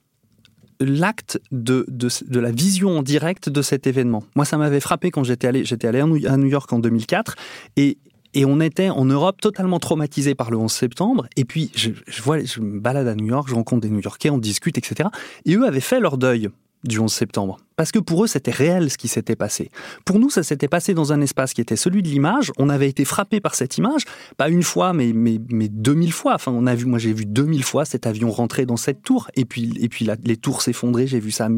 l'acte 0.82 1.38
de, 1.52 1.84
de, 1.88 2.08
de, 2.26 2.40
la 2.40 2.50
vision 2.50 2.96
en 2.96 3.02
direct 3.02 3.50
de 3.50 3.60
cet 3.60 3.86
événement. 3.86 4.24
Moi, 4.34 4.46
ça 4.46 4.56
m'avait 4.56 4.80
frappé 4.80 5.10
quand 5.10 5.24
j'étais 5.24 5.46
allé, 5.46 5.62
j'étais 5.62 5.86
allé 5.86 6.00
à 6.00 6.36
New 6.38 6.46
York 6.46 6.72
en 6.72 6.78
2004 6.78 7.34
et 7.76 7.98
et 8.34 8.44
on 8.44 8.60
était 8.60 8.90
en 8.90 9.04
Europe 9.04 9.40
totalement 9.40 9.78
traumatisé 9.78 10.34
par 10.34 10.50
le 10.50 10.56
11 10.56 10.70
septembre. 10.70 11.26
Et 11.36 11.44
puis, 11.44 11.70
je, 11.74 11.90
je, 12.06 12.22
vois, 12.22 12.42
je 12.42 12.60
me 12.60 12.78
balade 12.78 13.08
à 13.08 13.14
New 13.14 13.26
York, 13.26 13.48
je 13.48 13.54
rencontre 13.54 13.82
des 13.82 13.90
New-Yorkais, 13.90 14.30
on 14.30 14.38
discute, 14.38 14.78
etc. 14.78 15.08
Et 15.46 15.56
eux 15.56 15.66
avaient 15.66 15.80
fait 15.80 16.00
leur 16.00 16.16
deuil 16.16 16.48
du 16.84 16.98
11 16.98 17.12
septembre. 17.12 17.58
Parce 17.76 17.92
que 17.92 17.98
pour 17.98 18.24
eux, 18.24 18.26
c'était 18.26 18.50
réel 18.50 18.90
ce 18.90 18.98
qui 18.98 19.08
s'était 19.08 19.36
passé. 19.36 19.70
Pour 20.04 20.18
nous, 20.18 20.30
ça 20.30 20.42
s'était 20.42 20.68
passé 20.68 20.94
dans 20.94 21.12
un 21.12 21.20
espace 21.20 21.52
qui 21.52 21.60
était 21.60 21.76
celui 21.76 22.02
de 22.02 22.08
l'image. 22.08 22.52
On 22.58 22.68
avait 22.68 22.88
été 22.88 23.04
frappé 23.04 23.40
par 23.40 23.54
cette 23.54 23.76
image, 23.78 24.04
pas 24.36 24.48
une 24.48 24.62
fois, 24.62 24.92
mais, 24.92 25.12
mais, 25.14 25.38
mais 25.50 25.68
2000 25.68 26.12
fois. 26.12 26.34
Enfin, 26.34 26.52
on 26.52 26.66
a 26.66 26.74
vu, 26.74 26.86
moi, 26.86 26.98
j'ai 26.98 27.12
vu 27.12 27.26
2000 27.26 27.64
fois 27.64 27.84
cet 27.84 28.06
avion 28.06 28.30
rentrer 28.30 28.66
dans 28.66 28.76
cette 28.76 29.02
tour, 29.02 29.30
et 29.34 29.44
puis, 29.44 29.72
et 29.80 29.88
puis 29.88 30.08
les 30.24 30.36
tours 30.36 30.62
s'effondrer, 30.62 31.06
j'ai 31.06 31.20
vu 31.20 31.30
ça, 31.30 31.48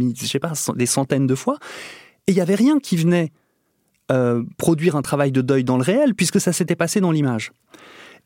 des 0.74 0.86
centaines 0.86 1.26
de 1.26 1.34
fois. 1.34 1.58
Et 2.26 2.32
il 2.32 2.34
n'y 2.34 2.40
avait 2.40 2.54
rien 2.54 2.78
qui 2.78 2.96
venait 2.96 3.32
euh, 4.10 4.42
produire 4.58 4.96
un 4.96 5.02
travail 5.02 5.32
de 5.32 5.40
deuil 5.40 5.64
dans 5.64 5.76
le 5.76 5.84
réel, 5.84 6.14
puisque 6.14 6.40
ça 6.40 6.52
s'était 6.52 6.76
passé 6.76 7.00
dans 7.00 7.12
l'image. 7.12 7.52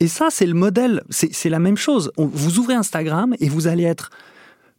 Et 0.01 0.09
ça, 0.09 0.29
c'est 0.31 0.47
le 0.47 0.55
modèle, 0.55 1.03
c'est 1.11 1.49
la 1.49 1.59
même 1.59 1.77
chose. 1.77 2.13
vous 2.19 2.59
ouvrez 2.59 2.75
Instagram 2.75 3.35
et 3.41 3.49
vous 3.49 3.67
allez 3.67 3.85
être 3.85 4.11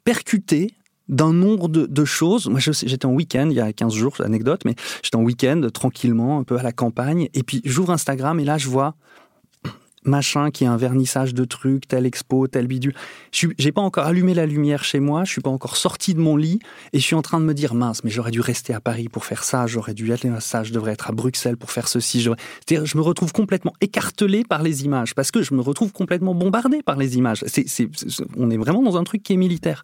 percuté 0.04 0.74
d'un 1.10 1.34
nombre 1.34 1.68
de, 1.68 2.06
choses. 2.06 2.48
Moi, 2.48 2.60
j'étais 2.60 3.06
en 3.06 3.14
week-end 3.14 3.48
il 3.50 3.56
y 3.56 3.60
a 3.60 3.72
15 3.74 3.94
jours, 3.94 4.16
anecdote, 4.24 4.62
mais 4.66 4.76
j'étais 5.04 5.16
en 5.16 5.24
week-end 5.24 5.68
tranquillement, 5.74 6.40
un 6.40 6.44
peu 6.44 6.58
à 6.58 6.64
la 6.64 6.72
campagne, 6.72 7.30
et 7.34 7.44
puis 7.44 7.62
j'ouvre 7.66 7.92
Instagram 7.92 8.40
et 8.40 8.46
là, 8.46 8.58
je 8.58 8.68
vois 8.68 8.96
machin 10.08 10.50
qui 10.52 10.64
est 10.64 10.68
un 10.68 10.78
vernissage 10.78 11.34
de 11.34 11.46
trucs, 11.46 11.88
telle 11.88 12.06
expo, 12.06 12.48
tel 12.48 12.68
bidule. 12.68 12.94
J'ai 13.32 13.72
pas 13.72 13.82
encore 13.82 14.06
allumé 14.06 14.34
la 14.34 14.46
lumière 14.46 14.84
chez 14.84 15.00
moi, 15.00 15.24
je 15.26 15.32
suis 15.32 15.42
pas 15.42 15.50
encore 15.50 15.78
sorti 15.78 16.14
de 16.14 16.20
mon 16.20 16.38
lit 16.38 16.60
et 16.94 17.00
je 17.00 17.04
suis 17.04 17.16
en 17.16 17.22
train 17.22 17.40
de 17.40 17.46
me 17.46 17.54
dire 17.54 17.74
mince, 17.74 18.04
mais 18.04 18.10
j'aurais 18.10 18.32
dû 18.32 18.42
rester 18.42 18.74
à 18.74 18.80
Paris 18.80 19.10
pour 19.10 19.26
faire 19.26 19.44
ça, 19.44 19.68
j'aurais 19.68 19.94
dû 19.94 20.12
aller 20.14 20.30
à 20.30 20.40
ça, 20.40 20.64
je 20.64 20.74
devrais 20.74 20.94
être 20.94 21.10
à 21.10 21.12
Bruxelles 21.12 21.58
pour 21.58 21.72
faire 21.72 21.88
ceci. 21.88 22.22
Je, 22.22 22.32
je 22.70 22.98
me 22.98 23.02
retrouve 23.02 23.34
complètement 23.34 23.74
écartelé 23.82 24.44
par 24.44 24.64
les 24.64 24.86
images 24.86 25.14
parce 25.14 25.32
que 25.32 25.42
je 25.42 25.54
me 25.54 25.62
retrouve 25.62 25.92
complètement 25.92 26.34
bombardé 26.34 26.82
par 26.82 26.98
les 26.98 27.18
images. 27.18 27.44
on 28.38 28.50
est 28.50 28.58
vraiment 28.58 28.82
dans 28.82 28.98
un 28.98 29.04
truc 29.04 29.24
qui 29.24 29.34
est 29.34 29.38
militaire. 29.38 29.82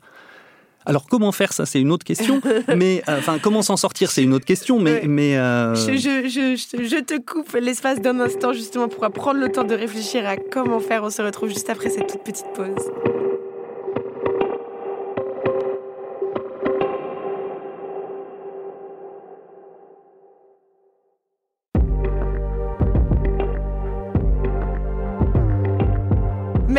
Alors 0.86 1.08
comment 1.08 1.32
faire 1.32 1.54
ça, 1.54 1.66
c'est 1.66 1.80
une 1.80 1.92
autre 1.92 2.06
question. 2.06 2.42
mais 2.76 3.04
euh, 3.08 3.18
enfin, 3.20 3.38
comment 3.42 3.62
s'en 3.62 3.78
sortir, 3.78 4.12
c'est 4.12 4.24
une 4.24 4.34
autre 4.34 4.46
question. 4.46 4.80
Mais, 4.80 5.04
mais 5.08 5.38
euh, 5.38 5.76
je, 5.76 7.00
te 7.02 7.20
coupe 7.20 7.54
l'espace 7.54 8.02
d'un 8.02 8.20
instant 8.20 8.54
justement 8.54 8.88
pour 8.88 9.10
prendre 9.12 9.40
le 9.40 9.50
temps 9.50 9.64
de 9.64 9.76
réfléchir 9.76 10.28
à 10.28 10.38
comment 10.38 10.80
faire. 10.80 11.04
On 11.04 11.10
se 11.10 11.22
retrouve 11.22 11.50
juste 11.50 11.70
après 11.70 11.90
cette 11.90 12.08
toute 12.08 12.24
petite 12.24 12.48
pause. 12.56 12.92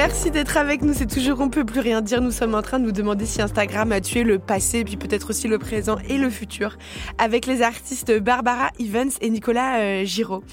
Merci 0.07 0.31
d'être 0.31 0.59
avec 0.59 0.83
nous. 0.83 0.93
C'est 0.93 1.07
toujours 1.07 1.41
On 1.41 1.49
peut 1.49 1.65
plus 1.65 1.81
rien 1.81 2.03
dire. 2.03 2.21
Nous 2.21 2.31
sommes 2.31 2.55
en 2.55 2.61
train 2.61 2.79
de 2.79 2.85
nous 2.85 2.93
demander 2.93 3.25
si 3.25 3.41
Instagram 3.41 3.91
a 3.91 4.03
tué 4.03 4.23
le 4.23 4.39
passé, 4.39 4.85
puis 4.85 4.99
peut-être 4.99 5.31
aussi 5.31 5.49
le 5.49 5.59
présent 5.59 5.97
et 6.11 6.19
le 6.19 6.29
futur, 6.29 6.77
avec 7.17 7.47
les 7.47 7.63
artistes 7.63 8.13
Barbara 8.19 8.69
Evans 8.79 9.11
et 9.23 9.31
Nicolas 9.31 9.79
euh, 9.79 10.05
Giraud. 10.05 10.45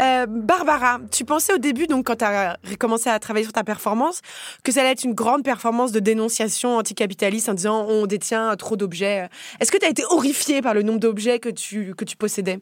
Euh, 0.00 0.26
Barbara, 0.28 0.98
tu 1.12 1.24
pensais 1.24 1.54
au 1.54 1.58
début, 1.58 1.86
donc 1.86 2.08
quand 2.08 2.16
tu 2.16 2.24
as 2.24 2.56
commencé 2.80 3.08
à 3.08 3.16
travailler 3.20 3.44
sur 3.44 3.52
ta 3.52 3.62
performance, 3.62 4.20
que 4.64 4.72
ça 4.72 4.80
allait 4.80 4.90
être 4.90 5.04
une 5.04 5.14
grande 5.14 5.44
performance 5.44 5.92
de 5.92 6.00
dénonciation 6.00 6.76
anticapitaliste 6.76 7.48
en 7.48 7.54
disant 7.54 7.86
on 7.88 8.06
détient 8.06 8.56
trop 8.56 8.74
d'objets. 8.74 9.28
Est-ce 9.60 9.70
que 9.70 9.78
tu 9.78 9.86
as 9.86 9.90
été 9.90 10.02
horrifiée 10.10 10.60
par 10.60 10.74
le 10.74 10.82
nombre 10.82 10.98
d'objets 10.98 11.38
que 11.38 11.50
tu, 11.50 11.94
que 11.94 12.04
tu 12.04 12.16
possédais? 12.16 12.58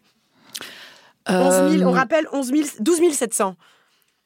11 1.30 1.78
000, 1.78 1.88
on 1.88 1.92
rappelle 1.92 2.28
11 2.30 2.48
000, 2.48 2.62
12 2.80 3.12
700. 3.14 3.56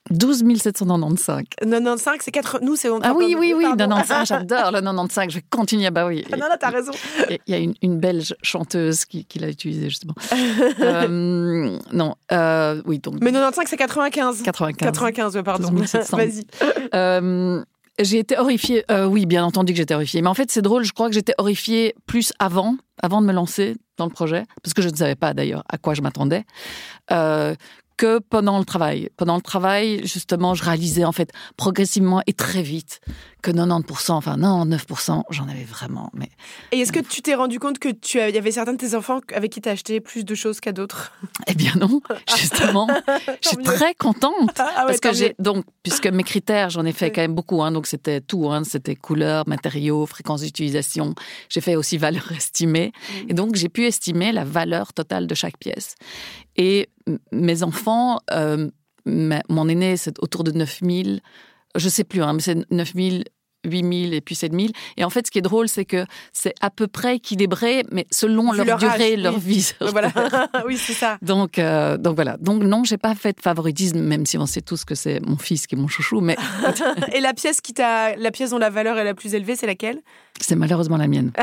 12 0.08 0.42
795. 0.56 1.44
95, 1.60 2.18
c'est 2.20 2.30
4. 2.30 2.60
Nous, 2.62 2.74
c'est. 2.74 2.88
Ah 3.02 3.12
oui, 3.14 3.36
oui, 3.38 3.52
oui, 3.56 3.64
95, 3.64 4.28
j'adore 4.28 4.72
le 4.72 4.80
95. 4.80 5.30
Je 5.30 5.36
vais 5.36 5.44
continuer. 5.48 5.90
Bah 5.90 6.06
oui. 6.06 6.24
Ah 6.32 6.36
non, 6.36 6.46
non, 6.48 6.56
t'as 6.58 6.70
raison. 6.70 6.92
Il 7.28 7.38
y 7.46 7.54
a 7.54 7.58
une, 7.58 7.74
une 7.82 7.98
belge 7.98 8.34
chanteuse 8.42 9.04
qui, 9.04 9.24
qui 9.24 9.38
l'a 9.38 9.48
utilisé, 9.48 9.88
justement. 9.88 10.14
euh, 10.80 11.78
non, 11.92 12.14
euh, 12.32 12.82
oui, 12.86 12.98
donc. 12.98 13.16
Mais 13.20 13.30
95, 13.30 13.68
c'est 13.68 13.76
95. 13.76 14.42
95. 14.42 14.86
95, 14.86 15.42
pardon. 15.44 15.70
Vas-y. 16.12 16.46
Euh, 16.94 17.62
j'ai 18.00 18.18
été 18.18 18.38
horrifiée. 18.38 18.84
Oui, 19.06 19.26
bien 19.26 19.44
entendu 19.44 19.74
que 19.74 19.76
j'étais 19.76 19.94
horrifiée. 19.94 20.22
Mais 20.22 20.28
en 20.28 20.34
fait, 20.34 20.50
c'est 20.50 20.62
drôle. 20.62 20.82
Je 20.82 20.92
crois 20.92 21.08
que 21.08 21.14
j'étais 21.14 21.34
horrifiée 21.38 21.94
plus 22.06 22.32
avant, 22.38 22.76
avant 23.02 23.20
de 23.20 23.26
me 23.26 23.32
lancer 23.32 23.76
dans 23.98 24.06
le 24.06 24.10
projet, 24.10 24.44
parce 24.62 24.72
que 24.72 24.80
je 24.80 24.88
ne 24.88 24.96
savais 24.96 25.14
pas 25.14 25.34
d'ailleurs 25.34 25.62
à 25.68 25.76
quoi 25.76 25.92
je 25.92 26.00
m'attendais. 26.00 26.44
Que 28.00 28.18
pendant 28.18 28.58
le 28.58 28.64
travail. 28.64 29.10
Pendant 29.18 29.36
le 29.36 29.42
travail, 29.42 30.00
justement, 30.06 30.54
je 30.54 30.64
réalisais 30.64 31.04
en 31.04 31.12
fait 31.12 31.30
progressivement 31.58 32.22
et 32.26 32.32
très 32.32 32.62
vite 32.62 33.02
que 33.42 33.50
90%, 33.50 34.12
enfin 34.12 34.38
99%, 34.38 35.22
j'en 35.28 35.48
avais 35.48 35.64
vraiment. 35.64 36.10
Mais 36.14 36.30
et 36.72 36.80
est-ce 36.80 36.92
que 36.92 37.00
tu 37.00 37.20
t'es 37.20 37.34
rendu 37.34 37.58
compte 37.58 37.78
que 37.78 37.90
tu 37.90 38.18
il 38.18 38.34
y 38.34 38.38
avait 38.38 38.52
certains 38.52 38.72
de 38.72 38.78
tes 38.78 38.94
enfants 38.94 39.20
avec 39.34 39.52
qui 39.52 39.60
tu 39.60 39.68
acheté 39.68 40.00
plus 40.00 40.24
de 40.24 40.34
choses 40.34 40.60
qu'à 40.60 40.72
d'autres? 40.72 41.12
Eh 41.46 41.54
bien 41.54 41.72
non, 41.78 42.00
justement, 42.38 42.88
je 43.42 43.48
suis 43.48 43.58
très 43.58 43.94
contente 43.94 44.58
ah 44.58 44.84
parce 44.86 45.00
que 45.00 45.12
j'ai 45.12 45.34
donc 45.38 45.66
puisque 45.82 46.06
mes 46.06 46.22
critères, 46.22 46.70
j'en 46.70 46.86
ai 46.86 46.92
fait 46.92 47.10
quand 47.10 47.20
même 47.20 47.34
beaucoup, 47.34 47.62
hein, 47.62 47.70
donc 47.70 47.86
c'était 47.86 48.22
tout, 48.22 48.50
hein, 48.50 48.64
c'était 48.64 48.96
couleur, 48.96 49.46
matériaux, 49.46 50.06
fréquence 50.06 50.40
d'utilisation. 50.40 51.14
J'ai 51.50 51.60
fait 51.60 51.76
aussi 51.76 51.98
valeur 51.98 52.32
estimée 52.36 52.92
et 53.28 53.34
donc 53.34 53.56
j'ai 53.56 53.68
pu 53.68 53.84
estimer 53.84 54.32
la 54.32 54.44
valeur 54.44 54.94
totale 54.94 55.26
de 55.26 55.34
chaque 55.34 55.58
pièce. 55.58 55.96
Et 56.56 56.88
mes 57.32 57.62
enfants, 57.62 58.18
euh, 58.32 58.70
mon 59.06 59.68
aîné, 59.68 59.96
c'est 59.96 60.18
autour 60.20 60.44
de 60.44 60.52
9000, 60.52 61.20
je 61.76 61.88
sais 61.88 62.04
plus, 62.04 62.22
hein, 62.22 62.32
mais 62.34 62.40
c'est 62.40 62.70
9000 62.70 63.24
8000 63.64 64.14
et 64.14 64.20
puis 64.20 64.34
7000. 64.34 64.72
Et 64.96 65.04
en 65.04 65.10
fait, 65.10 65.26
ce 65.26 65.30
qui 65.30 65.38
est 65.38 65.42
drôle, 65.42 65.68
c'est 65.68 65.84
que 65.84 66.04
c'est 66.32 66.54
à 66.60 66.70
peu 66.70 66.86
près 66.86 67.16
équilibré, 67.16 67.84
mais 67.90 68.06
selon 68.10 68.52
leur, 68.52 68.78
durée, 68.78 69.16
leur 69.16 69.38
vie. 69.38 69.72
Voilà. 69.80 70.10
oui, 70.66 70.76
c'est 70.76 70.92
ça. 70.92 71.18
Donc, 71.22 71.58
euh, 71.58 71.96
donc 71.96 72.14
voilà. 72.14 72.36
Donc 72.38 72.62
non, 72.62 72.84
j'ai 72.84 72.98
pas 72.98 73.14
fait 73.14 73.36
de 73.36 73.42
favoritisme, 73.42 74.00
même 74.00 74.26
si 74.26 74.38
on 74.38 74.46
sait 74.46 74.62
tous 74.62 74.84
que 74.84 74.94
c'est 74.94 75.20
mon 75.20 75.36
fils 75.36 75.66
qui 75.66 75.74
est 75.74 75.78
mon 75.78 75.88
chouchou. 75.88 76.20
Mais 76.20 76.36
et 77.12 77.20
la 77.20 77.34
pièce 77.34 77.60
qui 77.60 77.74
t'a, 77.74 78.16
la 78.16 78.30
pièce 78.30 78.50
dont 78.50 78.58
la 78.58 78.70
valeur 78.70 78.98
est 78.98 79.04
la 79.04 79.14
plus 79.14 79.34
élevée, 79.34 79.56
c'est 79.56 79.66
laquelle? 79.66 80.00
C'est 80.40 80.56
malheureusement 80.56 80.96
la 80.96 81.06
mienne. 81.06 81.32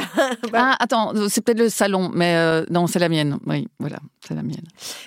Bah. 0.51 0.71
Ah, 0.71 0.75
attends, 0.79 1.13
c'est 1.29 1.41
peut-être 1.41 1.59
le 1.59 1.69
salon, 1.69 2.09
mais 2.13 2.35
euh, 2.35 2.63
non, 2.69 2.87
c'est 2.87 2.99
la 2.99 3.09
mienne. 3.09 3.37
Oui, 3.45 3.67
voilà, 3.79 3.97
c'est 4.25 4.33
la 4.33 4.43
mienne. 4.43 4.63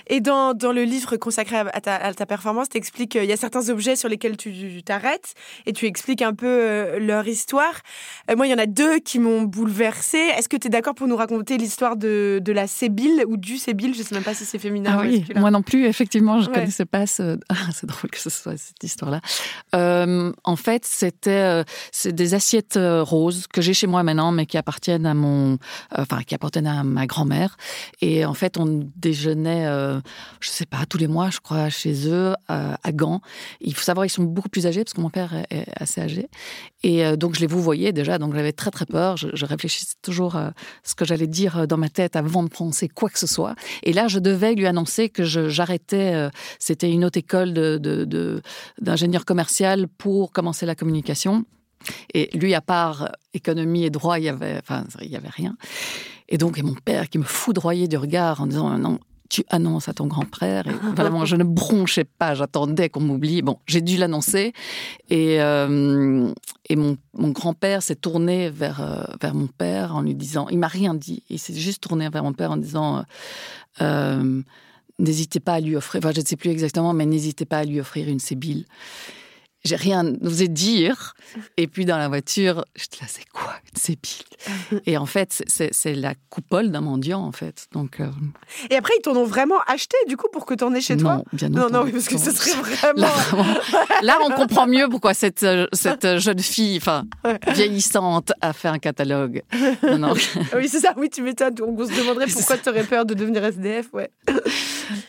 Et 0.07 0.21
dans, 0.21 0.55
dans 0.55 0.73
le 0.73 0.83
livre 0.83 1.17
consacré 1.17 1.57
à 1.57 1.81
ta, 1.81 1.97
à 1.97 2.13
ta 2.13 2.27
performance, 2.27 2.69
tu 2.69 2.77
expliques 2.77 3.13
qu'il 3.13 3.25
y 3.25 3.33
a 3.33 3.37
certains 3.37 3.69
objets 3.71 3.97
sur 3.97 4.09
lesquels 4.09 4.37
tu 4.37 4.83
t'arrêtes 4.83 5.35
et 5.67 5.73
tu 5.73 5.87
expliques 5.87 6.23
un 6.23 6.35
peu 6.35 6.47
euh, 6.47 6.99
leur 6.99 7.27
histoire. 7.27 7.73
Euh, 8.31 8.37
moi, 8.37 8.47
il 8.47 8.51
y 8.51 8.55
en 8.55 8.59
a 8.59 8.67
deux 8.67 8.99
qui 8.99 9.19
m'ont 9.19 9.43
bouleversée. 9.43 10.19
Est-ce 10.37 10.49
que 10.49 10.57
tu 10.57 10.67
es 10.67 10.71
d'accord 10.71 10.95
pour 10.95 11.07
nous 11.07 11.17
raconter 11.17 11.57
l'histoire 11.57 11.97
de, 11.97 12.41
de 12.43 12.53
la 12.53 12.67
Sébile 12.67 13.25
ou 13.27 13.37
du 13.37 13.57
Sébile 13.57 13.95
Je 13.95 14.01
ne 14.01 14.05
sais 14.05 14.15
même 14.15 14.25
pas 14.25 14.35
si 14.35 14.45
c'est 14.45 14.59
féminin. 14.59 14.97
Ah 14.99 15.03
oui, 15.03 15.25
moi 15.37 15.51
non 15.51 15.63
plus, 15.63 15.87
effectivement, 15.87 16.41
je 16.41 16.49
ne 16.49 16.55
connaissais 16.55 16.87
pas 16.87 17.07
ce... 17.07 17.39
Ah, 17.49 17.73
c'est 17.73 17.87
drôle 17.87 18.11
que 18.11 18.19
ce 18.19 18.31
soit 18.31 18.57
cette 18.57 18.83
histoire-là. 18.83 19.21
Euh, 19.75 20.33
en 20.45 20.57
fait, 20.57 20.85
c'était 20.85 21.31
euh, 21.31 21.65
c'est 21.93 22.13
des 22.13 22.35
assiettes 22.35 22.79
roses 22.79 23.47
que 23.47 23.61
j'ai 23.61 23.75
chez 23.81 23.87
moi 23.87 24.03
maintenant, 24.03 24.33
mais 24.33 24.47
qui 24.47 24.59
appartiennent 24.59 25.07
à 25.07 25.15
mon... 25.15 25.59
Enfin, 25.97 26.23
qui 26.23 26.35
appartiennent 26.35 26.67
à 26.67 26.85
ma 26.85 27.07
grand-mère. 27.07 27.57
Et 28.01 28.25
en 28.25 28.35
fait, 28.35 28.59
on 28.59 28.89
déjeunait, 28.97 29.65
je 30.41 30.49
sais 30.49 30.67
pas, 30.67 30.87
tous 30.87 30.99
les 30.99 31.09
mois, 31.09 31.31
je 31.31 31.41
crois, 31.41 31.69
chez 31.71 32.09
eux, 32.09 32.35
à 32.49 32.93
Gand. 32.93 33.21
Il 33.61 33.75
faut 33.75 33.83
savoir, 33.83 34.07
ils 34.07 34.11
sont 34.11 34.25
beaucoup 34.25 34.49
plus 34.49 34.67
âgés, 34.67 34.85
parce 34.85 34.95
que 34.95 35.01
mon 35.01 35.11
père 35.11 35.33
est 35.51 35.67
assez 35.77 36.01
âgé. 36.01 36.29
Et 36.83 37.05
euh, 37.05 37.17
donc 37.17 37.35
je 37.35 37.41
les 37.41 37.47
vous 37.47 37.61
voyais 37.61 37.93
déjà, 37.93 38.19
donc 38.19 38.35
j'avais 38.35 38.53
très 38.53 38.71
très 38.71 38.87
peur. 38.87 39.17
Je, 39.17 39.45
réfléchissais 39.45 39.95
toujours 40.03 40.37
à 40.37 40.53
ce 40.83 40.95
que 40.95 41.05
j'allais 41.05 41.27
dire 41.27 41.59
euh, 41.59 41.67
dans 41.67 41.77
ma 41.77 41.89
tête 41.89 42.17
avant 42.17 42.43
de 42.43 42.49
penser 42.49 42.89
quoi 42.89 43.11
que 43.11 43.19
ce 43.19 43.27
soit. 43.27 43.55
Et 43.83 43.93
là, 43.93 44.09
je 44.09 44.19
devais 44.19 44.55
lui 44.55 44.67
annoncer 44.67 45.09
que 45.09 45.25
j'arrêtais. 45.25 46.15
Euh, 46.15 46.31
c'était 46.59 46.91
une 46.91 47.05
autre 47.05 47.19
école 47.19 47.53
d'ingénieur 47.53 49.21
de, 49.21 49.27
commercial 49.27 49.89
pour 49.89 50.33
commencer 50.33 50.67
la 50.67 50.75
communication. 50.75 51.45
Et 52.15 52.37
lui, 52.37 52.55
à 52.55 52.61
part 52.61 53.11
économie 53.35 53.85
et 53.85 53.91
droit, 53.91 54.19
il 54.19 54.25
y 54.25 54.29
avait, 54.29 54.59
enfin, 54.59 54.85
il 55.01 55.11
y 55.11 55.17
avait 55.17 55.29
rien. 55.29 55.57
Et 56.29 56.39
donc, 56.39 56.59
et 56.59 56.63
mon 56.63 56.75
père 56.75 57.09
qui 57.09 57.19
me 57.19 57.25
foudroyait 57.25 57.89
du 57.89 57.97
regard 57.97 58.41
en 58.41 58.47
disant 58.47 58.79
non, 58.79 58.99
tu 59.31 59.45
annonces 59.49 59.89
à 59.89 59.95
ton 59.95 60.07
grand-père. 60.07 60.67
Et 60.67 60.73
vraiment, 60.97 61.25
je 61.25 61.37
ne 61.37 61.45
bronchais 61.45 62.05
pas, 62.05 62.35
j'attendais 62.35 62.91
qu'on 62.91 63.01
m'oublie. 63.01 63.43
Bon, 63.43 63.59
j'ai 63.67 63.81
dû 63.81 63.97
l'annoncer. 63.97 64.53
Et, 65.09 65.41
euh, 65.41 66.33
et 66.69 66.77
mon, 66.77 66.99
mon 67.15 67.31
grand-père 67.31 67.83
s'est 67.83 67.97
tourné 67.97 68.51
vers, 68.51 68.81
euh, 68.81 69.05
vers 69.21 69.35
mon 69.35 69.47
père 69.47 69.97
en 69.97 70.03
lui 70.03 70.15
disant, 70.15 70.49
il 70.51 70.59
m'a 70.59 70.69
rien 70.69 70.95
dit, 70.95 71.23
il 71.31 71.39
s'est 71.39 71.55
juste 71.55 71.83
tourné 71.83 72.09
vers 72.11 72.25
mon 72.25 72.33
père 72.33 72.51
en 72.51 72.57
disant, 72.57 73.05
euh, 73.81 74.43
n'hésitez 74.99 75.41
pas 75.41 75.55
à 75.55 75.61
lui 75.61 75.77
offrir, 75.77 76.01
enfin 76.01 76.13
je 76.15 76.21
ne 76.21 76.27
sais 76.27 76.37
plus 76.37 76.51
exactement, 76.51 76.93
mais 76.93 77.07
n'hésitez 77.07 77.45
pas 77.45 77.59
à 77.59 77.65
lui 77.65 77.81
offrir 77.81 78.09
une 78.09 78.21
sébile 78.21 78.67
j'ai 79.65 79.77
rien 79.77 80.15
osé 80.23 80.49
dire. 80.49 81.15
Et 81.57 81.67
puis 81.67 81.85
dans 81.85 81.99
la 81.99 82.09
voiture, 82.09 82.65
je 82.77 82.87
te 82.87 82.97
là, 83.01 83.07
c'est 83.09 83.29
quoi 83.33 83.55
C'est 83.75 83.97
pile. 83.97 84.25
Et 84.87 84.97
en 84.97 85.07
fait, 85.07 85.43
c'est 85.47 85.95
la 85.95 86.15
coupole 86.31 86.71
d'un 86.71 86.81
mendiant, 86.81 87.21
en 87.21 87.33
fait. 87.33 87.67
Donc, 87.73 88.01
euh, 88.01 88.09
Et 88.71 88.77
après, 88.77 88.95
ils 88.99 89.03
t'en 89.03 89.15
ont 89.17 89.25
vraiment 89.25 89.61
acheté, 89.67 89.97
du 90.09 90.17
coup, 90.17 90.29
pour 90.33 90.47
que 90.47 90.55
tu 90.55 90.65
en 90.65 90.75
aies 90.75 90.81
chez 90.81 90.97
toi? 90.97 91.17
Non, 91.17 91.25
bien 91.33 91.49
Non, 91.51 91.69
non, 91.71 91.91
parce 91.91 92.09
que 92.09 92.19
ce 92.19 92.31
serait 92.31 92.61
vraiment... 92.61 93.09
Là, 94.03 94.19
on 94.25 94.31
comprend 94.31 94.67
mieux 94.67 94.89
pourquoi 94.89 95.15
cette, 95.15 95.43
euh, 95.43 95.67
cette 95.73 96.19
jeune 96.19 96.41
fille, 96.41 96.79
enfin, 96.79 97.05
vieillissante, 97.49 98.33
a 98.41 98.53
fait 98.53 98.69
un 98.69 98.79
catalogue. 98.79 99.43
Non, 99.83 99.99
non. 99.99 100.15
oui, 100.57 100.69
c'est 100.71 100.81
ça, 100.81 100.95
oui, 100.97 101.11
tu 101.11 101.23
m'étonnes. 101.23 101.55
On 101.61 101.87
se 101.87 101.97
demanderait 101.97 102.27
pourquoi 102.27 102.57
tu 102.57 102.69
aurais 102.69 102.85
peur 102.85 103.05
de 103.05 103.15
devenir 103.15 103.45
SDF, 103.45 103.93
ouais. 103.93 104.11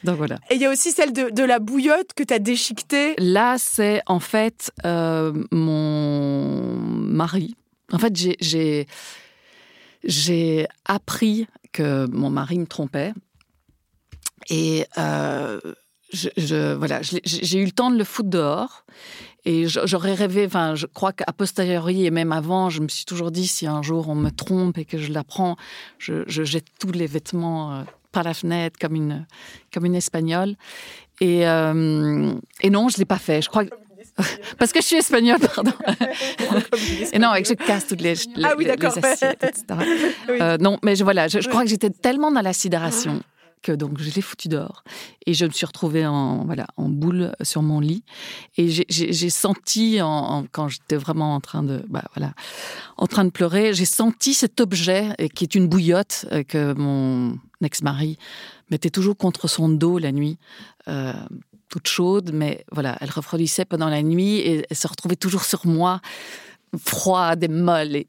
Donc 0.04 0.18
voilà. 0.18 0.36
Et 0.49 0.56
il 0.56 0.62
y 0.62 0.66
a 0.66 0.70
aussi 0.70 0.91
celle 0.91 1.14
de, 1.14 1.30
de 1.30 1.43
la 1.43 1.60
bouillotte 1.60 2.14
que 2.16 2.24
tu 2.24 2.34
as 2.34 2.39
déchiquetée. 2.39 3.16
Là, 3.18 3.56
c'est 3.58 4.02
en 4.06 4.20
fait 4.20 4.41
fait, 4.42 4.72
euh, 4.86 5.34
mon 5.52 6.76
mari, 6.78 7.56
en 7.92 8.00
fait, 8.00 8.16
j'ai 10.04 10.68
appris 10.86 11.48
que 11.72 12.08
mon 12.08 12.30
mari 12.30 12.60
me 12.60 12.66
trompait. 12.66 13.14
Et 14.50 14.86
euh, 14.98 15.60
je, 16.12 16.74
voilà, 16.74 17.02
j'ai 17.02 17.60
eu 17.60 17.66
le 17.66 17.72
temps 17.72 17.92
de 17.92 17.98
le 17.98 18.04
foutre 18.04 18.30
dehors. 18.30 18.86
Et 19.44 19.68
j'aurais 19.68 20.14
rêvé, 20.14 20.46
enfin, 20.46 20.76
je 20.76 20.86
crois 20.86 21.14
qu'à 21.14 21.32
posteriori 21.34 22.06
et 22.06 22.12
même 22.12 22.32
avant, 22.32 22.70
je 22.70 22.82
me 22.82 22.88
suis 22.88 23.06
toujours 23.06 23.32
dit 23.32 23.48
si 23.48 23.66
un 23.66 23.82
jour 23.82 24.08
on 24.08 24.16
me 24.16 24.30
trompe 24.30 24.78
et 24.78 24.86
que 24.86 25.00
je 25.00 25.12
l'apprends, 25.12 25.56
je, 25.98 26.24
je, 26.28 26.44
jette 26.44 26.68
tous 26.80 26.92
les 26.92 27.08
vêtements 27.08 27.74
euh, 27.74 27.84
par 28.12 28.22
la 28.24 28.36
fenêtre 28.36 28.78
comme 28.80 28.94
une, 28.96 29.26
comme 29.74 29.86
une 29.86 29.96
espagnole. 29.96 30.56
Et, 31.22 31.46
non, 31.46 32.39
je 32.89 32.96
ne 32.96 32.98
l'ai 32.98 33.06
pas 33.06 33.20
fait. 33.20 33.42
Je 33.42 33.50
crois 33.50 33.66
Parce 34.57 34.72
que 34.72 34.82
je 34.82 34.86
suis 34.86 34.95
espagnole, 34.97 35.39
pardon. 35.39 35.74
et 37.11 37.19
non, 37.19 37.34
et 37.34 37.41
que 37.41 37.49
je 37.49 37.53
casse 37.53 37.88
toutes 37.88 38.01
les, 38.01 38.15
les, 38.36 38.43
ah 38.43 38.53
oui, 38.57 38.65
les 38.65 38.86
assiettes, 38.86 39.43
etc. 39.43 39.63
Euh, 40.30 40.57
non, 40.57 40.78
mais 40.84 40.95
je, 40.95 41.03
voilà, 41.03 41.28
je, 41.28 41.39
crois 41.47 41.63
que 41.63 41.69
j'étais 41.69 41.89
tellement 41.89 42.32
dans 42.32 42.41
la 42.41 42.53
sidération 42.53 43.22
que 43.61 43.72
donc 43.72 43.99
je 43.99 44.09
l'ai 44.11 44.22
foutu 44.22 44.47
dehors. 44.47 44.84
Et 45.26 45.34
je 45.34 45.45
me 45.45 45.51
suis 45.51 45.65
retrouvée 45.65 46.05
en 46.05 46.45
voilà 46.45 46.65
en 46.78 46.89
boule 46.89 47.34
sur 47.41 47.61
mon 47.61 47.80
lit. 47.80 48.03
Et 48.57 48.69
j'ai 48.69 49.30
senti 49.30 50.01
en, 50.01 50.45
quand 50.51 50.67
j'étais 50.67 50.95
vraiment 50.95 51.36
en 51.36 51.39
train 51.39 51.61
de 51.61 51.84
bah, 51.88 52.03
voilà 52.15 52.34
en 52.97 53.05
train 53.05 53.24
de 53.24 53.30
pleurer 53.30 53.74
j'ai 53.74 53.86
senti 53.86 54.34
cet 54.34 54.59
objet 54.61 55.15
qui 55.36 55.43
est 55.43 55.53
une 55.53 55.67
bouillotte 55.67 56.26
euh, 56.32 56.43
que 56.43 56.74
mon 56.74 57.38
ex-mari 57.61 58.17
mettait 58.72 58.89
toujours 58.89 59.15
contre 59.17 59.47
son 59.47 59.69
dos 59.69 59.99
la 59.99 60.11
nuit. 60.11 60.39
Euh, 60.88 61.13
toute 61.72 61.88
chaude, 61.88 62.32
mais 62.34 62.63
voilà, 62.72 62.97
elle 63.01 63.09
refroidissait 63.09 63.65
pendant 63.65 63.89
la 63.89 64.03
nuit 64.03 64.38
et 64.38 64.65
elle 64.69 64.78
se 64.78 64.88
retrouvait 64.88 65.15
toujours 65.15 65.43
sur 65.43 65.65
moi, 65.65 66.01
froide 66.78 67.43
et 67.43 67.47
molle. 67.47 67.95
Et, 67.95 68.07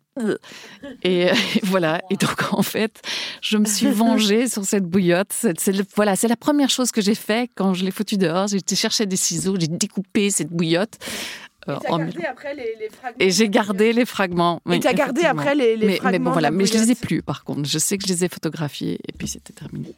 et, 1.04 1.30
voilà. 1.62 2.02
Et 2.10 2.16
donc, 2.16 2.52
en 2.52 2.62
fait, 2.62 3.00
je 3.40 3.56
me 3.56 3.64
suis 3.64 3.90
vengée 3.90 4.48
sur 4.48 4.64
cette 4.64 4.84
bouillotte. 4.84 5.32
C'est, 5.32 5.94
voilà, 5.94 6.16
c'est 6.16 6.28
la 6.28 6.36
première 6.36 6.70
chose 6.70 6.90
que 6.90 7.00
j'ai 7.00 7.14
fait 7.14 7.50
quand 7.54 7.72
je 7.72 7.84
l'ai 7.84 7.92
foutue 7.92 8.18
dehors. 8.18 8.48
J'ai 8.48 8.58
été 8.58 8.76
chercher 8.76 9.06
des 9.06 9.16
ciseaux, 9.16 9.56
j'ai 9.58 9.68
découpé 9.68 10.30
cette 10.30 10.50
bouillotte. 10.50 10.98
Euh, 11.68 11.78
et 11.78 11.88
gardé 11.88 12.24
après 12.24 12.54
les, 12.56 12.88
fragments. 12.90 13.16
Et 13.20 13.30
j'ai 13.30 13.48
gardé 13.48 13.92
les 13.92 14.04
fragments. 14.04 14.60
et 14.68 14.80
tu 14.80 14.88
as 14.88 14.94
gardé 14.94 15.22
après 15.22 15.54
les, 15.54 15.76
mais, 15.76 15.96
fragments. 15.96 16.10
Mais 16.10 16.18
bon, 16.18 16.32
voilà, 16.32 16.50
mais 16.50 16.66
je 16.66 16.72
les 16.72 16.90
ai 16.90 16.94
plus 16.96 17.22
par 17.22 17.44
contre. 17.44 17.68
Je 17.68 17.78
sais 17.78 17.96
que 17.98 18.04
je 18.04 18.12
les 18.12 18.24
ai 18.24 18.28
photographiés 18.28 18.98
et 19.06 19.12
puis 19.12 19.28
c'était 19.28 19.52
terminé. 19.52 19.94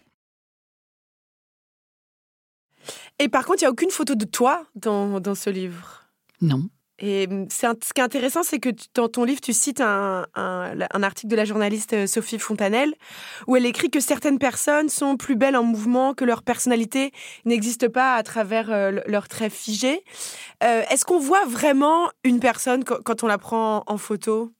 Et 3.19 3.29
par 3.29 3.45
contre, 3.45 3.63
il 3.63 3.65
n'y 3.65 3.69
a 3.69 3.71
aucune 3.71 3.91
photo 3.91 4.15
de 4.15 4.25
toi 4.25 4.65
dans, 4.75 5.21
dans 5.21 5.35
ce 5.35 5.51
livre 5.51 6.09
Non. 6.41 6.69
Et 7.01 7.27
hum, 7.29 7.47
ce 7.51 7.93
qui 7.93 8.01
est 8.01 8.05
intéressant, 8.05 8.43
c'est 8.43 8.61
que 8.61 8.71
dans 8.95 9.09
ton 9.09 9.25
livre, 9.25 9.41
tu 9.41 9.53
cites 9.53 9.81
un, 9.81 10.27
un, 10.35 11.03
article 11.03 11.31
de 11.31 11.37
la 11.37 11.45
journaliste 11.45 11.93
euh, 11.93 12.07
Sophie 12.07 12.39
Fontanelle, 12.39 12.95
où 13.49 13.57
elle 13.57 13.67
écrit 13.67 13.91
que 13.91 13.99
certaines 13.99 14.39
personnes 14.39 14.89
sont 14.89 15.17
plus 15.17 15.35
belles 15.35 15.57
en 15.57 15.65
mouvement, 15.65 16.15
que 16.15 16.25
leur 16.25 16.43
personnalité 16.43 17.13
n'existe 17.45 17.89
pas 17.89 18.15
à 18.15 18.23
travers 18.23 18.71
euh, 18.71 19.01
leurs 19.07 19.27
traits 19.27 19.53
figés. 19.53 20.05
Euh, 20.63 20.83
est-ce 20.89 21.05
qu'on 21.05 21.19
voit 21.19 21.45
vraiment 21.47 22.11
une 22.23 22.39
personne 22.39 22.85
quand 22.85 23.25
on 23.25 23.27
la 23.27 23.39
prend 23.39 23.83
en 23.87 23.99
photo? 23.99 24.53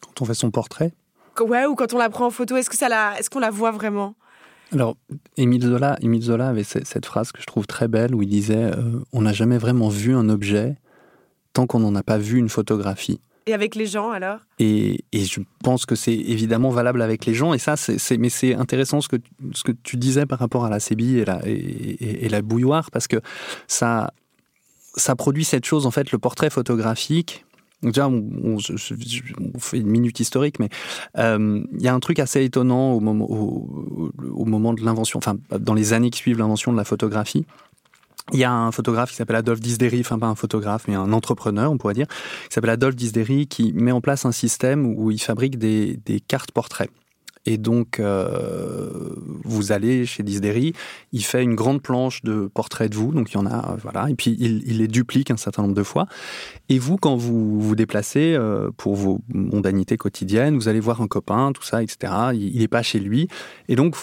Quand 0.00 0.22
on 0.22 0.24
fait 0.24 0.34
son 0.34 0.52
portrait? 0.52 0.92
Ouais, 1.40 1.66
ou 1.66 1.74
quand 1.74 1.92
on 1.94 1.98
la 1.98 2.08
prend 2.08 2.26
en 2.26 2.30
photo, 2.30 2.56
est-ce 2.56 2.70
que 2.70 2.76
ça 2.76 2.88
la, 2.88 3.18
est-ce 3.18 3.28
qu'on 3.28 3.40
la 3.40 3.50
voit 3.50 3.72
vraiment? 3.72 4.14
Alors, 4.72 4.96
Émile 5.36 5.62
Zola, 5.62 5.96
Émile 6.00 6.22
Zola 6.22 6.48
avait 6.48 6.64
cette 6.64 7.06
phrase 7.06 7.30
que 7.30 7.40
je 7.40 7.46
trouve 7.46 7.66
très 7.66 7.88
belle 7.88 8.14
où 8.14 8.22
il 8.22 8.28
disait 8.28 8.72
euh, 8.72 9.00
On 9.12 9.22
n'a 9.22 9.32
jamais 9.32 9.58
vraiment 9.58 9.88
vu 9.88 10.14
un 10.14 10.28
objet 10.28 10.76
tant 11.52 11.66
qu'on 11.66 11.80
n'en 11.80 11.94
a 11.94 12.02
pas 12.02 12.18
vu 12.18 12.38
une 12.38 12.48
photographie. 12.48 13.20
Et 13.46 13.54
avec 13.54 13.76
les 13.76 13.86
gens 13.86 14.10
alors? 14.10 14.40
Et, 14.58 15.04
je 15.14 15.40
pense 15.62 15.86
que 15.86 15.94
c'est 15.94 16.12
évidemment 16.12 16.70
valable 16.70 17.00
avec 17.00 17.26
les 17.26 17.34
gens. 17.34 17.54
Et 17.54 17.58
ça, 17.58 17.76
c'est, 17.76 18.18
mais 18.18 18.28
c'est 18.28 18.54
intéressant 18.54 19.00
ce 19.00 19.08
que, 19.08 19.16
ce 19.54 19.62
que 19.62 19.72
tu 19.72 19.96
disais 19.96 20.26
par 20.26 20.40
rapport 20.40 20.64
à 20.64 20.70
la 20.70 20.80
CBI 20.80 21.18
et 21.18 21.24
la, 21.24 21.40
et, 21.46 22.28
la 22.28 22.42
bouilloire, 22.42 22.90
parce 22.90 23.06
que 23.06 23.20
ça, 23.68 24.12
ça 24.96 25.14
produit 25.14 25.44
cette 25.44 25.64
chose, 25.64 25.86
en 25.86 25.92
fait, 25.92 26.10
le 26.10 26.18
portrait 26.18 26.50
photographique 26.50 27.45
déjà, 27.82 28.08
on, 28.08 28.58
fait 29.58 29.78
une 29.78 29.88
minute 29.88 30.18
historique, 30.20 30.58
mais 30.58 30.68
euh, 31.18 31.62
il 31.72 31.82
y 31.82 31.88
a 31.88 31.94
un 31.94 32.00
truc 32.00 32.18
assez 32.18 32.44
étonnant 32.44 32.92
au 32.92 33.00
moment, 33.00 34.74
de 34.74 34.84
l'invention, 34.84 35.18
enfin, 35.18 35.36
dans 35.58 35.74
les 35.74 35.92
années 35.92 36.10
qui 36.10 36.18
suivent 36.18 36.38
l'invention 36.38 36.72
de 36.72 36.76
la 36.76 36.84
photographie. 36.84 37.46
Il 38.32 38.40
y 38.40 38.44
a 38.44 38.52
un 38.52 38.72
photographe 38.72 39.10
qui 39.10 39.16
s'appelle 39.16 39.36
Adolphe 39.36 39.60
Disdery, 39.60 40.00
enfin 40.00 40.18
pas 40.18 40.26
un 40.26 40.34
photographe, 40.34 40.86
mais 40.88 40.96
un 40.96 41.12
entrepreneur, 41.12 41.70
on 41.70 41.78
pourrait 41.78 41.94
dire, 41.94 42.08
qui 42.08 42.54
s'appelle 42.54 42.70
Adolphe 42.70 42.96
Disdery, 42.96 43.46
qui 43.46 43.72
met 43.72 43.92
en 43.92 44.00
place 44.00 44.24
un 44.24 44.32
système 44.32 44.84
où 44.84 45.12
il 45.12 45.20
fabrique 45.20 45.58
des 45.58 46.22
cartes 46.26 46.50
portraits. 46.50 46.90
Et 47.46 47.58
donc, 47.58 48.00
euh, 48.00 49.14
vous 49.44 49.70
allez 49.70 50.04
chez 50.04 50.24
Disdery, 50.24 50.72
il 51.12 51.24
fait 51.24 51.44
une 51.44 51.54
grande 51.54 51.80
planche 51.80 52.22
de 52.22 52.50
portraits 52.52 52.90
de 52.90 52.96
vous, 52.96 53.12
donc 53.12 53.30
il 53.30 53.34
y 53.34 53.36
en 53.36 53.46
a, 53.46 53.72
euh, 53.72 53.76
voilà, 53.80 54.10
et 54.10 54.14
puis 54.14 54.36
il, 54.38 54.78
les 54.78 54.88
duplique 54.88 55.30
un 55.30 55.36
certain 55.36 55.62
nombre 55.62 55.74
de 55.74 55.84
fois. 55.84 56.06
Et 56.68 56.80
vous, 56.80 56.96
quand 56.96 57.14
vous 57.16 57.60
vous 57.60 57.76
déplacez 57.76 58.34
euh, 58.34 58.70
pour 58.76 58.96
vos 58.96 59.20
mondanités 59.32 59.96
quotidiennes, 59.96 60.56
vous 60.56 60.66
allez 60.66 60.80
voir 60.80 61.00
un 61.00 61.06
copain, 61.06 61.52
tout 61.52 61.62
ça, 61.62 61.84
etc. 61.84 62.12
Il 62.34 62.58
n'est 62.58 62.68
pas 62.68 62.82
chez 62.82 62.98
lui, 62.98 63.28
et 63.68 63.76
donc 63.76 63.96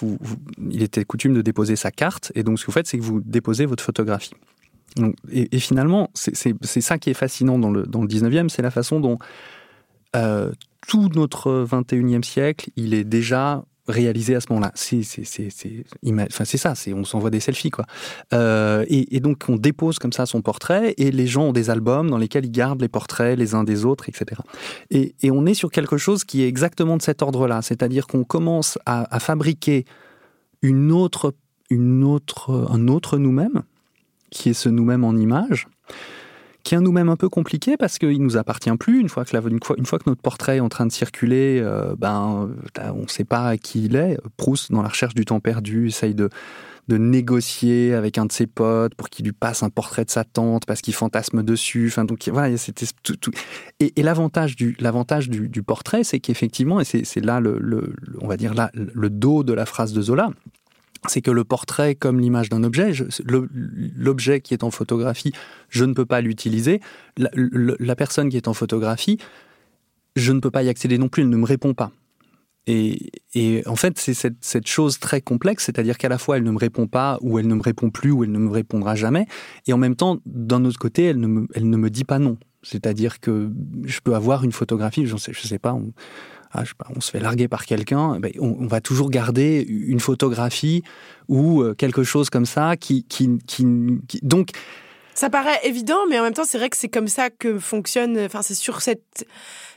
il 0.71 0.81
était 0.81 1.03
coutume 1.03 1.33
de 1.33 1.41
déposer 1.41 1.75
sa 1.75 1.91
carte, 1.91 2.31
et 2.35 2.43
donc 2.43 2.59
ce 2.59 2.63
que 2.63 2.67
vous 2.67 2.73
faites, 2.73 2.87
c'est 2.87 2.97
que 2.97 3.03
vous 3.03 3.19
déposez 3.19 3.65
votre 3.65 3.83
photographie. 3.83 4.33
et, 5.29 5.59
finalement, 5.59 6.11
c'est 6.13 6.81
ça 6.81 6.97
qui 6.97 7.09
est 7.09 7.15
fascinant 7.15 7.59
dans 7.59 7.71
le, 7.71 7.83
dans 7.83 8.01
le 8.01 8.07
19e, 8.07 8.47
c'est 8.47 8.61
la 8.61 8.71
façon 8.71 9.01
dont 9.01 9.19
tout 10.13 11.09
notre 11.15 11.65
21e 11.69 12.23
siècle, 12.23 12.69
il 12.75 12.93
est 12.93 13.03
déjà 13.03 13.63
réalisé 13.87 14.35
à 14.35 14.39
ce 14.39 14.47
moment-là. 14.49 14.71
C'est 14.75 15.03
ça, 16.57 16.73
on 16.95 17.03
s'envoie 17.03 17.29
des 17.29 17.39
selfies. 17.39 17.69
quoi. 17.69 17.85
Euh, 18.33 18.85
et, 18.87 19.19
donc 19.19 19.43
on 19.49 19.55
dépose 19.55 19.99
comme 19.99 20.13
ça 20.13 20.25
son 20.25 20.41
portrait 20.41 20.93
et 20.97 21.11
les 21.11 21.27
gens 21.27 21.45
ont 21.45 21.53
des 21.53 21.69
albums 21.69 22.09
dans 22.09 22.17
lesquels 22.17 22.45
ils 22.45 22.51
gardent 22.51 22.81
les 22.81 22.87
portraits 22.87 23.37
les 23.37 23.55
uns 23.55 23.63
des 23.63 23.85
autres, 23.85 24.07
etc. 24.09 24.41
Et, 24.89 25.13
on 25.31 25.45
est 25.45 25.53
sur 25.53 25.71
quelque 25.71 25.97
chose 25.97 26.23
qui 26.23 26.43
est 26.43 26.47
exactement 26.47 26.97
de 26.97 27.01
cet 27.01 27.21
ordre-là, 27.21 27.61
c'est-à-dire 27.61 28.07
qu'on 28.07 28.23
commence 28.23 28.77
à, 28.85 29.19
fabriquer 29.19 29.85
une 30.61 30.91
autre, 30.91 31.33
un 31.71 32.87
autre 32.87 33.17
nous-mêmes, 33.17 33.63
qui 34.29 34.49
est 34.49 34.53
ce 34.53 34.69
nous-mêmes 34.69 35.03
en 35.03 35.15
image, 35.15 35.67
qui 36.63 36.75
est 36.75 36.79
nous-mêmes 36.79 37.09
un 37.09 37.17
peu 37.17 37.29
compliqué 37.29 37.77
parce 37.77 37.99
qu'il 37.99 38.21
nous 38.21 38.37
appartient 38.37 38.75
plus. 38.77 38.99
Une 38.99 39.09
fois 39.09 39.25
que, 39.25 40.09
notre 40.09 40.21
portrait 40.21 40.57
est 40.57 40.61
en 40.61 40.69
train 40.69 40.85
de 40.85 40.91
circuler, 40.91 41.59
euh, 41.61 41.95
ben, 41.97 42.49
on 42.95 43.01
ne 43.01 43.07
sait 43.07 43.25
pas 43.25 43.57
qui 43.57 43.85
il 43.85 43.95
est. 43.95 44.17
Proust, 44.37 44.71
dans 44.71 44.81
la 44.81 44.89
recherche 44.89 45.13
du 45.13 45.25
temps 45.25 45.41
perdu, 45.41 45.87
essaye 45.87 46.15
de, 46.15 46.29
négocier 46.89 47.93
avec 47.93 48.17
un 48.17 48.25
de 48.25 48.31
ses 48.31 48.45
potes 48.45 48.93
pour 48.95 49.09
qu'il 49.09 49.25
lui 49.25 49.31
passe 49.31 49.63
un 49.63 49.69
portrait 49.69 50.05
de 50.05 50.09
sa 50.09 50.23
tante 50.23 50.65
parce 50.65 50.81
qu'il 50.81 50.93
fantasme 50.93 51.43
dessus. 51.43 51.87
Enfin, 51.87 52.05
donc 52.05 52.27
voilà, 52.29 52.55
tout, 53.03 53.31
Et, 53.79 53.91
l'avantage 54.01 54.55
du 54.55 54.75
l'avantage 54.79 55.29
du, 55.29 55.63
portrait, 55.63 56.03
c'est 56.03 56.19
qu'effectivement, 56.19 56.79
et 56.79 56.85
c'est 56.85 57.21
là 57.21 57.39
le, 57.39 57.93
on 58.21 58.27
va 58.27 58.37
dire 58.37 58.53
là 58.53 58.69
le 58.73 59.09
dos 59.09 59.43
de 59.43 59.53
la 59.53 59.65
phrase 59.65 59.91
de 59.91 60.01
Zola, 60.01 60.29
c'est 61.07 61.21
que 61.21 61.31
le 61.31 61.43
portrait, 61.43 61.95
comme 61.95 62.19
l'image 62.19 62.49
d'un 62.49 62.63
objet, 62.63 62.91
l'objet 63.27 64.41
qui 64.41 64.53
est 64.53 64.63
en 64.63 64.71
photographie, 64.71 65.33
je 65.69 65.85
ne 65.85 65.93
peux 65.93 66.05
pas 66.05 66.21
l'utiliser. 66.21 66.79
La, 67.17 67.95
personne 67.95 68.29
qui 68.29 68.37
est 68.37 68.47
en 68.47 68.53
photographie, 68.53 69.17
je 70.15 70.31
ne 70.31 70.39
peux 70.39 70.51
pas 70.51 70.63
y 70.63 70.69
accéder 70.69 70.97
non 70.97 71.09
plus, 71.09 71.23
elle 71.23 71.29
ne 71.29 71.37
me 71.37 71.45
répond 71.45 71.73
pas. 71.73 71.91
Et, 72.65 73.11
en 73.65 73.75
fait, 73.75 73.99
c'est 73.99 74.13
cette, 74.13 74.67
chose 74.67 74.99
très 74.99 75.19
complexe, 75.19 75.65
c'est-à-dire 75.65 75.97
qu'à 75.97 76.07
la 76.07 76.17
fois 76.17 76.37
elle 76.37 76.43
ne 76.43 76.51
me 76.51 76.57
répond 76.57 76.87
pas, 76.87 77.17
ou 77.21 77.37
elle 77.37 77.47
ne 77.47 77.55
me 77.55 77.61
répond 77.61 77.89
plus, 77.89 78.11
ou 78.11 78.23
elle 78.23 78.31
ne 78.31 78.39
me 78.39 78.49
répondra 78.49 78.95
jamais, 78.95 79.27
et 79.67 79.73
en 79.73 79.77
même 79.77 79.95
temps, 79.95 80.19
d'un 80.25 80.63
autre 80.63 80.79
côté, 80.79 81.03
elle 81.03 81.19
ne 81.19 81.27
me, 81.27 81.89
dit 81.89 82.05
pas 82.05 82.19
non. 82.19 82.37
C'est-à-dire 82.61 83.19
que 83.19 83.51
je 83.83 83.99
peux 83.99 84.15
avoir 84.15 84.45
une 84.45 84.53
photographie, 84.53 85.05
je 85.05 85.13
ne 85.15 85.19
sais 85.19 85.59
pas, 85.59 85.77
ah, 86.53 86.63
on 86.95 87.01
se 87.01 87.11
fait 87.11 87.19
larguer 87.19 87.47
par 87.47 87.65
quelqu'un, 87.65 88.19
ben, 88.19 88.31
on, 88.39 88.67
va 88.67 88.79
toujours 88.79 89.09
garder 89.09 89.65
une 89.67 89.99
photographie 89.99 90.83
ou 91.27 91.61
euh, 91.61 91.73
quelque 91.73 92.03
chose 92.03 92.29
comme 92.29 92.45
ça 92.45 92.77
qui, 92.77 93.03
qui, 93.03 93.39
qui, 93.47 93.65
donc 94.21 94.49
ça 95.15 95.29
paraît 95.29 95.59
évident, 95.63 95.99
mais 96.09 96.19
en 96.19 96.23
même 96.23 96.33
temps, 96.33 96.45
c'est 96.45 96.57
vrai 96.57 96.69
que 96.69 96.77
c'est 96.77 96.89
comme 96.89 97.07
ça 97.07 97.29
que 97.29 97.59
fonctionne. 97.59 98.19
Enfin, 98.19 98.41
c'est 98.41 98.55
sur 98.55 98.81
cette 98.81 99.25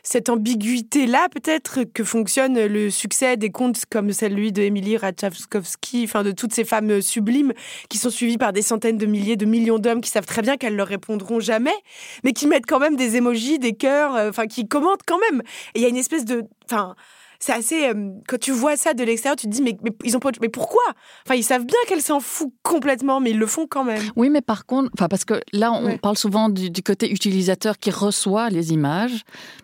cette 0.07 0.29
ambiguïté-là, 0.29 1.29
peut-être, 1.29 1.83
que 1.83 2.05
fonctionne 2.05 2.65
le 2.65 2.91
succès 2.91 3.37
des 3.37 3.51
contes 3.51 3.87
comme 3.91 4.13
celui 4.13 4.53
de 4.53 4.63
Émilie 4.63 4.97
Ratajkowski, 4.97 6.05
enfin, 6.05 6.23
de 6.23 6.31
toutes 6.31 6.55
ces 6.55 6.65
femmes 6.65 7.03
sublimes 7.03 7.53
qui 7.89 7.99
sont 7.99 8.11
suivies 8.11 8.39
par 8.39 8.53
des 8.53 8.63
centaines 8.63 8.99
de 8.99 9.07
milliers, 9.07 9.35
de 9.35 9.47
millions 9.47 9.81
d'hommes 9.81 10.01
qui 10.01 10.11
savent 10.11 10.27
très 10.27 10.43
bien 10.43 10.57
qu'elles 10.57 10.77
leur 10.77 10.87
répondront 10.87 11.41
jamais, 11.41 11.75
mais 12.23 12.33
qui 12.33 12.47
mettent 12.47 12.67
quand 12.67 12.79
même 12.79 12.95
des 12.95 13.17
émojis, 13.17 13.59
des 13.59 13.73
cœurs, 13.73 14.15
euh, 14.15 14.31
enfin, 14.31 14.47
qui 14.47 14.69
commentent 14.69 15.03
quand 15.05 15.19
même. 15.31 15.43
Et 15.75 15.81
il 15.81 15.83
y 15.83 15.87
a 15.87 15.89
une 15.89 15.97
espèce 15.97 16.25
de, 16.25 16.45
enfin, 16.67 16.95
c'est 17.39 17.53
assez. 17.53 17.89
Euh, 17.89 18.11
quand 18.27 18.39
tu 18.39 18.53
vois 18.53 18.77
ça 18.77 18.95
de 18.95 19.05
l'extérieur, 19.05 19.37
tu 19.37 19.47
te 19.47 19.53
dis 19.53 19.63
mais, 19.63 19.77
ils 20.05 20.17
ont 20.17 20.21
pas. 20.21 20.31
Mais 20.41 20.49
pourquoi? 20.49 20.83
Enfin, 21.25 21.35
ils 21.35 21.45
savent 21.45 21.65
bien 21.65 21.79
qu'elle 21.89 22.03
s'en 22.03 22.21
fout 22.21 22.53
complètement, 22.63 23.21
mais 23.21 23.31
ils 23.31 23.39
le 23.39 23.47
font 23.47 23.67
quand 23.67 23.85
même. 23.85 24.03
Oui, 24.17 24.31
mais 24.31 24.43
par 24.43 24.67
contre, 24.67 24.91
enfin 24.95 25.09
parce 25.09 25.25
que 25.25 25.41
là, 25.53 25.73
on 25.73 25.99
parle 25.99 26.17
souvent 26.17 26.49
du, 26.49 26.71
côté 26.83 27.11
utilisateur 27.11 27.79
qui 27.79 27.91
reçoit 27.91 28.51
les 28.51 28.73
images. 28.73 29.23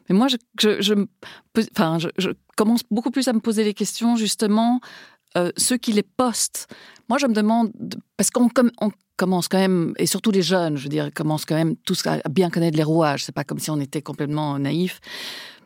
Mais 0.08 0.16
moi, 0.16 0.28
je, 0.28 0.80
je, 0.80 0.94
enfin, 1.72 1.98
je, 1.98 2.30
commence 2.56 2.82
beaucoup 2.90 3.10
plus 3.10 3.28
à 3.28 3.32
me 3.32 3.40
poser 3.40 3.64
les 3.64 3.74
questions 3.74 4.16
justement. 4.16 4.80
Euh, 5.36 5.50
ceux 5.56 5.78
qui 5.78 5.92
les 5.92 6.02
postent. 6.02 6.66
Moi, 7.08 7.16
je 7.16 7.26
me 7.26 7.32
demande, 7.32 7.72
parce 8.18 8.30
qu'on 8.30 8.50
on 8.82 8.90
commence 9.16 9.48
quand 9.48 9.58
même, 9.58 9.94
et 9.98 10.06
surtout 10.06 10.30
les 10.30 10.42
jeunes, 10.42 10.76
je 10.76 10.82
veux 10.82 10.88
dire, 10.88 11.10
commencent 11.14 11.44
quand 11.44 11.54
même 11.54 11.76
tous 11.76 12.06
à 12.06 12.18
bien 12.28 12.50
connaître 12.50 12.76
les 12.76 12.82
rouages. 12.82 13.24
C'est 13.24 13.34
pas 13.34 13.44
comme 13.44 13.58
si 13.58 13.70
on 13.70 13.80
était 13.80 14.02
complètement 14.02 14.58
naïf. 14.58 15.00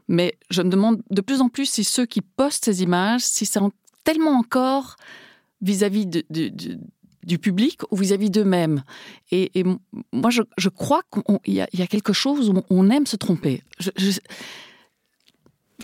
Mais 0.09 0.39
je 0.51 0.63
me 0.63 0.71
demande 0.71 1.03
de 1.11 1.21
plus 1.21 1.41
en 1.41 1.49
plus 1.49 1.67
si 1.67 1.85
ceux 1.85 2.07
qui 2.07 2.21
postent 2.21 2.65
ces 2.65 2.83
images, 2.83 3.23
si 3.23 3.47
c'est 3.47 3.61
tellement 4.05 4.33
encore 4.33 4.97
vis-à-vis 5.61 6.07
du 6.07 7.39
public 7.39 7.81
ou 7.91 7.97
vis-à-vis 7.97 8.31
d'eux-mêmes. 8.31 8.85
Et, 9.33 9.65
moi, 10.13 10.31
je, 10.31 10.69
crois 10.69 11.03
qu'il 11.13 11.55
y, 11.55 11.61
a 11.61 11.87
quelque 11.87 12.13
chose 12.13 12.51
où 12.51 12.63
on 12.71 12.91
aime 12.91 13.07
se 13.07 13.17
tromper. 13.17 13.63
Je, 13.81 13.91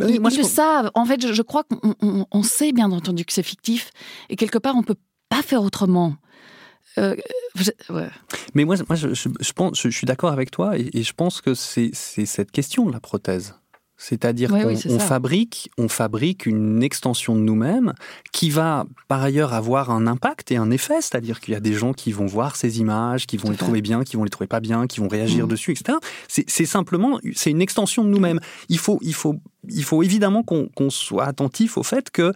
ils, 0.01 0.20
le 0.20 0.43
savent. 0.43 0.91
En 0.95 1.05
fait, 1.05 1.33
je, 1.33 1.43
crois 1.43 1.64
qu'on 1.64 2.43
sait 2.43 2.73
bien 2.73 2.91
entendu 2.93 3.25
que 3.25 3.33
c'est 3.33 3.43
fictif 3.43 3.91
et 4.29 4.37
quelque 4.37 4.59
part, 4.59 4.77
on 4.77 4.83
peut 4.83 4.97
pas 5.29 5.43
faire 5.43 5.62
autrement. 5.62 6.16
Euh, 6.99 7.16
Mais 8.55 8.64
moi, 8.64 8.77
moi 8.89 8.97
je, 8.97 9.53
pense, 9.53 9.81
je, 9.81 9.89
suis 9.89 10.07
d'accord 10.07 10.33
avec 10.33 10.51
toi 10.51 10.79
et, 10.79 10.91
et 10.93 11.03
je 11.03 11.12
pense 11.12 11.41
que 11.41 11.55
c'est 11.55 11.93
cette 11.95 12.51
question, 12.51 12.89
la 12.89 13.01
prothèse. 13.01 13.55
C'est-à-dire 14.03 14.50
qu'on 14.50 14.98
fabrique, 14.98 15.70
on 15.78 15.88
fabrique 15.88 16.46
une 16.46 16.82
extension 16.82 17.36
de 17.36 17.40
nous-mêmes 17.40 17.92
qui 18.32 18.50
va 18.50 18.84
par 19.07 19.22
ailleurs 19.22 19.53
avoir 19.53 19.90
un 19.90 20.09
impact 20.09 20.50
et 20.50 20.57
un 20.57 20.72
effet. 20.72 21.00
C'est-à-dire 21.00 21.38
qu'il 21.40 21.55
y 21.55 21.57
a 21.57 21.61
des 21.61 21.72
gens 21.72 21.92
qui 21.92 22.11
vont 22.11 22.26
voir 22.26 22.57
ces 22.57 22.80
images, 22.80 23.28
qui 23.28 23.36
vont 23.36 23.50
les 23.50 23.57
trouver 23.57 23.80
bien, 23.80 24.03
qui 24.03 24.16
vont 24.16 24.24
les 24.24 24.30
trouver 24.30 24.48
pas 24.48 24.59
bien, 24.59 24.88
qui 24.88 24.98
vont 24.98 25.07
réagir 25.07 25.46
mmh. 25.46 25.50
dessus, 25.50 25.70
etc. 25.70 25.98
C'est 26.26 26.66
simplement, 26.66 27.20
c'est 27.34 27.53
une 27.53 27.62
extension 27.62 28.03
de 28.03 28.09
nous-mêmes. 28.09 28.40
Il 28.68 28.78
faut, 28.78 28.98
il 29.03 29.14
faut, 29.14 29.36
il 29.68 29.84
faut 29.84 30.03
évidemment 30.03 30.42
qu'on 30.42 30.90
soit 30.90 31.24
attentif 31.24 31.78
au 31.78 31.84
fait 31.84 32.11
que 32.11 32.32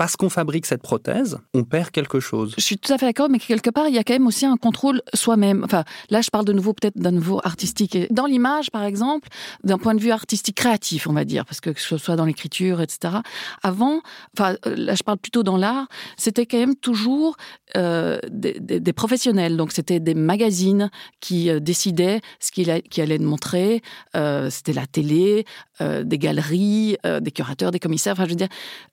parce 0.00 0.16
qu'on 0.16 0.30
fabrique 0.30 0.64
cette 0.64 0.80
prothèse, 0.80 1.36
on 1.52 1.62
perd 1.62 1.90
quelque 1.90 2.20
chose. 2.20 2.54
Je 2.56 2.62
suis 2.62 2.78
tout 2.78 2.90
à 2.90 2.96
fait 2.96 3.04
d'accord, 3.04 3.28
mais 3.28 3.38
quelque 3.38 3.68
part, 3.68 3.86
il 3.86 3.94
y 3.94 3.98
a 3.98 4.02
quand 4.02 4.14
même 4.14 4.26
aussi 4.26 4.46
un 4.46 4.56
contrôle 4.56 5.02
soi-même. 5.12 5.62
Enfin, 5.62 5.84
là, 6.08 6.22
je 6.22 6.30
parle 6.30 6.46
de 6.46 6.54
nouveau 6.54 6.72
peut-être 6.72 6.96
d'un 6.96 7.10
nouveau 7.10 7.38
artistique. 7.44 8.10
Dans 8.10 8.24
l'image, 8.24 8.70
par 8.70 8.84
exemple, 8.84 9.28
d'un 9.62 9.76
point 9.76 9.94
de 9.94 10.00
vue 10.00 10.10
artistique 10.10 10.56
créatif, 10.56 11.06
on 11.06 11.12
va 11.12 11.26
dire, 11.26 11.44
parce 11.44 11.60
que, 11.60 11.68
que 11.68 11.80
ce 11.82 11.98
soit 11.98 12.16
dans 12.16 12.24
l'écriture, 12.24 12.80
etc. 12.80 13.16
Avant, 13.62 14.00
enfin, 14.34 14.56
là, 14.64 14.94
je 14.94 15.02
parle 15.02 15.18
plutôt 15.18 15.42
dans 15.42 15.58
l'art, 15.58 15.86
c'était 16.16 16.46
quand 16.46 16.56
même 16.56 16.76
toujours 16.76 17.36
euh, 17.76 18.18
des, 18.30 18.92
professionnels. 18.94 19.58
Donc, 19.58 19.70
c'était 19.70 20.00
des 20.00 20.14
magazines 20.14 20.90
qui 21.20 21.50
euh, 21.50 21.60
décidaient 21.60 22.22
ce 22.40 22.52
qui, 22.52 22.66
qui 22.88 23.02
allait 23.02 23.18
montrer. 23.18 23.82
Euh, 24.16 24.48
c'était 24.48 24.72
la 24.72 24.86
télé, 24.86 25.44
euh, 25.80 26.04
des 26.04 26.18
galeries, 26.18 26.96
euh, 27.06 27.20
des 27.20 27.30
curateurs, 27.30 27.70
des 27.70 27.78
commissaires. 27.78 28.12
Enfin, 28.12 28.24
je 28.24 28.30
veux 28.30 28.36
dire, 28.36 28.48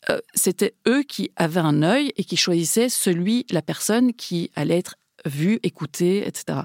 euh, 0.10 0.20
c'était 0.34 0.74
eux 0.88 1.04
qui 1.04 1.32
avaient 1.36 1.60
un 1.60 1.84
œil 1.84 2.14
et 2.18 2.24
qui 2.24 2.38
choisissaient 2.38 2.90
celui, 2.90 3.46
la 3.52 3.62
personne 3.62 4.14
qui 4.14 4.52
allait 4.56 4.78
être 4.78 4.96
vue, 5.26 5.60
écoutée, 5.64 6.28
etc. 6.28 6.60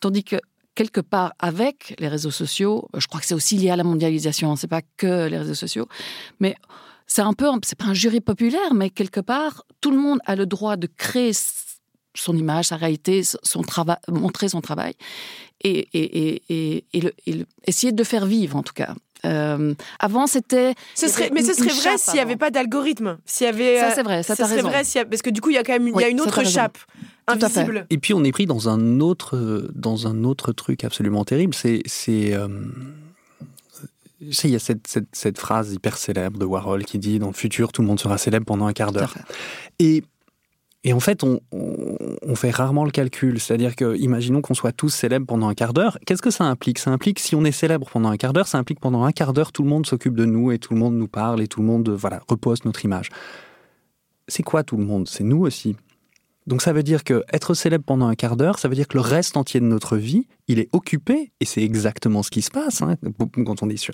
Tandis 0.00 0.24
que 0.24 0.36
quelque 0.74 1.00
part 1.00 1.34
avec 1.38 1.94
les 1.98 2.08
réseaux 2.08 2.30
sociaux, 2.30 2.88
je 2.96 3.06
crois 3.06 3.20
que 3.20 3.26
c'est 3.26 3.34
aussi 3.34 3.56
lié 3.56 3.70
à 3.70 3.76
la 3.76 3.84
mondialisation, 3.84 4.56
c'est 4.56 4.68
pas 4.68 4.82
que 4.96 5.28
les 5.28 5.38
réseaux 5.38 5.54
sociaux, 5.54 5.88
mais 6.40 6.54
c'est 7.06 7.22
un 7.22 7.32
peu, 7.32 7.46
c'est 7.62 7.78
pas 7.78 7.86
un 7.86 7.94
jury 7.94 8.20
populaire, 8.20 8.74
mais 8.74 8.90
quelque 8.90 9.20
part, 9.20 9.64
tout 9.80 9.90
le 9.90 9.98
monde 9.98 10.18
a 10.24 10.36
le 10.36 10.46
droit 10.46 10.76
de 10.76 10.86
créer 10.86 11.32
son 12.14 12.36
image, 12.36 12.66
sa 12.66 12.76
réalité, 12.76 13.22
son 13.24 13.62
travail, 13.62 13.96
montrer 14.08 14.48
son 14.48 14.60
travail 14.60 14.94
et, 15.62 16.42
essayer 17.66 17.92
de 17.92 18.04
faire 18.04 18.26
vivre 18.26 18.56
en 18.56 18.62
tout 18.62 18.74
cas. 18.74 18.94
Euh, 19.24 19.74
avant, 19.98 20.26
c'était. 20.26 20.74
Ce 20.94 21.08
serait, 21.08 21.30
mais 21.32 21.42
ce 21.42 21.54
serait 21.54 21.68
vrai 21.68 21.98
s'il 21.98 22.14
n'y 22.14 22.20
avait 22.20 22.36
pas 22.36 22.50
d'algorithme. 22.50 23.18
S'il 23.24 23.46
y 23.46 23.48
avait. 23.48 23.80
Ça, 23.80 23.90
c'est 23.94 24.02
vrai, 24.02 24.22
ça, 24.22 24.36
ça 24.36 24.46
serait 24.46 24.62
vrai 24.62 24.82
parce 25.08 25.22
que 25.22 25.30
du 25.30 25.40
coup, 25.40 25.50
il 25.50 25.54
y 25.54 25.58
a 25.58 25.64
quand 25.64 25.72
même 25.72 25.88
il 25.88 26.00
y 26.00 26.04
a 26.04 26.08
une 26.08 26.20
autre 26.20 26.44
chape 26.44 26.78
invisible. 27.26 27.86
Et 27.90 27.98
puis, 27.98 28.14
on 28.14 28.24
est 28.24 28.32
pris 28.32 28.46
dans 28.46 28.68
un 28.68 29.00
autre, 29.00 29.68
dans 29.74 30.06
un 30.06 30.24
autre 30.24 30.52
truc 30.52 30.84
absolument 30.84 31.24
terrible. 31.24 31.54
C'est. 31.54 31.82
c'est 31.86 32.34
euh, 32.34 32.48
il 34.20 34.50
y 34.50 34.56
a 34.56 34.58
cette, 34.58 34.88
cette, 34.88 35.06
cette, 35.12 35.38
phrase 35.38 35.72
hyper 35.72 35.96
célèbre 35.96 36.38
de 36.38 36.44
Warhol 36.44 36.84
qui 36.84 36.98
dit 36.98 37.20
Dans 37.20 37.28
le 37.28 37.32
futur, 37.32 37.70
tout 37.70 37.82
le 37.82 37.88
monde 37.88 38.00
sera 38.00 38.18
célèbre 38.18 38.46
pendant 38.46 38.66
un 38.66 38.72
quart 38.72 38.92
d'heure. 38.92 39.14
Et 39.78 40.02
et 40.84 40.92
en 40.92 41.00
fait, 41.00 41.24
on, 41.24 41.40
fait 42.34 42.50
rarement 42.50 42.84
le 42.84 42.90
calcul. 42.90 43.40
C'est-à-dire 43.40 43.74
que, 43.74 43.96
imaginons 43.96 44.40
qu'on 44.40 44.54
soit 44.54 44.70
tous 44.70 44.90
célèbres 44.90 45.26
pendant 45.26 45.48
un 45.48 45.54
quart 45.54 45.72
d'heure. 45.72 45.98
Qu'est-ce 46.06 46.22
que 46.22 46.30
ça 46.30 46.44
implique? 46.44 46.78
Ça 46.78 46.90
implique, 46.90 47.18
si 47.18 47.34
on 47.34 47.44
est 47.44 47.52
célèbre 47.52 47.88
pendant 47.90 48.10
un 48.10 48.16
quart 48.16 48.32
d'heure, 48.32 48.46
ça 48.46 48.58
implique 48.58 48.78
pendant 48.78 49.02
un 49.02 49.10
quart 49.10 49.32
d'heure, 49.32 49.50
tout 49.50 49.64
le 49.64 49.68
monde 49.68 49.86
s'occupe 49.86 50.14
de 50.14 50.24
nous 50.24 50.52
et 50.52 50.58
tout 50.58 50.74
le 50.74 50.78
monde 50.78 50.94
nous 50.94 51.08
parle 51.08 51.42
et 51.42 51.48
tout 51.48 51.60
le 51.60 51.66
monde, 51.66 51.88
voilà, 51.88 52.20
repose 52.28 52.64
notre 52.64 52.84
image. 52.84 53.10
C'est 54.28 54.44
quoi 54.44 54.62
tout 54.62 54.76
le 54.76 54.84
monde? 54.84 55.08
C'est 55.08 55.24
nous 55.24 55.40
aussi. 55.40 55.74
Donc 56.46 56.62
ça 56.62 56.72
veut 56.72 56.82
dire 56.82 57.04
que 57.04 57.24
être 57.32 57.54
célèbre 57.54 57.84
pendant 57.84 58.06
un 58.06 58.14
quart 58.14 58.36
d'heure, 58.36 58.58
ça 58.58 58.68
veut 58.68 58.74
dire 58.74 58.88
que 58.88 58.96
le 58.96 59.02
reste 59.02 59.36
entier 59.36 59.60
de 59.60 59.66
notre 59.66 59.96
vie, 59.96 60.28
il 60.46 60.58
est 60.60 60.68
occupé, 60.72 61.32
et 61.40 61.44
c'est 61.44 61.62
exactement 61.62 62.22
ce 62.22 62.30
qui 62.30 62.40
se 62.40 62.50
passe 62.50 62.80
hein, 62.82 62.96
quand 63.44 63.62
on 63.62 63.68
est 63.68 63.76
sûr, 63.76 63.92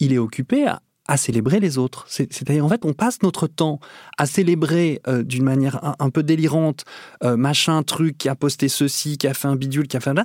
il 0.00 0.12
est 0.12 0.18
occupé 0.18 0.66
à 0.66 0.82
à 1.12 1.18
célébrer 1.18 1.60
les 1.60 1.76
autres. 1.76 2.06
C'est-à-dire, 2.08 2.64
en 2.64 2.70
fait, 2.70 2.86
on 2.86 2.94
passe 2.94 3.20
notre 3.22 3.46
temps 3.46 3.80
à 4.16 4.24
célébrer 4.24 5.02
euh, 5.06 5.22
d'une 5.22 5.44
manière 5.44 5.94
un, 5.98 6.08
peu 6.08 6.22
délirante, 6.22 6.86
euh, 7.22 7.36
machin, 7.36 7.82
truc, 7.82 8.16
qui 8.16 8.30
a 8.30 8.34
posté 8.34 8.68
ceci, 8.68 9.18
qui 9.18 9.26
a 9.26 9.34
fait 9.34 9.46
un 9.46 9.56
bidule, 9.56 9.88
qui 9.88 9.98
a 9.98 10.00
fait 10.00 10.14
là, 10.14 10.24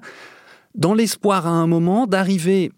dans 0.75 0.93
l'espoir 0.93 1.45
à 1.45 1.49
un 1.49 1.67
moment 1.67 2.07
d'arriver 2.07 2.71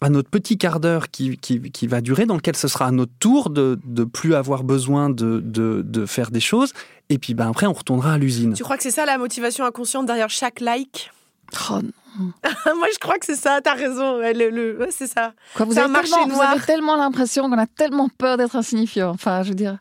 à 0.00 0.10
notre 0.10 0.30
petit 0.30 0.58
quart 0.58 0.78
d'heure 0.78 1.10
qui, 1.10 1.38
qui, 1.38 1.86
va 1.88 2.00
durer, 2.00 2.24
dans 2.24 2.36
lequel 2.36 2.54
ce 2.54 2.68
sera 2.68 2.86
à 2.86 2.92
notre 2.92 3.14
tour 3.18 3.50
de, 3.50 3.80
de 3.84 4.04
plus 4.04 4.36
avoir 4.36 4.62
besoin 4.62 5.10
de, 5.10 5.40
de, 5.40 5.82
de, 5.84 6.06
faire 6.06 6.30
des 6.30 6.38
choses. 6.38 6.72
Et 7.08 7.18
puis 7.18 7.34
ben, 7.34 7.48
après, 7.48 7.66
on 7.66 7.72
retournera 7.72 8.12
à 8.12 8.18
l'usine. 8.18 8.52
Tu 8.52 8.62
crois 8.62 8.76
que 8.76 8.84
c'est 8.84 8.92
ça 8.92 9.06
la 9.06 9.18
motivation 9.18 9.64
inconsciente 9.64 10.06
derrière 10.06 10.30
chaque 10.30 10.60
like? 10.60 11.10
Oh 11.70 11.80
Moi, 12.76 12.88
je 12.92 12.98
crois 12.98 13.18
que 13.18 13.26
c'est 13.26 13.36
ça, 13.36 13.60
t'as 13.62 13.74
raison. 13.74 14.18
Le, 14.18 14.86
c'est 14.90 15.06
ça. 15.06 15.34
Quoi, 15.54 15.66
vous, 15.66 15.78
avez 15.78 15.88
marché 15.88 16.10
tellement, 16.10 16.34
vous 16.34 16.40
avez 16.40 16.60
tellement 16.60 16.96
l'impression 16.96 17.50
qu'on 17.50 17.58
a 17.58 17.66
tellement 17.66 18.08
peur 18.08 18.36
d'être 18.36 18.56
insignifiant. 18.56 19.10
Enfin, 19.10 19.42
je 19.42 19.50
veux 19.50 19.54
dire. 19.54 19.78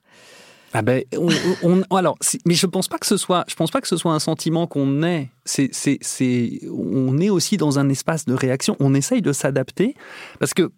Ah 0.74 0.82
ben, 0.82 1.03
on, 1.63 1.84
alors, 1.95 2.18
mais 2.45 2.53
je 2.53 2.66
pense 2.66 2.89
pas 2.89 2.97
que 2.97 3.05
ce 3.05 3.16
soit, 3.16 3.45
je 3.47 3.55
pense 3.55 3.72
pas 3.72 3.80
que 3.80 3.88
ce 3.88 3.95
soit 3.95 4.11
un 4.11 4.20
sentiment 4.20 4.68
qu'on 4.68 5.03
ait. 5.03 5.30
C'est, 5.45 5.70
c'est, 5.72 5.99
c'est, 6.01 6.59
on 6.70 7.18
est 7.20 7.30
aussi 7.30 7.55
dans 7.55 7.80
un 7.80 7.88
espace 7.88 8.26
de 8.26 8.34
réaction. 8.34 8.76
On 8.82 8.93
essaye 8.93 9.22
de 9.22 9.32
s'adapter 9.32 9.95
parce 10.39 10.53
que 10.53 10.70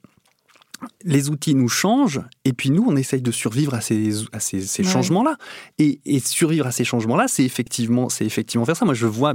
les 1.04 1.30
outils 1.30 1.56
nous 1.56 1.70
changent 1.70 2.22
et 2.46 2.54
puis 2.54 2.70
nous, 2.70 2.84
on 2.88 2.96
essaye 2.96 3.22
de 3.22 3.32
survivre 3.32 3.74
à 3.74 3.82
ces, 3.82 4.12
ces, 4.40 4.84
changements-là. 4.84 5.38
Et, 5.80 6.00
survivre 6.20 6.68
à 6.68 6.72
ces 6.72 6.84
changements-là, 6.84 7.28
c'est 7.28 7.44
effectivement, 7.44 8.10
c'est 8.10 8.26
effectivement 8.26 8.66
faire 8.66 8.76
ça. 8.76 8.86
Moi, 8.86 8.94
je 8.94 9.08
vois, 9.08 9.34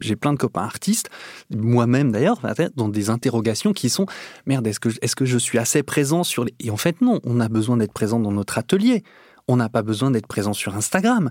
j'ai 0.00 0.16
plein 0.16 0.32
de 0.32 0.38
copains 0.38 0.62
artistes, 0.62 1.10
moi-même 1.54 2.12
d'ailleurs, 2.12 2.40
dans 2.76 2.88
des 2.88 3.10
interrogations 3.10 3.72
qui 3.72 3.88
sont 3.88 4.06
merde, 4.46 4.66
est-ce 4.66 4.80
que, 4.80 4.88
est 4.88 5.14
que 5.14 5.24
je 5.24 5.38
suis 5.38 5.58
assez 5.58 5.82
présent 5.82 6.22
sur 6.22 6.44
les. 6.44 6.54
Et 6.60 6.70
en 6.70 6.76
fait, 6.76 7.00
non, 7.00 7.20
on 7.24 7.40
a 7.40 7.48
besoin 7.48 7.76
d'être 7.76 7.92
présent 7.92 8.20
dans 8.20 8.32
notre 8.32 8.58
atelier. 8.58 9.02
On 9.48 9.56
n'a 9.56 9.68
pas 9.68 9.82
besoin 9.82 10.10
d'être 10.10 10.26
présent 10.26 10.52
sur 10.52 10.74
Instagram. 10.74 11.30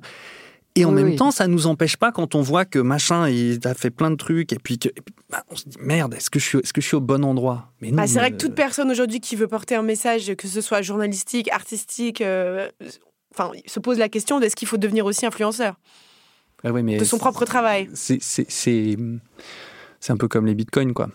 Et 0.78 0.84
en 0.84 0.91
même 0.91 1.15
temps, 1.15 1.32
ça 1.32 1.47
nous 1.47 1.67
empêche 1.67 1.95
pas 1.95 2.11
quand 2.11 2.36
on 2.36 2.41
voit 2.41 2.65
que 2.65 2.80
machin, 2.80 3.30
il 3.30 3.59
a 3.65 3.73
fait 3.73 3.91
plein 3.91 4.11
de 4.11 4.17
trucs 4.17 4.51
et 4.51 4.57
puis 4.61 4.78
que, 4.78 4.89
bah, 5.30 5.43
on 5.49 5.55
se 5.55 5.69
dit 5.69 5.78
merde, 5.80 6.13
est-ce 6.15 6.30
que 6.30 6.38
je 6.38 6.45
suis, 6.45 6.57
est-ce 6.59 6.73
que 6.73 6.82
je 6.82 6.88
suis 6.88 6.97
au 6.97 7.01
bon 7.01 7.23
endroit? 7.23 7.71
Mais 7.82 7.91
bah, 7.91 8.07
c'est 8.07 8.19
vrai 8.19 8.32
que 8.32 8.38
toute 8.38 8.55
personne 8.55 8.91
aujourd'hui 8.91 9.21
qui 9.21 9.38
veut 9.38 9.47
porter 9.47 9.76
un 9.76 9.84
message, 9.84 10.36
que 10.36 10.47
ce 10.49 10.59
soit 10.59 10.82
journalistique, 10.82 11.49
artistique, 11.51 12.19
euh, 12.19 12.67
enfin, 13.34 13.51
se 13.65 13.80
pose 13.80 13.97
la 13.97 14.09
question 14.09 14.39
de 14.41 14.45
est-ce 14.45 14.55
qu'il 14.57 14.67
faut 14.67 14.78
devenir 14.78 15.05
aussi 15.05 15.26
influenceur? 15.26 15.76
Ah 16.63 16.71
mais 16.71 16.97
de 16.97 17.05
son 17.05 17.19
propre 17.19 17.45
travail. 17.45 17.89
C'est 17.93 18.19
c'est 18.21 18.97
un 20.09 20.17
peu 20.17 20.28
comme 20.28 20.45
les 20.45 20.55
bitcoins 20.55 20.93
quoi. 20.93 21.09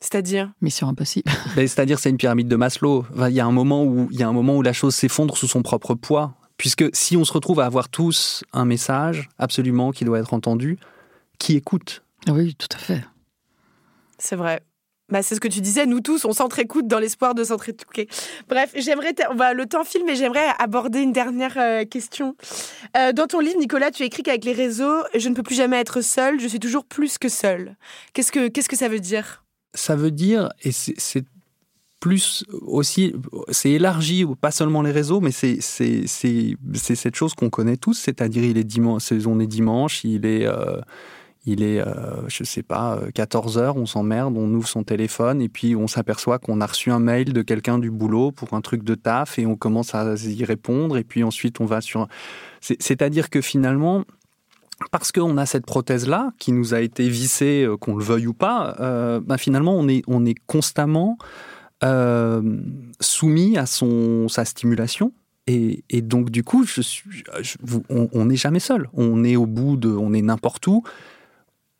C'est-à-dire? 0.00 0.52
Mission 0.60 0.88
impossible. 0.88 1.30
C'est-à-dire 1.56 1.98
c'est 1.98 2.10
une 2.10 2.16
pyramide 2.16 2.48
de 2.48 2.56
Maslow. 2.56 3.04
Il 3.28 3.34
y 3.34 3.40
a 3.40 3.46
un 3.46 3.50
moment 3.50 3.84
où 3.84 4.08
il 4.12 4.20
y 4.20 4.22
a 4.22 4.28
un 4.28 4.32
moment 4.32 4.56
où 4.56 4.62
la 4.62 4.72
chose 4.72 4.94
s'effondre 4.94 5.36
sous 5.36 5.48
son 5.48 5.62
propre 5.62 5.94
poids. 5.94 6.34
Puisque 6.58 6.84
si 6.92 7.16
on 7.16 7.24
se 7.24 7.32
retrouve 7.32 7.60
à 7.60 7.66
avoir 7.66 7.88
tous 7.88 8.44
un 8.52 8.64
message 8.64 9.28
absolument 9.38 9.92
qui 9.92 10.04
doit 10.04 10.18
être 10.18 10.34
entendu, 10.34 10.78
qui 11.38 11.56
écoute 11.56 12.02
Oui, 12.28 12.54
tout 12.54 12.68
à 12.74 12.78
fait. 12.78 13.04
C'est 14.18 14.36
vrai. 14.36 14.60
Bah, 15.10 15.22
c'est 15.22 15.34
ce 15.34 15.40
que 15.40 15.48
tu 15.48 15.62
disais, 15.62 15.86
nous 15.86 16.00
tous, 16.00 16.26
on 16.26 16.32
s'entre-écoute 16.32 16.86
dans 16.86 16.98
l'espoir 16.98 17.34
de 17.34 17.42
s'entre-écouter. 17.42 18.08
Bref, 18.48 18.72
j'aimerais, 18.76 19.14
le 19.54 19.64
temps 19.64 19.84
file, 19.84 20.02
mais 20.04 20.16
j'aimerais 20.16 20.48
aborder 20.58 21.00
une 21.00 21.12
dernière 21.12 21.56
euh, 21.56 21.84
question. 21.86 22.36
Euh, 22.94 23.12
dans 23.12 23.26
ton 23.26 23.40
livre, 23.40 23.58
Nicolas, 23.58 23.90
tu 23.90 24.02
écris 24.02 24.22
qu'avec 24.22 24.44
les 24.44 24.52
réseaux, 24.52 25.02
je 25.14 25.30
ne 25.30 25.34
peux 25.34 25.42
plus 25.42 25.54
jamais 25.54 25.78
être 25.78 26.02
seul, 26.02 26.38
je 26.40 26.46
suis 26.46 26.60
toujours 26.60 26.84
plus 26.84 27.16
que 27.16 27.30
seul. 27.30 27.76
Qu'est-ce 28.12 28.30
que, 28.30 28.48
qu'est-ce 28.48 28.68
que 28.68 28.76
ça 28.76 28.88
veut 28.88 29.00
dire? 29.00 29.44
Ça 29.72 29.96
veut 29.96 30.10
dire, 30.10 30.50
et 30.62 30.72
c'est 30.72 31.24
plus 32.00 32.44
aussi, 32.62 33.14
c'est 33.48 33.70
élargi, 33.70 34.24
pas 34.40 34.50
seulement 34.50 34.82
les 34.82 34.92
réseaux, 34.92 35.20
mais 35.20 35.32
c'est 35.32 35.60
cette 35.60 37.14
chose 37.14 37.34
qu'on 37.34 37.50
connaît 37.50 37.76
tous, 37.76 37.94
c'est-à-dire 37.94 38.44
il 38.44 38.56
est 38.56 38.64
dimanche, 38.64 39.10
on 39.26 39.40
est 39.40 39.46
dimanche, 39.46 40.04
il 40.04 40.24
est, 40.24 40.46
euh, 40.46 40.80
il 41.44 41.62
est, 41.62 41.80
euh, 41.80 42.28
je 42.28 42.44
sais 42.44 42.62
pas, 42.62 43.00
14 43.14 43.58
heures, 43.58 43.76
on 43.76 43.86
s'emmerde, 43.86 44.36
on 44.36 44.52
ouvre 44.54 44.68
son 44.68 44.84
téléphone 44.84 45.42
et 45.42 45.48
puis 45.48 45.74
on 45.74 45.88
s'aperçoit 45.88 46.38
qu'on 46.38 46.60
a 46.60 46.66
reçu 46.66 46.92
un 46.92 47.00
mail 47.00 47.32
de 47.32 47.42
quelqu'un 47.42 47.78
du 47.78 47.90
boulot 47.90 48.30
pour 48.30 48.54
un 48.54 48.60
truc 48.60 48.84
de 48.84 48.94
taf 48.94 49.38
et 49.40 49.46
on 49.46 49.56
commence 49.56 49.94
à 49.94 50.14
y 50.14 50.44
répondre 50.44 50.98
et 50.98 51.04
puis 51.04 51.24
ensuite 51.24 51.60
on 51.60 51.64
va 51.64 51.80
sur, 51.80 52.06
c'est-à-dire 52.60 53.28
que 53.28 53.40
finalement 53.40 54.04
parce 54.92 55.10
qu'on 55.10 55.36
a 55.38 55.46
cette 55.46 55.66
prothèse-là 55.66 56.30
qui 56.38 56.52
nous 56.52 56.72
a 56.72 56.80
été 56.80 57.08
vissée, 57.08 57.64
euh, 57.64 57.76
qu'on 57.76 57.96
le 57.96 58.04
veuille 58.04 58.28
ou 58.28 58.34
pas, 58.34 58.76
ben 58.78 59.36
finalement 59.36 59.74
on 59.74 59.88
est, 59.88 60.04
on 60.06 60.24
est 60.24 60.36
constamment 60.46 61.18
euh, 61.84 62.42
soumis 63.00 63.56
à 63.56 63.66
son, 63.66 64.28
sa 64.28 64.44
stimulation. 64.44 65.12
Et, 65.46 66.02
donc, 66.02 66.28
du 66.28 66.44
coup, 66.44 66.64
je 66.64 66.82
suis, 66.82 67.24
on 67.88 68.26
n'est 68.26 68.36
jamais 68.36 68.60
seul. 68.60 68.90
On 68.92 69.24
est 69.24 69.36
au 69.36 69.46
bout 69.46 69.78
de. 69.78 69.88
On 69.88 70.12
est 70.12 70.20
n'importe 70.20 70.66
où. 70.66 70.82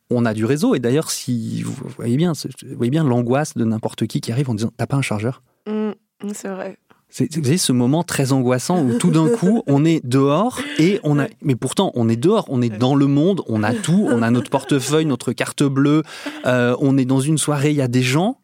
On 0.09 0.25
a 0.25 0.33
du 0.33 0.43
réseau. 0.43 0.73
Et 0.73 0.79
d'ailleurs, 0.79 1.11
si 1.11 1.61
vous 1.61 1.75
voyez 1.95 2.17
bien, 2.17 2.33
vous 2.33 2.75
voyez 2.75 2.89
bien 2.89 3.03
l'angoisse 3.03 3.55
de 3.55 3.63
n'importe 3.63 4.07
qui 4.07 4.21
qui 4.21 4.31
arrive 4.31 4.49
en 4.49 4.55
disant 4.55 4.71
T'as 4.75 4.87
pas 4.87 4.95
un 4.95 5.03
chargeur? 5.03 5.43
Mmh, 5.67 5.91
C'est 6.33 6.47
vrai. 6.47 6.77
C'est, 7.11 7.35
vous 7.35 7.41
voyez 7.41 7.57
ce 7.57 7.71
moment 7.71 8.03
très 8.03 8.33
angoissant 8.33 8.83
où 8.83 8.97
tout 8.99 9.09
d'un 9.09 9.29
coup 9.29 9.63
on 9.65 9.83
est 9.83 10.05
dehors 10.05 10.61
et 10.77 10.99
on 11.03 11.17
a 11.17 11.25
mais 11.41 11.55
pourtant 11.55 11.91
on 11.95 12.07
est 12.07 12.15
dehors 12.15 12.45
on 12.49 12.61
est 12.61 12.69
dans 12.69 12.93
le 12.93 13.07
monde 13.07 13.41
on 13.47 13.63
a 13.63 13.73
tout 13.73 14.07
on 14.11 14.21
a 14.21 14.29
notre 14.29 14.51
portefeuille 14.51 15.07
notre 15.07 15.33
carte 15.33 15.63
bleue 15.63 16.03
euh, 16.45 16.75
on 16.79 16.99
est 16.99 17.05
dans 17.05 17.19
une 17.19 17.39
soirée 17.39 17.71
il 17.71 17.77
y 17.77 17.81
a 17.81 17.87
des 17.87 18.03
gens 18.03 18.38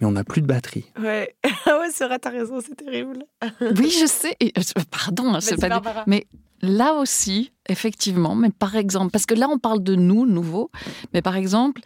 mais 0.00 0.06
on 0.06 0.12
n'a 0.12 0.24
plus 0.24 0.42
de 0.42 0.46
batterie. 0.46 0.84
Ouais, 0.98 1.36
ah 1.66 1.78
ouais 1.80 1.90
c'est 1.92 2.06
vrai, 2.06 2.18
t'as 2.18 2.30
raison, 2.30 2.60
c'est 2.60 2.74
terrible. 2.74 3.24
oui, 3.60 3.90
je 3.90 4.06
sais. 4.06 4.36
Et, 4.40 4.52
euh, 4.56 4.82
pardon, 4.90 5.34
hein, 5.34 5.40
c'est 5.40 5.56
pas. 5.56 6.04
Mais 6.06 6.26
là 6.62 6.94
aussi, 6.94 7.52
effectivement, 7.68 8.34
mais 8.34 8.50
par 8.50 8.76
exemple, 8.76 9.10
parce 9.10 9.26
que 9.26 9.34
là 9.34 9.48
on 9.50 9.58
parle 9.58 9.82
de 9.82 9.94
nous, 9.94 10.26
nouveaux, 10.26 10.70
mais 11.12 11.22
par 11.22 11.36
exemple, 11.36 11.82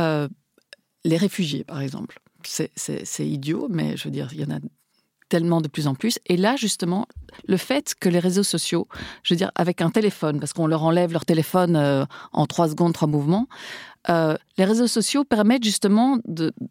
euh, 0.00 0.28
les 1.04 1.16
réfugiés, 1.16 1.64
par 1.64 1.80
exemple. 1.80 2.18
C'est 2.44 3.26
idiot, 3.26 3.66
mais 3.68 3.96
je 3.96 4.04
veux 4.04 4.10
dire, 4.12 4.28
il 4.32 4.40
y 4.40 4.44
en 4.44 4.54
a 4.54 4.60
tellement 5.28 5.60
de 5.60 5.68
plus 5.68 5.86
en 5.86 5.94
plus. 5.94 6.18
Et 6.26 6.36
là, 6.36 6.56
justement, 6.56 7.06
le 7.46 7.56
fait 7.56 7.94
que 7.98 8.08
les 8.08 8.18
réseaux 8.18 8.42
sociaux, 8.42 8.86
je 9.22 9.34
veux 9.34 9.38
dire, 9.38 9.50
avec 9.54 9.80
un 9.80 9.90
téléphone, 9.90 10.38
parce 10.38 10.52
qu'on 10.52 10.66
leur 10.66 10.84
enlève 10.84 11.12
leur 11.12 11.24
téléphone 11.24 11.76
euh, 11.76 12.04
en 12.32 12.46
trois 12.46 12.68
secondes, 12.68 12.92
trois 12.92 13.08
mouvements, 13.08 13.48
euh, 14.08 14.36
les 14.58 14.64
réseaux 14.64 14.86
sociaux 14.86 15.24
permettent 15.24 15.64
justement 15.64 16.18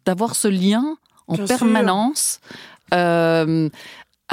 d'avoir 0.04 0.36
ce 0.36 0.48
lien 0.48 0.96
en 1.28 1.36
permanence. 1.36 2.40
Euh, 2.94 3.68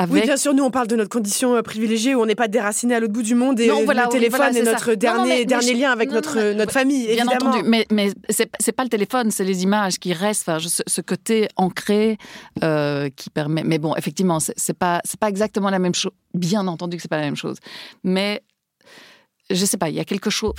oui, 0.09 0.21
bien 0.21 0.37
sûr, 0.37 0.55
nous 0.55 0.63
on 0.63 0.71
parle 0.71 0.87
de 0.87 0.95
notre 0.95 1.09
condition 1.09 1.55
euh, 1.55 1.61
privilégiée 1.61 2.15
où 2.15 2.21
on 2.21 2.25
n'est 2.25 2.33
pas 2.33 2.47
déraciné 2.47 2.95
à 2.95 2.99
l'autre 2.99 3.13
bout 3.13 3.21
du 3.21 3.35
monde 3.35 3.59
et 3.59 3.67
le 3.67 4.09
téléphone 4.09 4.55
est 4.55 4.63
notre 4.63 4.95
dernier, 4.95 5.45
dernier 5.45 5.73
lien 5.75 5.91
avec 5.91 6.09
notre, 6.09 6.53
notre 6.53 6.71
famille. 6.71 7.07
Bien 7.13 7.27
entendu, 7.27 7.59
mais, 7.63 7.85
mais 7.91 8.11
c'est 8.29 8.71
pas 8.71 8.83
le 8.83 8.89
téléphone, 8.89 9.29
c'est 9.29 9.43
les 9.43 9.61
images 9.61 9.99
qui 9.99 10.13
restent, 10.13 10.49
enfin, 10.49 10.67
ce, 10.67 11.01
côté 11.01 11.47
ancré 11.57 12.17
euh, 12.63 13.09
qui 13.15 13.29
permet. 13.29 13.63
Mais 13.63 13.77
bon, 13.77 13.95
effectivement, 13.95 14.39
c'est 14.39 14.73
pas, 14.73 15.01
pas 15.19 15.29
exactement 15.29 15.69
la 15.69 15.79
même 15.79 15.93
chose. 15.93 16.13
Bien 16.33 16.65
entendu 16.65 16.97
que 16.97 17.03
c'est 17.03 17.07
pas 17.07 17.17
la 17.17 17.25
même 17.25 17.35
chose. 17.35 17.57
Mais 18.03 18.41
je 19.51 19.63
sais 19.63 19.77
pas, 19.77 19.89
il 19.89 19.95
y 19.95 19.99
a 19.99 20.05
quelque 20.05 20.31
chose. 20.31 20.53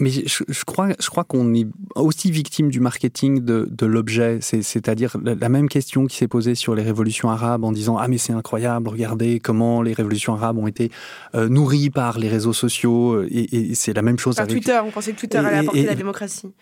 Mais 0.00 0.10
je, 0.10 0.64
crois, 0.64 0.88
je 0.98 1.08
crois 1.10 1.24
qu'on 1.24 1.54
est 1.54 1.66
aussi 1.94 2.30
victime 2.30 2.70
du 2.70 2.80
marketing 2.80 3.40
de, 3.44 3.68
de 3.70 3.86
l'objet. 3.86 4.38
C'est-à-dire 4.40 5.16
la, 5.22 5.48
même 5.48 5.68
question 5.68 6.06
qui 6.06 6.16
s'est 6.16 6.28
posée 6.28 6.54
sur 6.54 6.74
les 6.74 6.82
révolutions 6.82 7.30
arabes 7.30 7.64
en 7.64 7.72
disant 7.72 7.98
ah 7.98 8.08
mais 8.08 8.18
c'est 8.18 8.32
incroyable, 8.32 8.88
regardez 8.88 9.40
comment 9.40 9.82
les 9.82 9.92
révolutions 9.92 10.34
arabes 10.34 10.58
ont 10.58 10.66
été 10.66 10.90
euh, 11.34 11.48
nourries 11.48 11.90
par 11.90 12.18
les 12.18 12.28
réseaux 12.28 12.52
sociaux 12.52 13.22
et, 13.22 13.74
c'est 13.74 13.92
la 13.92 14.02
même 14.02 14.18
chose 14.18 14.38
avec 14.38 14.50
Twitter. 14.50 14.80
On 14.84 14.90
pensait 14.90 15.12
que 15.12 15.20
Twitter 15.20 15.38
allait 15.38 15.58
apporter 15.58 15.84
la 15.84 15.94
démocratie 15.94 16.52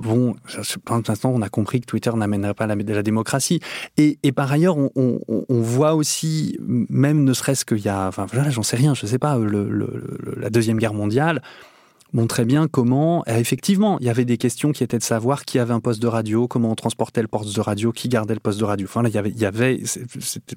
bon, 0.00 0.36
pour 0.84 0.96
l'instant, 1.08 1.32
on 1.34 1.42
a 1.42 1.48
compris 1.48 1.80
que 1.80 1.86
Twitter 1.86 2.10
n'amènerait 2.14 2.54
pas 2.54 2.66
la, 2.66 2.74
la 2.74 3.02
démocratie. 3.02 3.60
Et, 3.96 4.18
et 4.22 4.32
par 4.32 4.50
ailleurs, 4.50 4.76
on, 4.76 4.90
on, 4.96 5.44
on, 5.48 5.60
voit 5.60 5.94
aussi, 5.94 6.56
même 6.60 7.24
ne 7.24 7.32
serait-ce 7.32 7.64
qu'il 7.64 7.80
y 7.80 7.88
a, 7.88 8.06
enfin, 8.06 8.26
j'en 8.48 8.62
sais 8.62 8.76
rien, 8.76 8.94
je 8.94 9.06
sais 9.06 9.18
pas, 9.18 9.38
le, 9.38 9.68
le, 9.68 10.36
la 10.36 10.50
Deuxième 10.50 10.78
Guerre 10.78 10.94
mondiale, 10.94 11.42
montrait 12.12 12.44
bien 12.44 12.68
comment, 12.68 13.22
euh, 13.28 13.36
effectivement, 13.38 13.98
il 14.00 14.06
y 14.06 14.10
avait 14.10 14.24
des 14.24 14.38
questions 14.38 14.72
qui 14.72 14.82
étaient 14.82 14.98
de 14.98 15.02
savoir 15.02 15.44
qui 15.44 15.58
avait 15.58 15.74
un 15.74 15.80
poste 15.80 16.00
de 16.00 16.06
radio, 16.06 16.48
comment 16.48 16.70
on 16.70 16.74
transportait 16.74 17.22
le 17.22 17.28
poste 17.28 17.54
de 17.54 17.60
radio, 17.60 17.92
qui 17.92 18.08
gardait 18.08 18.34
le 18.34 18.40
poste 18.40 18.58
de 18.58 18.64
radio. 18.64 18.86
Enfin, 18.86 19.02
là, 19.02 19.08
il 19.08 19.14
y 19.14 19.18
avait, 19.18 19.30
il 19.30 19.38
y 19.38 19.44
avait 19.44 19.80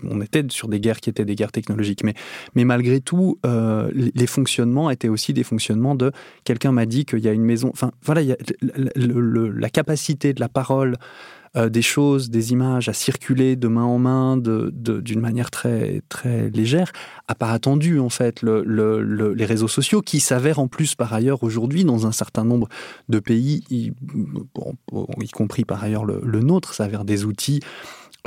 on 0.03 0.21
était 0.21 0.43
sur 0.49 0.67
des 0.67 0.79
guerres 0.79 1.01
qui 1.01 1.09
étaient 1.09 1.25
des 1.25 1.35
guerres 1.35 1.51
technologiques, 1.51 2.03
mais, 2.03 2.13
mais 2.55 2.63
malgré 2.63 3.01
tout, 3.01 3.37
euh, 3.45 3.91
les 3.93 4.27
fonctionnements 4.27 4.89
étaient 4.89 5.09
aussi 5.09 5.33
des 5.33 5.43
fonctionnements 5.43 5.95
de. 5.95 6.11
Quelqu'un 6.43 6.71
m'a 6.71 6.85
dit 6.85 7.05
qu'il 7.05 7.19
y 7.19 7.27
a 7.27 7.33
une 7.33 7.43
maison. 7.45 7.69
Enfin, 7.69 7.91
voilà, 8.03 8.21
la 8.95 9.69
capacité 9.69 10.33
de 10.33 10.39
la 10.39 10.49
parole 10.49 10.97
euh, 11.57 11.67
des 11.67 11.81
choses, 11.81 12.29
des 12.29 12.53
images 12.53 12.87
à 12.87 12.93
circuler 12.93 13.57
de 13.57 13.67
main 13.67 13.83
en 13.83 13.99
main 13.99 14.37
d'une 14.37 15.19
manière 15.19 15.51
très, 15.51 16.01
très 16.07 16.49
légère, 16.49 16.91
a 17.27 17.35
pas 17.35 17.51
attendu 17.51 17.99
en 17.99 18.09
fait 18.09 18.41
les 18.41 19.45
réseaux 19.45 19.67
sociaux 19.67 20.01
qui 20.01 20.21
s'avèrent 20.21 20.59
en 20.59 20.67
plus 20.67 20.95
par 20.95 21.13
ailleurs 21.13 21.43
aujourd'hui 21.43 21.83
dans 21.83 22.07
un 22.07 22.13
certain 22.13 22.45
nombre 22.45 22.69
de 23.09 23.19
pays, 23.19 23.63
y, 23.69 23.91
compris 25.33 25.65
par 25.65 25.83
ailleurs 25.83 26.05
le, 26.05 26.39
nôtre, 26.39 26.73
s'avèrent 26.73 27.05
des 27.05 27.25
outils 27.25 27.59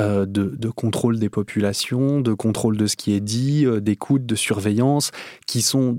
euh, 0.00 0.26
de, 0.26 0.54
de, 0.56 0.68
contrôle 0.70 1.20
des 1.20 1.30
populations, 1.30 2.20
de 2.20 2.34
contrôle 2.34 2.76
de 2.76 2.86
ce 2.86 2.96
qui 2.96 3.12
est 3.12 3.20
dit, 3.20 3.64
euh, 3.64 3.80
d'écoute, 3.80 4.26
de 4.26 4.34
surveillance, 4.34 5.12
qui 5.46 5.62
sont 5.62 5.98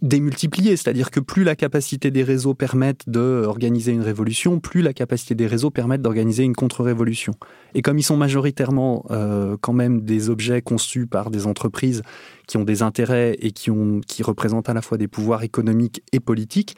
démultiplier, 0.00 0.76
c'est-à-dire 0.76 1.10
que 1.10 1.18
plus 1.18 1.42
la 1.42 1.56
capacité 1.56 2.10
des 2.10 2.22
réseaux 2.22 2.54
permettent 2.54 3.08
d'organiser 3.08 3.92
une 3.92 4.02
révolution, 4.02 4.60
plus 4.60 4.80
la 4.80 4.92
capacité 4.92 5.34
des 5.34 5.46
réseaux 5.46 5.70
permettent 5.70 6.02
d'organiser 6.02 6.44
une 6.44 6.54
contre-révolution. 6.54 7.34
Et 7.74 7.82
comme 7.82 7.98
ils 7.98 8.04
sont 8.04 8.16
majoritairement 8.16 9.04
euh, 9.10 9.56
quand 9.60 9.72
même 9.72 10.02
des 10.02 10.30
objets 10.30 10.62
conçus 10.62 11.06
par 11.06 11.30
des 11.30 11.46
entreprises 11.46 12.02
qui 12.46 12.56
ont 12.56 12.64
des 12.64 12.82
intérêts 12.82 13.36
et 13.40 13.50
qui, 13.50 13.70
ont, 13.70 14.00
qui 14.06 14.22
représentent 14.22 14.68
à 14.68 14.74
la 14.74 14.82
fois 14.82 14.98
des 14.98 15.08
pouvoirs 15.08 15.42
économiques 15.42 16.02
et 16.12 16.20
politiques, 16.20 16.76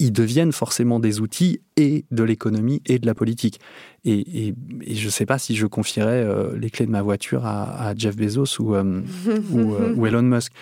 ils 0.00 0.12
deviennent 0.12 0.52
forcément 0.52 0.98
des 0.98 1.20
outils 1.20 1.60
et 1.76 2.06
de 2.10 2.24
l'économie 2.24 2.82
et 2.86 2.98
de 2.98 3.06
la 3.06 3.14
politique. 3.14 3.60
Et, 4.06 4.54
je 4.88 5.04
ne 5.04 5.10
sais 5.10 5.26
pas 5.26 5.38
si 5.38 5.54
je 5.54 5.66
confierais 5.66 6.24
euh, 6.24 6.56
les 6.58 6.70
clés 6.70 6.86
de 6.86 6.90
ma 6.90 7.02
voiture 7.02 7.44
à, 7.44 7.92
Jeff 7.96 8.16
Bezos 8.16 8.60
ou, 8.60 8.74
euh, 8.74 9.02
euh, 9.28 9.94
ou, 9.94 10.06
Elon 10.06 10.22
Musk. 10.22 10.52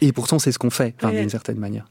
et 0.00 0.12
pourtant, 0.12 0.38
c'est 0.38 0.52
ce 0.52 0.60
qu'on 0.60 0.70
fait, 0.70 0.94
d'une 1.02 1.28
certaine 1.28 1.58
manière. 1.58 1.90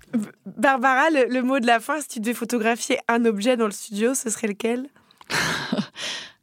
Barbara, 0.57 1.09
le, 1.09 1.41
mot 1.41 1.59
de 1.59 1.67
la 1.67 1.81
fin, 1.81 1.99
si 1.99 2.07
tu 2.07 2.19
devais 2.21 2.33
photographier 2.33 2.97
un 3.09 3.25
objet 3.25 3.57
dans 3.57 3.65
le 3.65 3.71
studio, 3.71 4.13
ce 4.13 4.29
serait 4.29 4.47
lequel? 4.47 4.87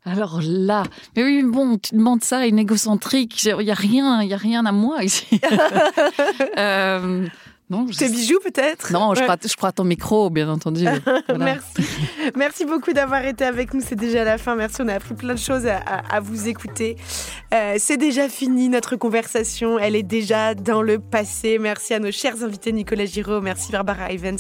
Alors 0.05 0.41
là, 0.43 0.85
mais 1.17 1.25
oui, 1.25 1.43
bon, 1.43 1.79
tu 1.79 1.95
demandes 1.95 2.23
ça 2.23 2.39
à 2.39 2.47
une 2.47 2.59
égocentrique. 2.59 3.43
Il 3.45 3.57
n'y 3.57 3.71
a 3.71 3.75
rien, 3.75 4.23
il 4.23 4.29
y 4.29 4.35
a 4.35 4.39
rien 4.39 4.65
à 4.67 4.73
moi 4.73 5.05
ici. 5.05 5.41
Non, 7.71 7.85
Tes 7.85 8.09
bijoux 8.09 8.39
peut-être? 8.43 8.93
Non, 8.95 9.15
je, 9.15 9.23
crois, 9.23 9.37
je 9.45 9.55
crois 9.55 9.73
ton 9.73 9.85
micro, 9.85 10.31
bien 10.31 10.49
entendu. 10.49 10.87
Merci. 11.39 11.83
Merci 12.35 12.65
beaucoup 12.65 12.95
d'avoir 12.95 13.27
été 13.27 13.45
avec 13.45 13.75
nous. 13.75 13.83
C'est 13.87 13.95
déjà 13.95 14.25
la 14.25 14.39
fin. 14.39 14.57
Merci, 14.57 14.81
on 14.81 14.89
a 14.89 14.95
appris 14.95 15.15
plein 15.15 15.35
de 15.35 15.39
choses 15.39 15.67
à, 15.67 16.21
vous 16.21 16.49
écouter. 16.49 16.97
Euh, 17.53 17.75
c'est 17.79 17.99
déjà 17.99 18.31
fini 18.31 18.71
notre 18.71 18.97
conversation. 18.97 19.79
Elle 19.79 19.97
est 19.97 20.03
déjà 20.03 20.55
dans 20.55 20.81
le 20.81 20.99
passé. 20.99 21.59
Merci 21.59 21.93
à 21.93 21.99
nos 21.99 22.11
chers 22.11 22.43
invités 22.43 22.73
Nicolas 22.73 23.05
Giraud. 23.05 23.43
Merci 23.43 23.71
Barbara 23.71 24.13
Evans. 24.13 24.39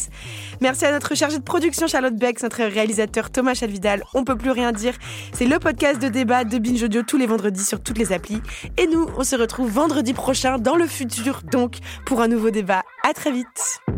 Merci 0.62 0.86
à 0.86 0.92
notre 0.92 1.14
chargée 1.14 1.38
de 1.38 1.44
production 1.44 1.86
Charlotte 1.86 2.16
Beck, 2.16 2.42
notre 2.42 2.64
réalisateur 2.64 3.28
Thomas 3.28 3.52
Chalvidal. 3.52 4.04
On 4.14 4.24
peut 4.24 4.36
plus 4.36 4.52
rien 4.52 4.72
dire. 4.72 4.94
C'est 5.34 5.46
le 5.46 5.58
podcast 5.58 6.00
de 6.00 6.08
débat 6.08 6.44
de 6.44 6.56
Binge 6.56 6.82
Audio 6.82 7.02
tous 7.02 7.18
les 7.18 7.26
vendredis 7.26 7.64
sur 7.64 7.82
toutes 7.82 7.98
les 7.98 8.12
applis. 8.12 8.40
Et 8.78 8.86
nous, 8.86 9.06
on 9.18 9.22
se 9.24 9.36
retrouve 9.36 9.70
vendredi 9.70 10.14
prochain 10.14 10.58
dans 10.58 10.76
le 10.76 10.86
futur 10.86 11.42
donc 11.52 11.76
pour 12.06 12.22
un 12.22 12.28
nouveau 12.28 12.48
débat. 12.50 12.82
À 13.08 13.12
très 13.18 13.32
vite. 13.32 13.97